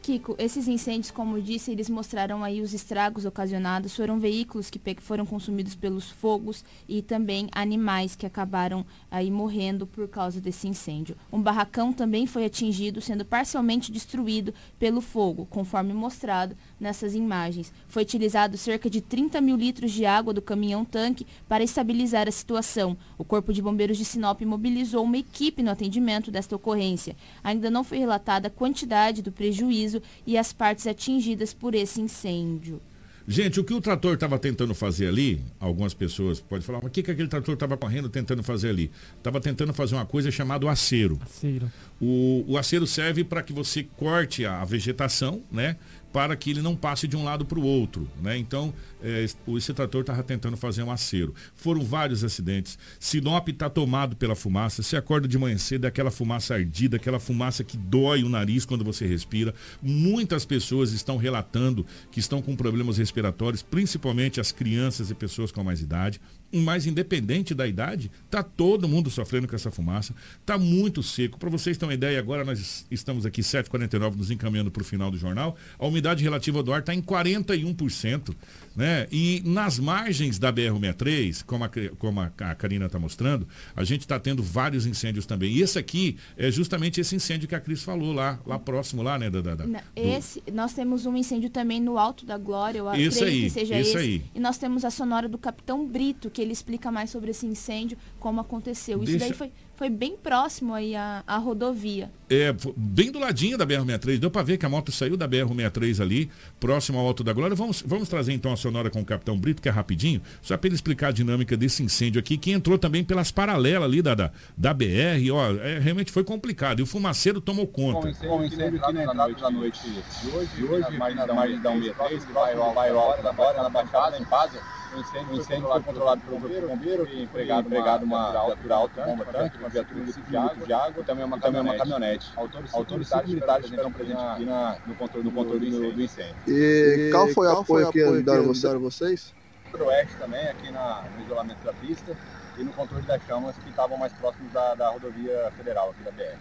Kiko, 0.05 0.35
esses 0.37 0.67
incêndios, 0.67 1.09
como 1.09 1.41
disse, 1.41 1.71
eles 1.71 1.89
mostraram 1.89 2.43
aí 2.43 2.61
os 2.61 2.75
estragos 2.75 3.25
ocasionados. 3.25 3.95
Foram 3.95 4.19
veículos 4.19 4.69
que 4.69 4.79
foram 5.01 5.25
consumidos 5.25 5.73
pelos 5.73 6.11
fogos 6.11 6.63
e 6.87 7.01
também 7.01 7.49
animais 7.51 8.15
que 8.15 8.23
acabaram 8.23 8.85
aí 9.09 9.31
morrendo 9.31 9.87
por 9.87 10.07
causa 10.07 10.39
desse 10.39 10.67
incêndio. 10.67 11.17
Um 11.33 11.41
barracão 11.41 11.91
também 11.91 12.27
foi 12.27 12.45
atingido, 12.45 13.01
sendo 13.01 13.25
parcialmente 13.25 13.91
destruído 13.91 14.53
pelo 14.77 15.01
fogo, 15.01 15.47
conforme 15.49 15.91
mostrado 15.91 16.55
nessas 16.79 17.15
imagens. 17.15 17.73
Foi 17.87 18.03
utilizado 18.03 18.59
cerca 18.59 18.87
de 18.87 19.01
30 19.01 19.41
mil 19.41 19.55
litros 19.55 19.91
de 19.91 20.05
água 20.05 20.31
do 20.31 20.41
caminhão-tanque 20.41 21.25
para 21.49 21.63
estabilizar 21.63 22.27
a 22.27 22.31
situação. 22.31 22.95
O 23.17 23.23
Corpo 23.23 23.51
de 23.51 23.59
Bombeiros 23.59 23.97
de 23.97 24.05
Sinop 24.05 24.39
mobilizou 24.41 25.03
uma 25.03 25.17
equipe 25.17 25.63
no 25.63 25.71
atendimento 25.71 26.29
desta 26.29 26.55
ocorrência. 26.55 27.15
Ainda 27.43 27.71
não 27.71 27.83
foi 27.83 27.97
relatada 27.97 28.49
a 28.49 28.51
quantidade 28.51 29.23
do 29.23 29.31
prejuízo 29.31 29.94
e 30.25 30.37
as 30.37 30.53
partes 30.53 30.87
atingidas 30.87 31.53
por 31.53 31.75
esse 31.75 32.01
incêndio. 32.01 32.81
Gente, 33.27 33.59
o 33.59 33.63
que 33.63 33.73
o 33.73 33.81
trator 33.81 34.13
estava 34.13 34.37
tentando 34.37 34.75
fazer 34.75 35.07
ali, 35.07 35.41
algumas 35.59 35.95
pessoas 35.95 36.39
podem 36.39 36.63
falar, 36.63 36.77
mas 36.77 36.89
o 36.89 36.91
que, 36.91 37.01
que 37.01 37.09
aquele 37.09 37.27
trator 37.27 37.55
estava 37.55 37.75
correndo 37.75 38.07
tentando 38.07 38.43
fazer 38.43 38.69
ali? 38.69 38.91
Estava 39.17 39.41
tentando 39.41 39.73
fazer 39.73 39.95
uma 39.95 40.05
coisa 40.05 40.29
chamada 40.29 40.69
acero. 40.69 41.19
Acero. 41.23 41.71
O, 41.99 42.45
o 42.47 42.55
acero 42.55 42.85
serve 42.85 43.23
para 43.23 43.41
que 43.41 43.51
você 43.51 43.81
corte 43.97 44.45
a 44.45 44.63
vegetação, 44.63 45.41
né? 45.51 45.75
Para 46.15 46.33
que 46.37 46.49
ele 46.49 46.61
não 46.61 46.77
passe 46.77 47.09
de 47.09 47.17
um 47.17 47.25
lado 47.25 47.43
para 47.43 47.59
o 47.59 47.61
outro. 47.61 48.07
Né? 48.21 48.37
Então, 48.37 48.73
é, 49.03 49.25
esse 49.25 49.73
trator 49.73 49.99
estava 49.99 50.23
tentando 50.23 50.55
fazer 50.55 50.81
um 50.81 50.89
acero. 50.89 51.35
Foram 51.57 51.83
vários 51.83 52.23
acidentes. 52.23 52.79
Sinop 52.97 53.49
está 53.49 53.69
tomado 53.69 54.15
pela 54.15 54.33
fumaça. 54.33 54.81
Você 54.81 54.95
acorda 54.95 55.27
de 55.27 55.37
manhã 55.37 55.57
cedo, 55.57 55.83
é 55.83 55.89
aquela 55.89 56.09
fumaça 56.09 56.53
ardida, 56.53 56.95
aquela 56.95 57.19
fumaça 57.19 57.65
que 57.65 57.75
dói 57.75 58.23
o 58.23 58.29
nariz 58.29 58.63
quando 58.63 58.81
você 58.81 59.05
respira. 59.05 59.53
Muitas 59.81 60.45
pessoas 60.45 60.93
estão 60.93 61.17
relatando 61.17 61.85
que 62.09 62.21
estão 62.21 62.41
com 62.41 62.55
problemas 62.55 62.97
respiratórios, 62.97 63.61
principalmente 63.61 64.39
as 64.39 64.53
crianças 64.53 65.11
e 65.11 65.13
pessoas 65.13 65.51
com 65.51 65.65
mais 65.65 65.81
idade 65.81 66.21
mas 66.61 66.85
independente 66.85 67.53
da 67.53 67.67
idade, 67.67 68.11
está 68.25 68.41
todo 68.43 68.87
mundo 68.87 69.09
sofrendo 69.09 69.47
com 69.47 69.55
essa 69.55 69.71
fumaça. 69.71 70.13
Está 70.39 70.57
muito 70.57 71.03
seco. 71.03 71.37
Para 71.37 71.49
vocês 71.49 71.77
terem 71.77 71.89
uma 71.89 71.93
ideia, 71.93 72.19
agora 72.19 72.43
nós 72.43 72.85
estamos 72.89 73.25
aqui 73.25 73.41
7h49 73.41 74.15
nos 74.15 74.31
encaminhando 74.31 74.71
para 74.71 74.81
o 74.81 74.85
final 74.85 75.11
do 75.11 75.17
jornal. 75.17 75.57
A 75.77 75.85
umidade 75.85 76.23
relativa 76.23 76.63
do 76.63 76.73
ar 76.73 76.79
está 76.79 76.93
em 76.93 77.01
41%. 77.01 78.35
Né? 78.75 79.07
E 79.11 79.41
nas 79.45 79.79
margens 79.79 80.37
da 80.37 80.51
BR-63, 80.51 81.43
como 81.45 81.63
a, 81.63 81.69
como 81.97 82.19
a, 82.19 82.31
a 82.39 82.55
Karina 82.55 82.87
está 82.87 82.99
mostrando, 82.99 83.47
a 83.75 83.83
gente 83.83 84.01
está 84.01 84.19
tendo 84.19 84.43
vários 84.43 84.85
incêndios 84.85 85.25
também. 85.25 85.51
E 85.53 85.61
esse 85.61 85.79
aqui 85.79 86.17
é 86.37 86.51
justamente 86.51 86.99
esse 86.99 87.15
incêndio 87.15 87.47
que 87.47 87.55
a 87.55 87.59
Cris 87.59 87.83
falou 87.83 88.11
lá, 88.11 88.39
lá 88.45 88.59
próximo 88.59 89.01
lá, 89.01 89.17
né? 89.17 89.29
Da, 89.29 89.41
da, 89.41 89.55
da 89.55 89.65
esse, 89.95 90.41
do... 90.41 90.53
Nós 90.53 90.73
temos 90.73 91.05
um 91.05 91.15
incêndio 91.15 91.49
também 91.49 91.79
no 91.79 91.97
Alto 91.97 92.25
da 92.25 92.37
Glória, 92.37 92.79
eu 92.79 92.93
esse 92.93 93.19
acredito 93.19 93.23
aí, 93.23 93.41
que 93.43 93.49
seja 93.49 93.79
esse. 93.79 93.89
esse. 93.91 93.97
Aí. 93.97 94.21
E 94.33 94.39
nós 94.39 94.57
temos 94.57 94.83
a 94.83 94.91
sonora 94.91 95.29
do 95.29 95.37
Capitão 95.37 95.87
Brito, 95.87 96.29
que 96.29 96.41
ele 96.41 96.51
explica 96.51 96.91
mais 96.91 97.09
sobre 97.09 97.31
esse 97.31 97.45
incêndio, 97.45 97.97
como 98.19 98.41
aconteceu. 98.41 99.01
Isso 99.03 99.11
Deixa... 99.11 99.27
daí 99.27 99.33
foi 99.33 99.51
foi 99.75 99.89
bem 99.89 100.15
próximo 100.15 100.73
aí 100.73 100.95
à, 100.95 101.23
à 101.27 101.37
rodovia. 101.37 102.09
É, 102.29 102.55
bem 102.75 103.11
do 103.11 103.19
ladinho 103.19 103.57
da 103.57 103.65
BR-63. 103.65 104.17
Deu 104.17 104.31
para 104.31 104.41
ver 104.41 104.57
que 104.57 104.65
a 104.65 104.69
moto 104.69 104.91
saiu 104.91 105.15
da 105.15 105.27
BR-63 105.27 106.01
ali, 106.01 106.31
próximo 106.59 106.97
ao 106.97 107.05
Alto 107.05 107.23
da 107.23 107.33
Glória. 107.33 107.55
Vamos, 107.55 107.83
vamos 107.85 108.09
trazer 108.09 108.33
então 108.33 108.51
a 108.51 108.57
sonora 108.57 108.89
com 108.89 109.01
o 109.01 109.05
Capitão 109.05 109.37
Brito, 109.37 109.61
que 109.61 109.69
é 109.69 109.71
rapidinho, 109.71 110.21
só 110.41 110.57
para 110.57 110.67
ele 110.67 110.75
explicar 110.75 111.09
a 111.09 111.11
dinâmica 111.11 111.55
desse 111.55 111.83
incêndio 111.83 112.19
aqui, 112.19 112.37
que 112.37 112.51
entrou 112.51 112.77
também 112.77 113.03
pelas 113.03 113.31
paralelas 113.31 113.83
ali 113.83 114.01
da, 114.01 114.15
da, 114.15 114.31
da 114.57 114.73
BR. 114.73 115.31
Ó, 115.33 115.51
é, 115.55 115.79
realmente 115.79 116.11
foi 116.11 116.23
complicado. 116.23 116.79
E 116.79 116.83
o 116.83 116.85
fumaceiro 116.85 117.41
tomou 117.41 117.67
conta. 117.67 118.11
Com 118.13 118.37
o 118.37 118.45
incêndio 118.45 118.81
aqui 118.81 118.93
na 118.93 119.03
entrada 119.03 119.33
da 119.33 119.51
noite 119.51 119.81
de 119.89 120.29
hoje, 120.29 120.49
de 120.55 120.63
hoje 120.63 120.97
mais 120.97 121.15
da 121.15 121.27
163, 121.27 122.25
que 122.25 122.33
vai 122.33 122.53
ao 122.53 122.99
Alto 122.99 123.23
da 123.23 123.31
Glória, 123.31 123.61
na 123.61 123.69
Baixada, 123.69 124.17
em 124.17 124.25
Pasa 124.25 124.59
o 124.95 124.99
incêndio, 124.99 125.33
o 125.33 125.35
incêndio 125.35 125.67
foi 125.67 125.81
controlado 125.81 126.21
pelo 126.21 126.39
bombeiro, 126.39 126.67
bombeiro 126.67 127.07
e 127.11 127.23
empregado, 127.23 127.67
empregado 127.67 128.05
uma 128.05 128.31
viatura 128.31 128.75
alta, 128.75 129.01
bomba 129.03 129.25
tanque, 129.25 129.57
uma 129.65 129.69
viatura 129.69 130.03
de 130.03 130.37
água, 130.37 130.65
de 130.65 130.73
água 130.73 131.03
também 131.03 131.25
uma 131.25 131.39
caminhonete. 131.39 131.75
Uma 131.75 131.79
caminhonete. 131.79 132.33
Autores 132.73 133.11
e 133.11 133.27
militares 133.27 133.65
estão 133.71 133.91
presentes 133.91 134.21
aqui 134.21 134.45
na, 134.45 134.77
no 134.85 134.95
controle, 134.95 135.25
no 135.25 135.31
controle 135.31 135.71
do, 135.71 135.91
do 135.91 136.01
incêndio. 136.01 136.35
E 136.47 137.09
qual 137.11 137.27
foi 137.29 137.47
o 137.47 137.59
apoio 137.59 137.91
que 137.91 138.21
deram 138.21 138.53
vocês? 138.79 139.33
Oeste 139.77 140.15
também, 140.17 140.47
aqui 140.47 140.71
na, 140.71 141.03
no 141.17 141.25
isolamento 141.25 141.61
da 141.65 141.73
pista 141.73 142.15
e 142.57 142.63
no 142.63 142.71
controle 142.71 143.05
das 143.05 143.21
chamas 143.25 143.57
que 143.57 143.69
estavam 143.69 143.97
mais 143.97 144.13
próximos 144.13 144.51
da, 144.53 144.73
da 144.75 144.89
rodovia 144.89 145.51
federal 145.57 145.89
aqui 145.89 146.01
da 146.03 146.11
BR. 146.11 146.37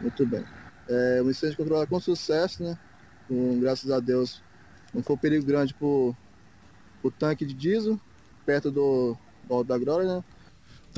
Muito 0.00 0.24
bem. 0.24 0.44
É, 0.88 1.20
o 1.22 1.28
incêndio 1.28 1.58
controlado 1.58 1.90
com 1.90 2.00
sucesso, 2.00 2.62
né? 2.62 2.78
Com, 3.26 3.60
graças 3.60 3.90
a 3.90 4.00
Deus, 4.00 4.42
não 4.94 5.02
foi 5.02 5.16
um 5.16 5.18
perigo 5.18 5.44
grande 5.44 5.74
por 5.74 6.16
o 7.02 7.10
tanque 7.10 7.44
de 7.44 7.52
diesel, 7.52 8.00
perto 8.46 8.70
do, 8.70 9.14
do 9.44 9.62
da 9.62 9.76
Glória, 9.76 10.06
né? 10.06 10.24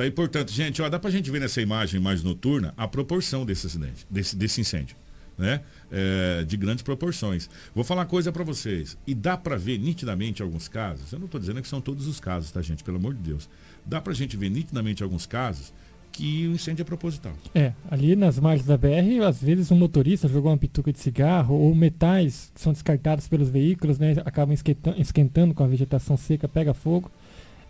Tá 0.00 0.04
aí, 0.04 0.10
portanto, 0.10 0.50
gente, 0.50 0.80
ó, 0.80 0.88
dá 0.88 0.98
pra 0.98 1.10
gente 1.10 1.30
ver 1.30 1.40
nessa 1.40 1.60
imagem 1.60 2.00
mais 2.00 2.22
noturna 2.22 2.72
a 2.74 2.88
proporção 2.88 3.44
desse 3.44 3.66
acidente, 3.66 4.06
desse, 4.08 4.34
desse 4.34 4.58
incêndio. 4.58 4.96
Né? 5.36 5.60
É, 5.92 6.42
de 6.42 6.56
grandes 6.56 6.82
proporções. 6.82 7.50
Vou 7.74 7.84
falar 7.84 8.00
uma 8.00 8.06
coisa 8.06 8.32
para 8.32 8.42
vocês. 8.42 8.96
E 9.06 9.14
dá 9.14 9.36
para 9.36 9.58
ver 9.58 9.78
nitidamente 9.78 10.40
alguns 10.40 10.68
casos. 10.68 11.12
Eu 11.12 11.18
não 11.18 11.26
estou 11.26 11.38
dizendo 11.38 11.60
que 11.60 11.68
são 11.68 11.82
todos 11.82 12.06
os 12.06 12.18
casos, 12.18 12.50
tá, 12.50 12.62
gente? 12.62 12.82
Pelo 12.82 12.96
amor 12.96 13.12
de 13.12 13.20
Deus. 13.20 13.46
Dá 13.84 14.00
para 14.00 14.14
a 14.14 14.16
gente 14.16 14.38
ver 14.38 14.48
nitidamente 14.48 15.02
alguns 15.02 15.26
casos 15.26 15.70
que 16.10 16.48
o 16.48 16.52
incêndio 16.52 16.80
é 16.80 16.84
proposital. 16.86 17.34
É, 17.54 17.74
ali 17.90 18.16
nas 18.16 18.38
margens 18.38 18.66
da 18.66 18.78
BR, 18.78 19.22
às 19.26 19.42
vezes 19.42 19.70
um 19.70 19.76
motorista 19.76 20.26
jogou 20.28 20.50
uma 20.50 20.56
pituca 20.56 20.90
de 20.90 20.98
cigarro 20.98 21.54
ou 21.54 21.74
metais 21.74 22.50
que 22.54 22.60
são 22.60 22.72
descartados 22.72 23.28
pelos 23.28 23.50
veículos, 23.50 23.98
né, 23.98 24.14
acabam 24.24 24.54
esquentando, 24.54 24.98
esquentando 24.98 25.52
com 25.52 25.62
a 25.62 25.66
vegetação 25.66 26.16
seca, 26.16 26.48
pega 26.48 26.72
fogo. 26.72 27.10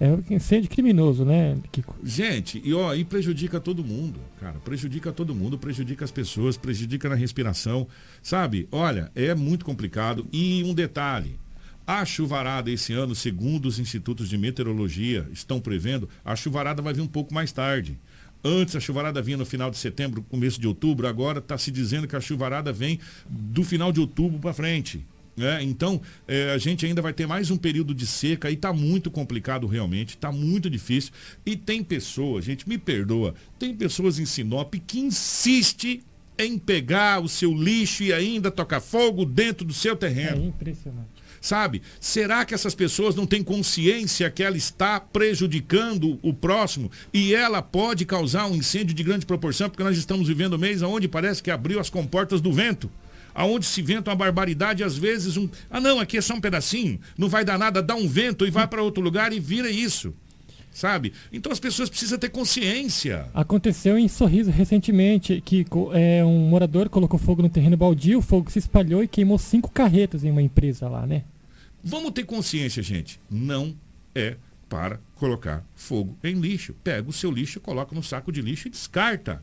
É 0.01 0.09
um 0.11 0.25
incêndio 0.31 0.71
criminoso, 0.71 1.27
né, 1.27 1.59
Kiko? 1.71 1.95
Gente, 2.03 2.61
e 2.65 2.73
ó, 2.73 2.95
e 2.95 3.05
prejudica 3.05 3.61
todo 3.61 3.85
mundo, 3.85 4.19
cara. 4.41 4.59
Prejudica 4.65 5.13
todo 5.13 5.35
mundo, 5.35 5.59
prejudica 5.59 6.03
as 6.03 6.11
pessoas, 6.11 6.57
prejudica 6.57 7.07
na 7.07 7.15
respiração. 7.15 7.87
Sabe? 8.23 8.67
Olha, 8.73 9.13
é 9.15 9.35
muito 9.35 9.63
complicado. 9.63 10.27
E 10.33 10.65
um 10.65 10.73
detalhe. 10.73 11.39
A 11.87 12.03
chuvarada 12.07 12.71
esse 12.71 12.95
ano, 12.95 13.15
segundo 13.15 13.67
os 13.67 13.79
institutos 13.79 14.31
de 14.31 14.39
meteorologia 14.39 15.29
estão 15.33 15.61
prevendo, 15.61 16.09
a 16.25 16.35
chuvarada 16.35 16.81
vai 16.81 16.95
vir 16.95 17.03
um 17.03 17.07
pouco 17.07 17.35
mais 17.35 17.53
tarde. 17.53 17.99
Antes 18.43 18.75
a 18.75 18.81
chuvarada 18.81 19.21
vinha 19.21 19.37
no 19.37 19.45
final 19.45 19.71
de 19.71 19.77
setembro, 19.77 20.23
começo 20.23 20.59
de 20.59 20.67
outubro, 20.67 21.07
agora 21.07 21.41
está 21.41 21.59
se 21.59 21.71
dizendo 21.71 22.09
que 22.09 22.17
a 22.17 22.21
chuvarada 22.21 22.73
vem 22.73 22.99
do 23.29 23.63
final 23.63 23.93
de 23.93 24.01
outubro 24.01 24.39
para 24.39 24.55
frente. 24.55 25.05
É, 25.43 25.63
então, 25.63 26.01
é, 26.27 26.53
a 26.53 26.59
gente 26.59 26.85
ainda 26.85 27.01
vai 27.01 27.13
ter 27.13 27.27
mais 27.27 27.51
um 27.51 27.57
período 27.57 27.95
de 27.95 28.07
seca 28.07 28.51
e 28.51 28.55
está 28.55 28.73
muito 28.73 29.11
complicado 29.11 29.67
realmente, 29.67 30.11
está 30.11 30.31
muito 30.31 30.69
difícil. 30.69 31.13
E 31.45 31.57
tem 31.57 31.83
pessoas, 31.83 32.45
gente, 32.45 32.69
me 32.69 32.79
perdoa, 32.79 33.35
tem 33.59 33.75
pessoas 33.75 34.19
em 34.19 34.27
Sinop 34.27 34.75
que 34.87 35.01
insiste 35.01 36.03
em 36.39 36.59
pegar 36.59 37.23
o 37.23 37.29
seu 37.29 37.53
lixo 37.53 38.03
e 38.03 38.13
ainda 38.13 38.51
tocar 38.51 38.81
fogo 38.81 39.25
dentro 39.25 39.65
do 39.65 39.75
seu 39.75 39.95
terreno. 39.95 40.43
É 40.43 40.47
impressionante. 40.47 41.21
Sabe? 41.41 41.81
Será 41.99 42.45
que 42.45 42.53
essas 42.53 42.75
pessoas 42.75 43.15
não 43.15 43.27
têm 43.27 43.43
consciência 43.43 44.31
que 44.31 44.43
ela 44.43 44.59
está 44.59 45.01
prejudicando 45.01 46.19
o 46.23 46.35
próximo 46.35 46.91
e 47.15 47.35
ela 47.35 47.63
pode 47.63 48.05
causar 48.05 48.47
um 48.47 48.55
incêndio 48.55 48.95
de 48.95 49.03
grande 49.03 49.25
proporção? 49.25 49.71
Porque 49.71 49.83
nós 49.83 49.97
estamos 49.97 50.29
vivendo 50.29 50.55
um 50.55 50.59
mês 50.59 50.83
onde 50.83 51.09
parece 51.09 51.43
que 51.43 51.51
abriu 51.51 51.81
as 51.81 51.89
comportas 51.89 52.43
do 52.43 52.53
vento 52.53 52.91
aonde 53.41 53.65
se 53.65 53.81
venta 53.81 54.11
uma 54.11 54.17
barbaridade, 54.17 54.85
às 54.85 54.99
vezes 54.99 55.39
um. 55.39 55.49
Ah, 55.71 55.81
não, 55.81 55.99
aqui 55.99 56.19
é 56.19 56.21
só 56.21 56.35
um 56.35 56.41
pedacinho, 56.41 57.01
não 57.17 57.29
vai 57.29 57.43
dar 57.43 57.59
nada, 57.59 57.83
dá 57.83 57.95
um 57.95 58.07
vento 58.07 58.47
e 58.47 58.51
vai 58.51 58.69
para 58.69 58.83
outro 58.83 59.03
lugar 59.03 59.33
e 59.33 59.41
vira 59.41 59.71
isso. 59.71 60.15
Sabe? 60.71 61.13
Então 61.33 61.51
as 61.51 61.59
pessoas 61.59 61.89
precisam 61.89 62.19
ter 62.19 62.29
consciência. 62.29 63.27
Aconteceu 63.35 63.99
em 63.99 64.07
Sorriso 64.07 64.51
recentemente 64.51 65.41
que 65.45 65.67
é, 65.93 66.25
um 66.25 66.49
morador 66.49 66.89
colocou 66.89 67.19
fogo 67.19 67.43
no 67.43 67.49
terreno 67.49 67.77
baldio, 67.77 68.19
o 68.19 68.23
fogo 68.23 68.51
se 68.51 68.61
espalhou 68.61 69.03
e 69.03 69.09
queimou 69.09 69.39
cinco 69.39 69.71
carretas 69.71 70.23
em 70.23 70.31
uma 70.31 70.43
empresa 70.43 70.89
lá, 70.89 71.07
né? 71.07 71.25
Vamos 71.83 72.13
ter 72.13 72.25
consciência, 72.25 72.83
gente. 72.83 73.19
Não 73.29 73.75
é 74.15 74.37
para 74.69 75.01
colocar 75.17 75.65
fogo 75.75 76.15
em 76.23 76.35
lixo. 76.35 76.75
Pega 76.85 77.09
o 77.09 77.13
seu 77.13 77.33
lixo, 77.33 77.59
coloca 77.59 77.95
no 77.95 78.03
saco 78.03 78.31
de 78.31 78.43
lixo 78.43 78.69
e 78.69 78.71
descarta. 78.71 79.43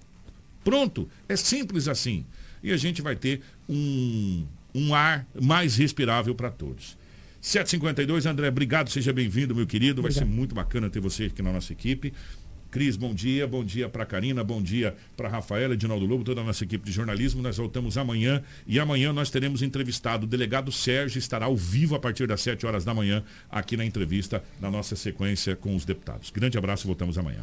Pronto. 0.63 1.09
É 1.27 1.35
simples 1.35 1.87
assim 1.87 2.23
e 2.68 2.73
a 2.73 2.77
gente 2.77 3.02
vai 3.02 3.15
ter 3.15 3.41
um, 3.68 4.45
um 4.73 4.94
ar 4.94 5.26
mais 5.39 5.77
respirável 5.77 6.35
para 6.35 6.49
todos. 6.49 6.98
752, 7.41 8.26
André, 8.26 8.49
obrigado, 8.49 8.89
seja 8.89 9.14
bem-vindo, 9.14 9.56
meu 9.56 9.65
querido. 9.65 10.02
Vai 10.02 10.11
obrigado. 10.11 10.27
ser 10.27 10.35
muito 10.35 10.53
bacana 10.53 10.89
ter 10.89 10.99
você 10.99 11.26
aqui 11.26 11.41
na 11.41 11.52
nossa 11.53 11.72
equipe. 11.72 12.14
Cris, 12.69 12.98
bom 12.98 13.14
dia, 13.14 13.48
bom 13.48 13.64
dia 13.64 13.88
para 13.88 14.06
Karina, 14.06 14.44
bom 14.44 14.61
dia 14.61 14.95
para 15.15 15.30
Rafaela, 15.30 15.73
Edinaldo 15.73 16.06
Lobo, 16.06 16.23
toda 16.23 16.41
a 16.41 16.44
nossa 16.44 16.64
equipe 16.64 16.85
de 16.85 16.91
jornalismo. 16.91 17.41
Nós 17.41 17.57
voltamos 17.57 17.98
amanhã 17.98 18.44
e 18.65 18.80
amanhã 18.80 19.14
nós 19.14 19.30
teremos 19.30 19.61
entrevistado 19.61 20.26
o 20.26 20.30
delegado 20.30 20.72
Sérgio, 20.72 21.18
estará 21.18 21.45
ao 21.45 21.56
vivo 21.56 21.95
a 21.95 21.99
partir 21.99 22.27
das 22.27 22.41
7 22.41 22.65
horas 22.65 22.84
da 22.84 22.94
manhã 22.94 23.23
aqui 23.49 23.77
na 23.77 23.85
entrevista, 23.85 24.44
na 24.60 24.69
nossa 24.69 24.95
sequência 24.95 25.56
com 25.56 25.76
os 25.76 25.85
deputados. 25.85 26.30
Grande 26.30 26.57
abraço, 26.57 26.85
voltamos 26.85 27.18
amanhã. 27.18 27.39